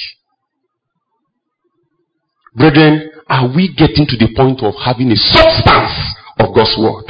Brethren, 2.57 3.11
are 3.29 3.47
we 3.55 3.71
getting 3.77 4.07
to 4.07 4.17
the 4.17 4.35
point 4.35 4.63
of 4.63 4.75
having 4.83 5.13
a 5.13 5.17
substance 5.17 5.95
of 6.41 6.55
God's 6.55 6.75
word? 6.79 7.07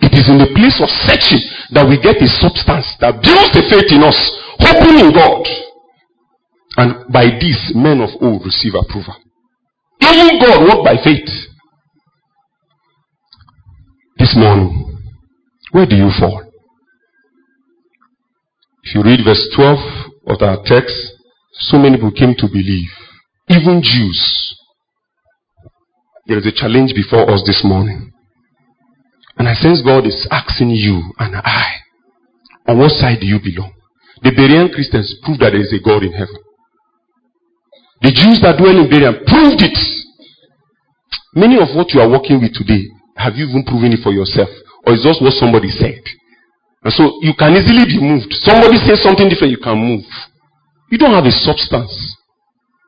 It 0.00 0.14
is 0.14 0.30
in 0.30 0.38
the 0.38 0.54
place 0.54 0.78
of 0.78 0.88
searching 1.04 1.42
that 1.74 1.88
we 1.88 1.98
get 1.98 2.22
a 2.22 2.28
substance 2.38 2.86
that 3.02 3.20
builds 3.20 3.50
the 3.52 3.66
faith 3.66 3.90
in 3.90 4.06
us, 4.06 4.16
hoping 4.62 5.02
in 5.02 5.10
God. 5.12 5.44
And 6.78 7.12
by 7.12 7.26
this, 7.42 7.72
men 7.74 8.00
of 8.00 8.10
old 8.22 8.46
receive 8.46 8.78
approval. 8.78 9.18
Even 10.00 10.38
God 10.38 10.62
walked 10.70 10.86
by 10.86 10.96
faith. 11.02 11.28
This 14.30 14.38
morning, 14.38 14.96
where 15.72 15.86
do 15.86 15.96
you 15.96 16.08
fall? 16.16 16.40
If 18.84 18.94
you 18.94 19.02
read 19.02 19.24
verse 19.24 19.44
12 19.56 19.78
of 20.28 20.40
our 20.40 20.58
text, 20.66 20.94
so 21.66 21.78
many 21.78 21.96
people 21.96 22.12
came 22.12 22.36
to 22.38 22.46
believe. 22.46 22.90
Even 23.48 23.82
Jews. 23.82 24.54
There 26.26 26.38
is 26.38 26.46
a 26.46 26.52
challenge 26.52 26.94
before 26.94 27.28
us 27.28 27.42
this 27.44 27.62
morning. 27.64 28.12
And 29.36 29.48
I 29.48 29.54
sense 29.54 29.82
God 29.82 30.06
is 30.06 30.28
asking 30.30 30.70
you 30.70 31.02
and 31.18 31.34
I, 31.34 31.66
on 32.68 32.78
what 32.78 32.92
side 32.92 33.18
do 33.20 33.26
you 33.26 33.40
belong? 33.42 33.72
The 34.22 34.30
Berean 34.30 34.72
Christians 34.72 35.12
proved 35.24 35.40
that 35.40 35.50
there 35.50 35.60
is 35.60 35.72
a 35.72 35.82
God 35.82 36.04
in 36.04 36.12
heaven. 36.12 36.38
The 38.02 38.12
Jews 38.12 38.38
that 38.42 38.58
dwell 38.58 38.78
in 38.78 38.88
Berean 38.88 39.26
proved 39.26 39.60
it. 39.60 39.78
Many 41.34 41.56
of 41.56 41.74
what 41.74 41.90
you 41.92 42.00
are 42.00 42.08
working 42.08 42.40
with 42.40 42.54
today, 42.54 42.86
have 43.20 43.36
you 43.36 43.46
even 43.46 43.64
proven 43.64 43.92
it 43.92 44.00
for 44.02 44.12
yourself? 44.12 44.48
Or 44.86 44.94
is 44.94 45.04
just 45.04 45.20
what 45.20 45.36
somebody 45.36 45.68
said? 45.68 46.00
And 46.82 46.92
so 46.92 47.20
you 47.20 47.36
can 47.36 47.52
easily 47.52 47.84
be 47.84 48.00
moved. 48.00 48.32
Somebody 48.40 48.80
says 48.80 49.04
something 49.04 49.28
different, 49.28 49.52
you 49.52 49.60
can 49.62 49.76
move. 49.76 50.04
You 50.90 50.96
don't 50.96 51.12
have 51.12 51.28
a 51.28 51.30
substance 51.30 51.92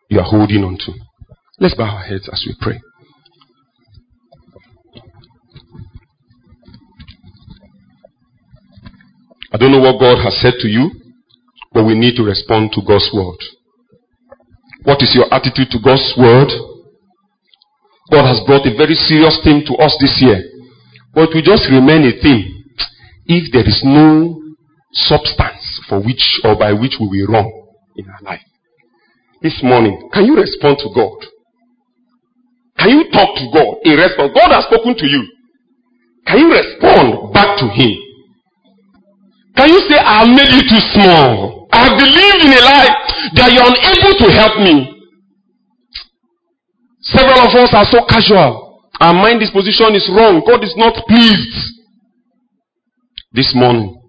you 0.08 0.18
are 0.18 0.24
holding 0.24 0.64
on 0.64 0.78
to. 0.88 0.92
Let's 1.60 1.74
bow 1.74 1.84
our 1.84 2.02
heads 2.02 2.28
as 2.32 2.42
we 2.46 2.56
pray. 2.60 2.80
I 9.52 9.58
don't 9.58 9.70
know 9.70 9.80
what 9.80 10.00
God 10.00 10.16
has 10.24 10.40
said 10.40 10.54
to 10.60 10.68
you, 10.68 10.90
but 11.72 11.84
we 11.84 11.94
need 11.94 12.16
to 12.16 12.24
respond 12.24 12.72
to 12.72 12.80
God's 12.80 13.10
word. 13.12 13.36
What 14.84 15.02
is 15.02 15.12
your 15.14 15.32
attitude 15.32 15.68
to 15.70 15.78
God's 15.78 16.14
word? 16.16 16.48
God 18.12 18.28
has 18.28 18.44
brought 18.44 18.68
a 18.68 18.76
very 18.76 18.94
serious 18.94 19.40
thing 19.40 19.64
to 19.64 19.74
us 19.80 19.96
this 19.96 20.20
year. 20.20 20.36
But 21.16 21.32
will 21.32 21.40
just 21.40 21.64
remain 21.72 22.04
a 22.04 22.12
thing 22.20 22.44
if 23.24 23.48
there 23.52 23.64
is 23.64 23.80
no 23.84 24.36
substance 24.92 25.80
for 25.88 26.04
which 26.04 26.20
or 26.44 26.54
by 26.54 26.72
which 26.76 27.00
we 27.00 27.08
will 27.08 27.32
run 27.32 27.48
in 27.96 28.04
our 28.04 28.20
life. 28.20 28.44
This 29.40 29.58
morning, 29.62 30.10
can 30.12 30.26
you 30.26 30.36
respond 30.36 30.76
to 30.84 30.92
God? 30.94 31.24
Can 32.78 33.00
you 33.00 33.10
talk 33.12 33.32
to 33.36 33.48
God 33.48 33.80
in 33.84 33.96
response? 33.96 34.32
God 34.36 34.52
has 34.52 34.64
spoken 34.68 34.92
to 34.92 35.06
you. 35.08 35.24
Can 36.26 36.38
you 36.38 36.52
respond 36.52 37.32
back 37.32 37.58
to 37.58 37.66
Him? 37.72 37.96
Can 39.56 39.68
you 39.68 39.80
say, 39.88 39.96
I 39.96 40.28
made 40.28 40.52
you 40.52 40.62
too 40.68 40.82
small? 40.92 41.68
I 41.72 41.88
believed 41.96 42.44
in 42.44 42.52
a 42.52 42.60
lie 42.60 42.92
that 43.40 43.52
you're 43.52 43.64
unable 43.64 44.14
to 44.20 44.28
help 44.32 44.60
me. 44.60 45.01
Several 47.12 47.44
of 47.44 47.52
us 47.52 47.72
are 47.76 47.88
so 47.88 48.04
casual. 48.08 48.80
Our 49.00 49.12
mind 49.12 49.40
disposition 49.40 49.94
is 49.94 50.08
wrong. 50.08 50.42
God 50.46 50.64
is 50.64 50.74
not 50.76 50.94
pleased. 51.06 51.72
This 53.32 53.52
morning, 53.54 54.00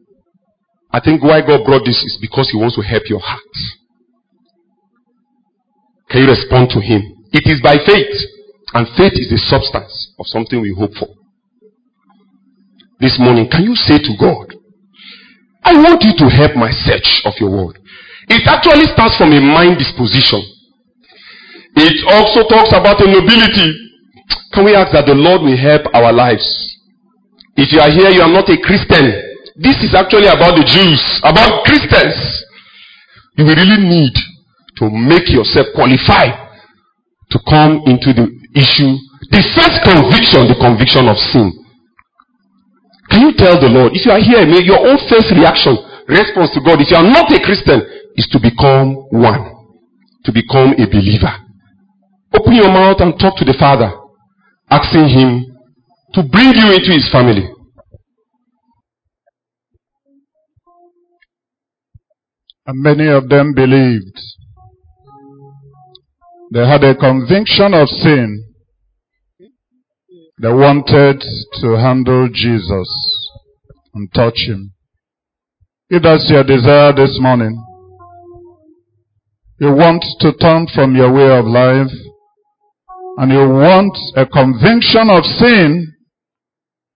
I 0.92 1.00
think 1.00 1.24
why 1.24 1.42
God 1.42 1.66
brought 1.66 1.86
this 1.86 2.04
is 2.04 2.18
because 2.22 2.50
He 2.52 2.58
wants 2.58 2.76
to 2.76 2.82
help 2.82 3.04
your 3.10 3.20
heart. 3.20 3.56
Can 6.10 6.24
you 6.24 6.30
respond 6.30 6.70
to 6.72 6.80
Him? 6.80 7.02
It 7.34 7.50
is 7.50 7.60
by 7.64 7.76
faith, 7.82 8.14
and 8.74 8.88
faith 8.96 9.18
is 9.18 9.32
the 9.34 9.42
substance 9.42 10.14
of 10.20 10.28
something 10.28 10.62
we 10.62 10.76
hope 10.78 10.94
for. 10.94 11.10
This 13.00 13.18
morning, 13.20 13.50
can 13.50 13.64
you 13.64 13.76
say 13.76 13.98
to 13.98 14.14
God, 14.20 14.54
I 15.64 15.74
want 15.74 16.04
you 16.04 16.14
to 16.20 16.30
help 16.30 16.56
my 16.56 16.72
search 16.72 17.24
of 17.26 17.34
your 17.40 17.50
word. 17.50 17.80
It 18.30 18.46
actually 18.46 18.86
starts 18.94 19.18
from 19.18 19.32
a 19.32 19.42
mind 19.42 19.80
disposition. 19.80 20.44
It 21.76 21.98
also 22.06 22.48
talks 22.48 22.70
about 22.70 23.02
a 23.02 23.08
nobility. 23.10 23.70
Can 24.54 24.66
we 24.66 24.76
ask 24.76 24.94
that 24.94 25.06
the 25.10 25.18
Lord 25.18 25.42
will 25.42 25.58
help 25.58 25.90
our 25.94 26.14
lives? 26.14 26.46
If 27.58 27.74
you 27.74 27.82
are 27.82 27.90
here, 27.90 28.10
you 28.10 28.22
are 28.22 28.32
not 28.32 28.50
a 28.50 28.58
Christian. 28.62 29.14
This 29.58 29.78
is 29.86 29.94
actually 29.94 30.30
about 30.30 30.58
the 30.58 30.66
Jews, 30.66 31.02
about 31.22 31.66
Christians. 31.66 32.18
You 33.38 33.46
will 33.46 33.58
really 33.58 33.82
need 33.82 34.14
to 34.82 34.90
make 34.90 35.30
yourself 35.30 35.74
qualified 35.74 36.34
to 37.30 37.38
come 37.50 37.82
into 37.90 38.14
the 38.14 38.30
issue. 38.54 38.94
The 39.30 39.42
first 39.58 39.82
conviction, 39.86 40.50
the 40.50 40.58
conviction 40.58 41.10
of 41.10 41.18
sin. 41.18 41.50
Can 43.10 43.30
you 43.30 43.34
tell 43.38 43.58
the 43.62 43.70
Lord, 43.70 43.94
if 43.94 44.06
you 44.06 44.12
are 44.14 44.22
here, 44.22 44.42
your 44.46 44.82
own 44.82 44.98
first 45.10 45.30
reaction, 45.34 45.78
response 46.10 46.54
to 46.54 46.62
God, 46.62 46.82
if 46.82 46.90
you 46.90 46.98
are 46.98 47.06
not 47.06 47.30
a 47.34 47.42
Christian, 47.42 47.82
is 48.16 48.30
to 48.30 48.40
become 48.42 48.94
one, 49.10 49.54
to 50.26 50.32
become 50.34 50.74
a 50.78 50.86
believer. 50.86 51.43
Open 52.36 52.54
your 52.54 52.70
mouth 52.70 52.98
and 53.00 53.18
talk 53.20 53.38
to 53.38 53.46
the 53.46 53.56
Father, 53.60 53.92
asking 54.70 55.08
Him 55.10 55.46
to 56.14 56.24
bring 56.24 56.54
you 56.56 56.74
into 56.74 56.92
His 56.92 57.10
family. 57.12 57.48
And 62.66 62.82
many 62.82 63.08
of 63.08 63.30
them 63.30 63.54
believed. 63.54 64.20
They 66.54 66.66
had 66.66 66.84
a 66.84 66.96
conviction 66.96 67.74
of 67.74 67.88
sin. 67.88 68.46
They 70.42 70.52
wanted 70.52 71.24
to 71.62 71.78
handle 71.78 72.30
Jesus 72.34 72.90
and 73.94 74.12
touch 74.14 74.38
Him. 74.48 74.74
If 75.90 76.02
that's 76.02 76.30
your 76.30 76.44
desire 76.44 76.94
this 76.94 77.18
morning, 77.20 77.64
you 79.60 79.72
want 79.72 80.04
to 80.20 80.34
turn 80.34 80.68
from 80.74 80.96
your 80.96 81.12
way 81.12 81.38
of 81.38 81.46
life 81.46 81.92
and 83.18 83.32
you 83.32 83.48
want 83.48 83.96
a 84.16 84.26
conviction 84.26 85.10
of 85.10 85.24
sin 85.26 85.94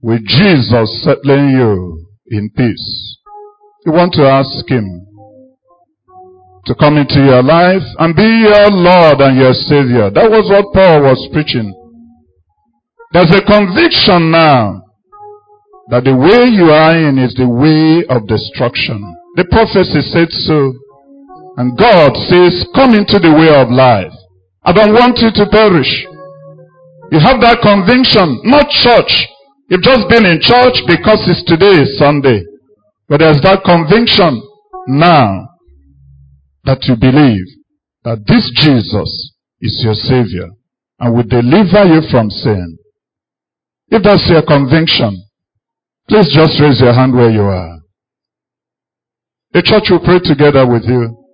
with 0.01 0.25
Jesus 0.25 1.03
settling 1.03 1.49
you 1.49 2.05
in 2.27 2.49
peace. 2.55 3.17
You 3.85 3.91
want 3.93 4.13
to 4.13 4.23
ask 4.23 4.67
Him 4.67 5.05
to 6.65 6.75
come 6.75 6.97
into 6.97 7.19
your 7.23 7.43
life 7.43 7.85
and 7.99 8.15
be 8.15 8.23
your 8.23 8.69
Lord 8.71 9.21
and 9.21 9.37
your 9.37 9.53
Savior. 9.53 10.09
That 10.09 10.29
was 10.29 10.49
what 10.49 10.73
Paul 10.73 11.03
was 11.03 11.29
preaching. 11.31 11.73
There's 13.13 13.31
a 13.31 13.45
conviction 13.45 14.31
now 14.31 14.83
that 15.89 16.03
the 16.03 16.15
way 16.15 16.51
you 16.51 16.67
are 16.67 16.97
in 16.97 17.17
is 17.17 17.33
the 17.35 17.47
way 17.47 18.03
of 18.09 18.27
destruction. 18.27 18.99
The 19.35 19.45
prophecy 19.45 20.01
said 20.11 20.27
so. 20.31 20.73
And 21.55 21.77
God 21.77 22.13
says, 22.27 22.67
come 22.75 22.93
into 22.93 23.17
the 23.17 23.31
way 23.31 23.49
of 23.49 23.71
life. 23.71 24.11
I 24.67 24.73
don't 24.73 24.91
want 24.91 25.15
you 25.23 25.31
to 25.31 25.47
perish. 25.47 25.87
You 27.07 27.23
have 27.23 27.39
that 27.39 27.63
conviction, 27.63 28.43
not 28.43 28.67
church. 28.67 29.07
You've 29.71 29.81
just 29.81 30.11
been 30.11 30.27
in 30.27 30.43
church 30.43 30.83
because 30.83 31.23
it's 31.23 31.47
today 31.47 31.87
is 31.87 31.95
Sunday. 31.95 32.43
But 33.07 33.23
there's 33.23 33.39
that 33.47 33.63
conviction 33.63 34.43
now 34.91 35.47
that 36.67 36.83
you 36.83 36.99
believe 36.99 37.47
that 38.03 38.27
this 38.27 38.51
Jesus 38.59 39.07
is 39.63 39.79
your 39.87 39.95
Savior 39.95 40.51
and 40.99 41.15
will 41.15 41.23
deliver 41.23 41.87
you 41.87 42.03
from 42.11 42.29
sin. 42.29 42.77
If 43.87 44.03
that's 44.03 44.27
your 44.27 44.43
conviction, 44.43 45.15
please 46.09 46.27
just 46.35 46.59
raise 46.59 46.83
your 46.83 46.91
hand 46.91 47.15
where 47.15 47.31
you 47.31 47.47
are. 47.47 47.79
The 49.53 49.63
church 49.63 49.87
will 49.89 50.03
pray 50.03 50.19
together 50.19 50.67
with 50.67 50.83
you. 50.83 51.26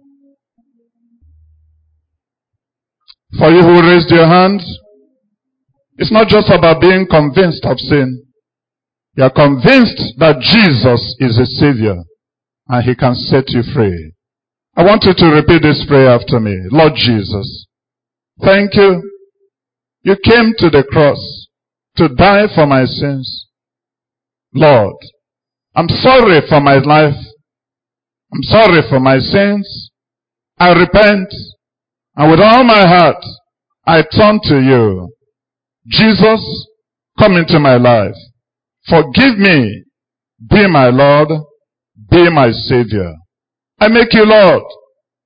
For 3.37 3.49
you 3.49 3.61
who 3.61 3.81
raised 3.81 4.09
your 4.09 4.27
hands, 4.27 4.63
it's 5.97 6.11
not 6.11 6.27
just 6.27 6.49
about 6.49 6.81
being 6.81 7.07
convinced 7.09 7.65
of 7.65 7.79
sin. 7.79 8.23
You 9.15 9.23
are 9.23 9.33
convinced 9.33 10.17
that 10.17 10.41
Jesus 10.41 11.15
is 11.19 11.37
a 11.37 11.45
Savior 11.45 12.03
and 12.67 12.83
He 12.83 12.95
can 12.95 13.15
set 13.15 13.49
you 13.49 13.61
free. 13.73 14.13
I 14.75 14.83
want 14.83 15.03
you 15.03 15.13
to 15.13 15.25
repeat 15.35 15.61
this 15.61 15.85
prayer 15.87 16.09
after 16.09 16.39
me. 16.39 16.57
Lord 16.71 16.93
Jesus, 16.95 17.67
thank 18.41 18.73
you. 18.75 19.01
You 20.01 20.15
came 20.23 20.53
to 20.57 20.69
the 20.69 20.83
cross 20.89 21.47
to 21.97 22.09
die 22.09 22.47
for 22.53 22.65
my 22.65 22.85
sins. 22.85 23.47
Lord, 24.53 24.95
I'm 25.75 25.87
sorry 25.89 26.41
for 26.49 26.59
my 26.59 26.77
life. 26.79 27.15
I'm 28.33 28.43
sorry 28.43 28.81
for 28.89 28.99
my 28.99 29.19
sins. 29.19 29.91
I 30.57 30.73
repent 30.73 31.33
and 32.15 32.31
with 32.31 32.39
all 32.39 32.63
my 32.63 32.87
heart, 32.87 33.23
I 33.85 34.03
turn 34.03 34.39
to 34.43 34.61
you. 34.61 35.09
Jesus, 35.87 36.67
come 37.19 37.33
into 37.33 37.59
my 37.59 37.77
life. 37.77 38.15
Forgive 38.87 39.37
me. 39.37 39.83
Be 40.49 40.67
my 40.67 40.89
Lord. 40.89 41.29
Be 42.09 42.29
my 42.29 42.51
Savior. 42.51 43.13
I 43.79 43.87
make 43.87 44.13
you 44.13 44.25
Lord 44.25 44.63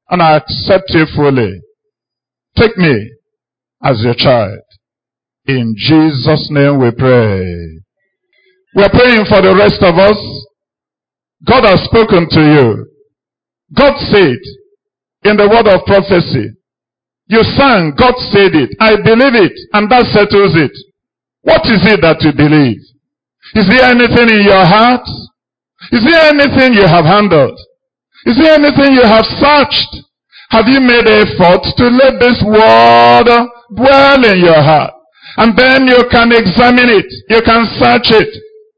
and 0.09 0.21
I 0.21 0.37
accept 0.37 0.85
you 0.89 1.05
fully. 1.15 1.61
Take 2.55 2.77
me 2.77 3.11
as 3.83 4.01
your 4.03 4.15
child. 4.15 4.59
In 5.45 5.75
Jesus' 5.77 6.49
name 6.49 6.79
we 6.79 6.91
pray. 6.91 7.43
We 8.75 8.83
are 8.83 8.89
praying 8.89 9.25
for 9.29 9.41
the 9.41 9.55
rest 9.55 9.81
of 9.81 9.95
us. 9.95 10.17
God 11.45 11.65
has 11.65 11.83
spoken 11.85 12.27
to 12.29 12.41
you. 12.41 12.85
God 13.75 13.97
said 14.11 14.37
in 15.23 15.37
the 15.37 15.47
word 15.47 15.67
of 15.67 15.85
prophecy, 15.85 16.56
you 17.27 17.43
sang, 17.59 17.91
God 17.99 18.15
said 18.31 18.55
it. 18.55 18.71
I 18.79 18.95
believe 18.95 19.35
it, 19.35 19.55
and 19.73 19.91
that 19.91 20.07
settles 20.15 20.55
it. 20.55 20.71
What 21.43 21.63
is 21.67 21.83
it 21.83 21.99
that 21.99 22.23
you 22.23 22.31
believe? 22.31 22.79
Is 23.55 23.67
there 23.67 23.87
anything 23.87 24.31
in 24.31 24.47
your 24.47 24.63
heart? 24.63 25.03
Is 25.91 26.03
there 26.03 26.31
anything 26.31 26.75
you 26.75 26.87
have 26.87 27.03
handled? 27.03 27.55
Is 28.27 28.35
there 28.39 28.55
anything 28.55 28.95
you 28.95 29.03
have 29.03 29.27
searched? 29.39 30.07
Have 30.51 30.67
you 30.67 30.79
made 30.79 31.07
effort 31.07 31.63
to 31.75 31.85
let 31.91 32.19
this 32.19 32.39
word 32.43 33.27
dwell 33.75 34.21
in 34.23 34.39
your 34.39 34.59
heart? 34.63 34.95
And 35.37 35.51
then 35.55 35.87
you 35.87 36.03
can 36.07 36.31
examine 36.31 36.87
it. 36.91 37.07
You 37.27 37.43
can 37.43 37.67
search 37.75 38.11
it. 38.15 38.31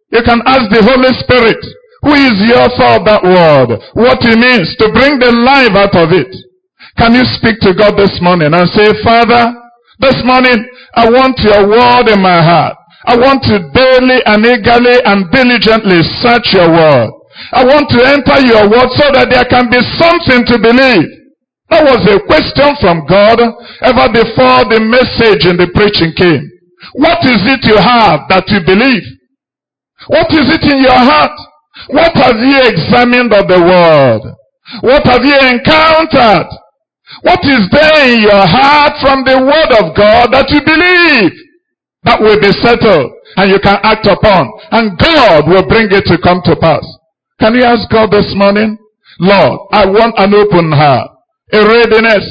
You 0.09 0.25
can 0.25 0.41
ask 0.45 0.69
the 0.73 0.81
Holy 0.81 1.13
Spirit, 1.21 1.61
who 2.01 2.17
is 2.17 2.33
author 2.57 2.97
of 2.97 3.05
that 3.05 3.21
word, 3.21 3.77
what 3.93 4.17
it 4.25 4.37
means 4.41 4.73
to 4.81 4.89
bring 4.89 5.21
the 5.21 5.29
life 5.29 5.77
out 5.77 5.93
of 5.93 6.09
it. 6.11 6.33
Can 6.99 7.15
you 7.15 7.23
speak 7.39 7.63
to 7.63 7.71
God 7.71 7.95
this 7.95 8.19
morning 8.19 8.51
and 8.51 8.67
say, 8.75 8.91
Father, 8.99 9.55
this 10.03 10.19
morning 10.27 10.59
I 10.99 11.07
want 11.07 11.39
your 11.39 11.63
word 11.63 12.11
in 12.11 12.19
my 12.19 12.43
heart. 12.43 12.75
I 13.07 13.15
want 13.15 13.39
to 13.47 13.71
daily 13.71 14.19
and 14.27 14.43
eagerly 14.43 14.99
and 15.07 15.31
diligently 15.31 16.03
search 16.19 16.51
your 16.51 16.67
word. 16.67 17.07
I 17.55 17.63
want 17.63 17.87
to 17.95 18.03
enter 18.03 18.43
your 18.43 18.67
word 18.67 18.91
so 18.99 19.15
that 19.15 19.31
there 19.31 19.47
can 19.47 19.71
be 19.71 19.79
something 19.95 20.43
to 20.51 20.59
believe. 20.59 21.07
That 21.71 21.87
was 21.87 22.03
a 22.03 22.19
question 22.27 22.75
from 22.83 23.07
God 23.07 23.39
ever 23.79 24.11
before 24.11 24.67
the 24.67 24.83
message 24.83 25.47
and 25.47 25.55
the 25.55 25.71
preaching 25.71 26.11
came. 26.19 26.43
What 26.99 27.23
is 27.23 27.39
it 27.47 27.63
you 27.63 27.79
have 27.79 28.27
that 28.27 28.43
you 28.51 28.59
believe? 28.67 29.07
What 30.11 30.27
is 30.35 30.51
it 30.51 30.67
in 30.67 30.83
your 30.83 30.99
heart? 30.99 31.37
What 31.95 32.11
have 32.19 32.43
you 32.43 32.59
examined 32.59 33.31
of 33.31 33.47
the 33.47 33.61
word? 33.63 34.35
What 34.83 35.07
have 35.07 35.23
you 35.23 35.39
encountered? 35.47 36.51
What 37.21 37.41
is 37.43 37.67
there 37.71 38.13
in 38.13 38.21
your 38.21 38.45
heart 38.45 38.93
from 39.01 39.25
the 39.25 39.41
word 39.41 39.71
of 39.81 39.97
God 39.97 40.31
that 40.31 40.49
you 40.49 40.61
believe? 40.61 41.33
That 42.03 42.21
will 42.21 42.39
be 42.39 42.51
settled 42.63 43.11
and 43.35 43.51
you 43.51 43.59
can 43.59 43.77
act 43.83 44.07
upon 44.07 44.47
and 44.71 44.97
God 44.97 45.49
will 45.49 45.67
bring 45.67 45.91
it 45.91 46.05
to 46.07 46.17
come 46.21 46.41
to 46.45 46.55
pass. 46.55 46.85
Can 47.39 47.55
you 47.55 47.63
ask 47.63 47.89
God 47.91 48.11
this 48.11 48.31
morning? 48.35 48.77
Lord, 49.19 49.67
I 49.71 49.85
want 49.85 50.15
an 50.17 50.33
open 50.33 50.71
heart, 50.71 51.11
a 51.51 51.59
readiness 51.59 52.23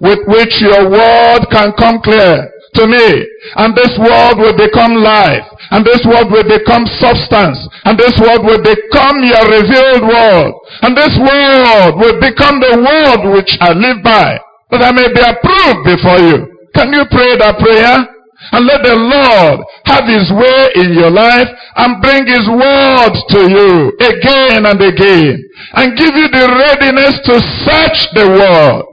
with 0.00 0.20
which 0.26 0.60
your 0.60 0.90
word 0.90 1.46
can 1.50 1.72
come 1.78 2.02
clear 2.02 2.50
to 2.74 2.86
me. 2.86 3.08
And 3.56 3.74
this 3.74 3.94
word 3.98 4.36
will 4.38 4.56
become 4.56 4.94
life. 4.98 5.46
And 5.70 5.84
this 5.84 6.02
word 6.04 6.30
will 6.30 6.46
become 6.46 6.86
substance. 7.00 7.58
And 7.84 7.98
this 7.98 8.14
word 8.18 8.42
will 8.42 8.62
become 8.62 9.22
your 9.24 9.44
revealed 9.48 10.04
word. 10.04 10.52
And 10.82 10.96
this 10.96 11.14
word 11.18 11.92
will 11.96 12.18
become 12.20 12.60
the 12.60 12.76
word 12.78 13.34
which 13.34 13.56
I 13.60 13.72
live 13.72 14.02
by. 14.02 14.38
That 14.70 14.82
I 14.82 14.92
may 14.92 15.08
be 15.12 15.22
approved 15.22 15.82
before 15.86 16.18
you. 16.18 16.38
Can 16.74 16.90
you 16.92 17.06
pray 17.10 17.38
that 17.38 17.62
prayer? 17.62 18.14
And 18.52 18.66
let 18.66 18.82
the 18.82 18.98
Lord 18.98 19.64
have 19.86 20.04
his 20.04 20.28
way 20.28 20.84
in 20.84 20.92
your 20.92 21.10
life 21.10 21.48
and 21.76 22.02
bring 22.02 22.26
his 22.26 22.44
word 22.44 23.14
to 23.30 23.40
you 23.48 23.94
again 24.02 24.66
and 24.66 24.80
again. 24.82 25.38
And 25.74 25.96
give 25.96 26.12
you 26.12 26.28
the 26.28 26.46
readiness 26.52 27.14
to 27.24 27.40
search 27.64 27.98
the 28.12 28.26
word. 28.28 28.84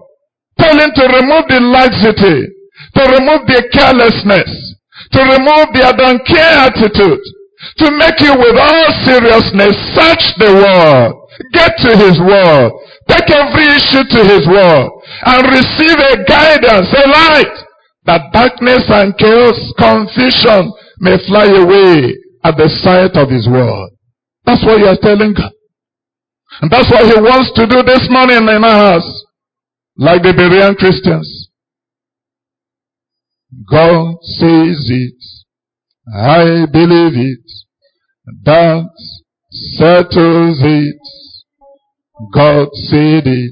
Tell 0.58 0.78
him 0.78 0.92
to 0.96 1.04
remove 1.04 1.46
the 1.50 1.60
laxity, 1.60 2.48
to 2.96 3.02
remove 3.18 3.48
their 3.48 3.66
carelessness, 3.72 4.50
to 5.12 5.22
remove 5.22 5.68
their 5.74 5.94
don't 5.94 6.24
care 6.28 6.68
attitude, 6.68 7.24
to 7.78 7.88
make 7.96 8.20
you 8.20 8.34
with 8.34 8.58
all 8.58 8.88
seriousness 9.06 9.76
search 9.96 10.26
the 10.38 10.52
word. 10.52 11.14
Get 11.54 11.72
to 11.88 11.98
his 11.98 12.20
word. 12.20 12.72
Take 13.08 13.32
every 13.32 13.66
issue 13.66 14.04
to 14.04 14.22
his 14.30 14.46
word 14.48 14.88
and 15.26 15.48
receive 15.50 15.98
a 15.98 16.24
guidance, 16.28 16.90
a 16.94 17.08
light 17.08 17.58
that 18.06 18.34
darkness 18.34 18.84
and 18.90 19.16
chaos, 19.18 19.58
confusion 19.78 20.74
may 21.00 21.18
fly 21.28 21.46
away 21.46 22.16
at 22.44 22.58
the 22.58 22.70
sight 22.82 23.14
of 23.14 23.30
his 23.30 23.48
word. 23.48 23.90
That's 24.46 24.66
what 24.66 24.80
you 24.80 24.88
are 24.88 24.98
telling 25.02 25.34
God. 25.34 25.54
And 26.62 26.72
that's 26.72 26.90
what 26.90 27.06
he 27.06 27.22
wants 27.22 27.54
to 27.56 27.68
do 27.68 27.84
this 27.84 28.08
morning 28.10 28.38
in 28.38 28.64
our 28.64 28.94
house. 28.94 29.10
Like 29.98 30.24
the 30.24 30.34
Berean 30.34 30.76
Christians. 30.78 31.41
God 33.70 34.16
says 34.22 34.90
it. 34.90 35.24
I 36.14 36.66
believe 36.72 37.16
it. 37.16 37.52
That 38.46 38.90
settles 39.78 40.62
it. 40.64 40.96
God 42.34 42.70
said 42.90 43.28
it. 43.28 43.52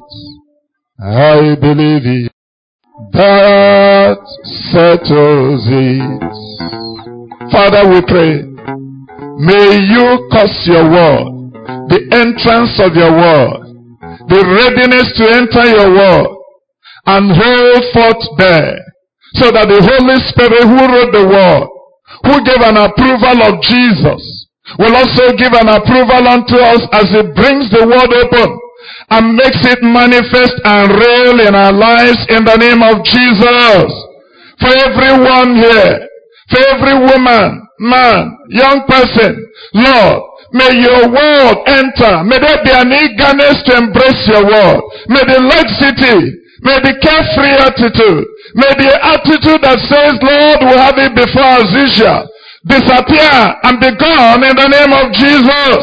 I 1.02 1.56
believe 1.60 2.06
it. 2.06 2.32
That 3.14 4.20
settles 4.72 5.68
it. 5.68 6.22
Father, 7.52 7.90
we 7.90 8.02
pray. 8.08 8.44
May 9.40 9.80
you 9.88 10.28
cause 10.32 10.68
your 10.68 10.92
word, 10.92 11.54
the 11.90 12.02
entrance 12.12 12.80
of 12.80 12.96
your 12.96 13.12
word, 13.12 13.72
the 14.28 14.44
readiness 14.44 15.12
to 15.16 15.26
enter 15.32 15.66
your 15.66 15.96
word, 15.96 16.28
and 17.06 17.32
hold 17.32 17.84
forth 17.94 18.38
there, 18.38 18.78
so 19.38 19.52
that 19.52 19.70
the 19.70 19.82
Holy 19.82 20.18
Spirit 20.32 20.64
who 20.66 20.82
wrote 20.90 21.14
the 21.14 21.26
word, 21.28 21.66
who 22.26 22.36
gave 22.46 22.62
an 22.66 22.78
approval 22.78 23.38
of 23.46 23.62
Jesus, 23.62 24.22
will 24.78 24.96
also 24.96 25.34
give 25.38 25.54
an 25.54 25.70
approval 25.70 26.24
unto 26.30 26.58
us 26.58 26.82
as 26.94 27.10
he 27.10 27.22
brings 27.34 27.70
the 27.74 27.86
word 27.86 28.12
open 28.14 28.50
and 29.10 29.36
makes 29.36 29.62
it 29.66 29.82
manifest 29.82 30.54
and 30.64 30.94
real 30.94 31.42
in 31.42 31.54
our 31.56 31.74
lives 31.74 32.22
in 32.30 32.46
the 32.46 32.58
name 32.58 32.82
of 32.86 33.02
Jesus. 33.06 33.90
For 34.62 34.74
everyone 34.86 35.58
here, 35.58 36.06
for 36.50 36.62
every 36.74 36.98
woman, 37.00 37.66
man, 37.80 38.38
young 38.50 38.86
person, 38.86 39.40
Lord, 39.74 40.22
may 40.52 40.70
your 40.82 41.10
word 41.10 41.58
enter. 41.66 42.24
May 42.26 42.38
there 42.40 42.62
be 42.64 42.72
an 42.74 42.92
eagerness 42.92 43.64
to 43.66 43.78
embrace 43.78 44.22
your 44.28 44.46
word. 44.46 44.82
May 45.08 45.24
the 45.26 45.40
laxity, 45.48 46.18
may 46.62 46.78
the 46.82 46.94
carefree 47.02 47.56
attitude, 47.56 48.26
may 48.56 48.72
the 48.78 48.92
attitude 48.98 49.62
that 49.62 49.78
says, 49.86 50.18
Lord, 50.18 50.58
we 50.66 50.74
have 50.74 50.98
it 50.98 51.14
before 51.14 51.62
us 51.62 51.70
usual, 51.70 52.26
disappear 52.66 53.38
and 53.66 53.78
be 53.78 53.92
gone 53.94 54.42
in 54.42 54.56
the 54.58 54.70
name 54.70 54.94
of 54.94 55.14
Jesus. 55.14 55.82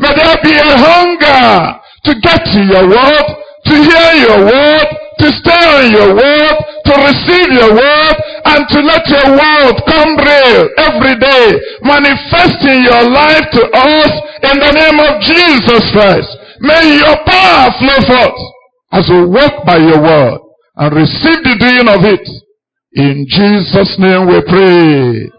May 0.00 0.12
there 0.16 0.40
be 0.40 0.54
a 0.56 0.72
hunger 0.76 1.76
to 1.76 2.12
get 2.20 2.40
to 2.40 2.60
your 2.64 2.86
word, 2.88 3.26
to 3.68 3.74
hear 3.74 4.10
your 4.24 4.40
word, 4.48 4.86
to 5.20 5.26
stay 5.32 5.64
on 5.76 5.84
your 5.92 6.12
word, 6.16 6.56
to 6.88 6.92
receive 7.04 7.50
your 7.52 7.72
word, 7.72 8.16
and 8.52 8.62
to 8.68 8.78
let 8.80 9.04
your 9.08 9.28
word 9.36 9.74
come 9.88 10.12
real 10.16 10.62
every 10.88 11.16
day, 11.18 11.46
manifesting 11.82 12.84
your 12.84 13.10
life 13.10 13.44
to 13.52 13.62
us 13.76 14.12
in 14.52 14.56
the 14.60 14.72
name 14.72 14.98
of 15.00 15.20
Jesus 15.20 15.82
Christ. 15.92 16.30
May 16.60 16.96
your 16.96 17.16
power 17.24 17.72
flow 17.80 18.00
forth 18.08 18.40
as 18.92 19.04
we 19.10 19.26
walk 19.26 19.66
by 19.66 19.76
your 19.76 20.00
word 20.00 20.45
and 20.76 20.94
receive 20.94 21.42
the 21.42 21.56
doing 21.58 21.88
of 21.88 22.04
it. 22.04 22.28
In 22.92 23.26
Jesus' 23.28 23.96
name 23.98 24.26
we 24.26 24.40
pray. 24.46 25.35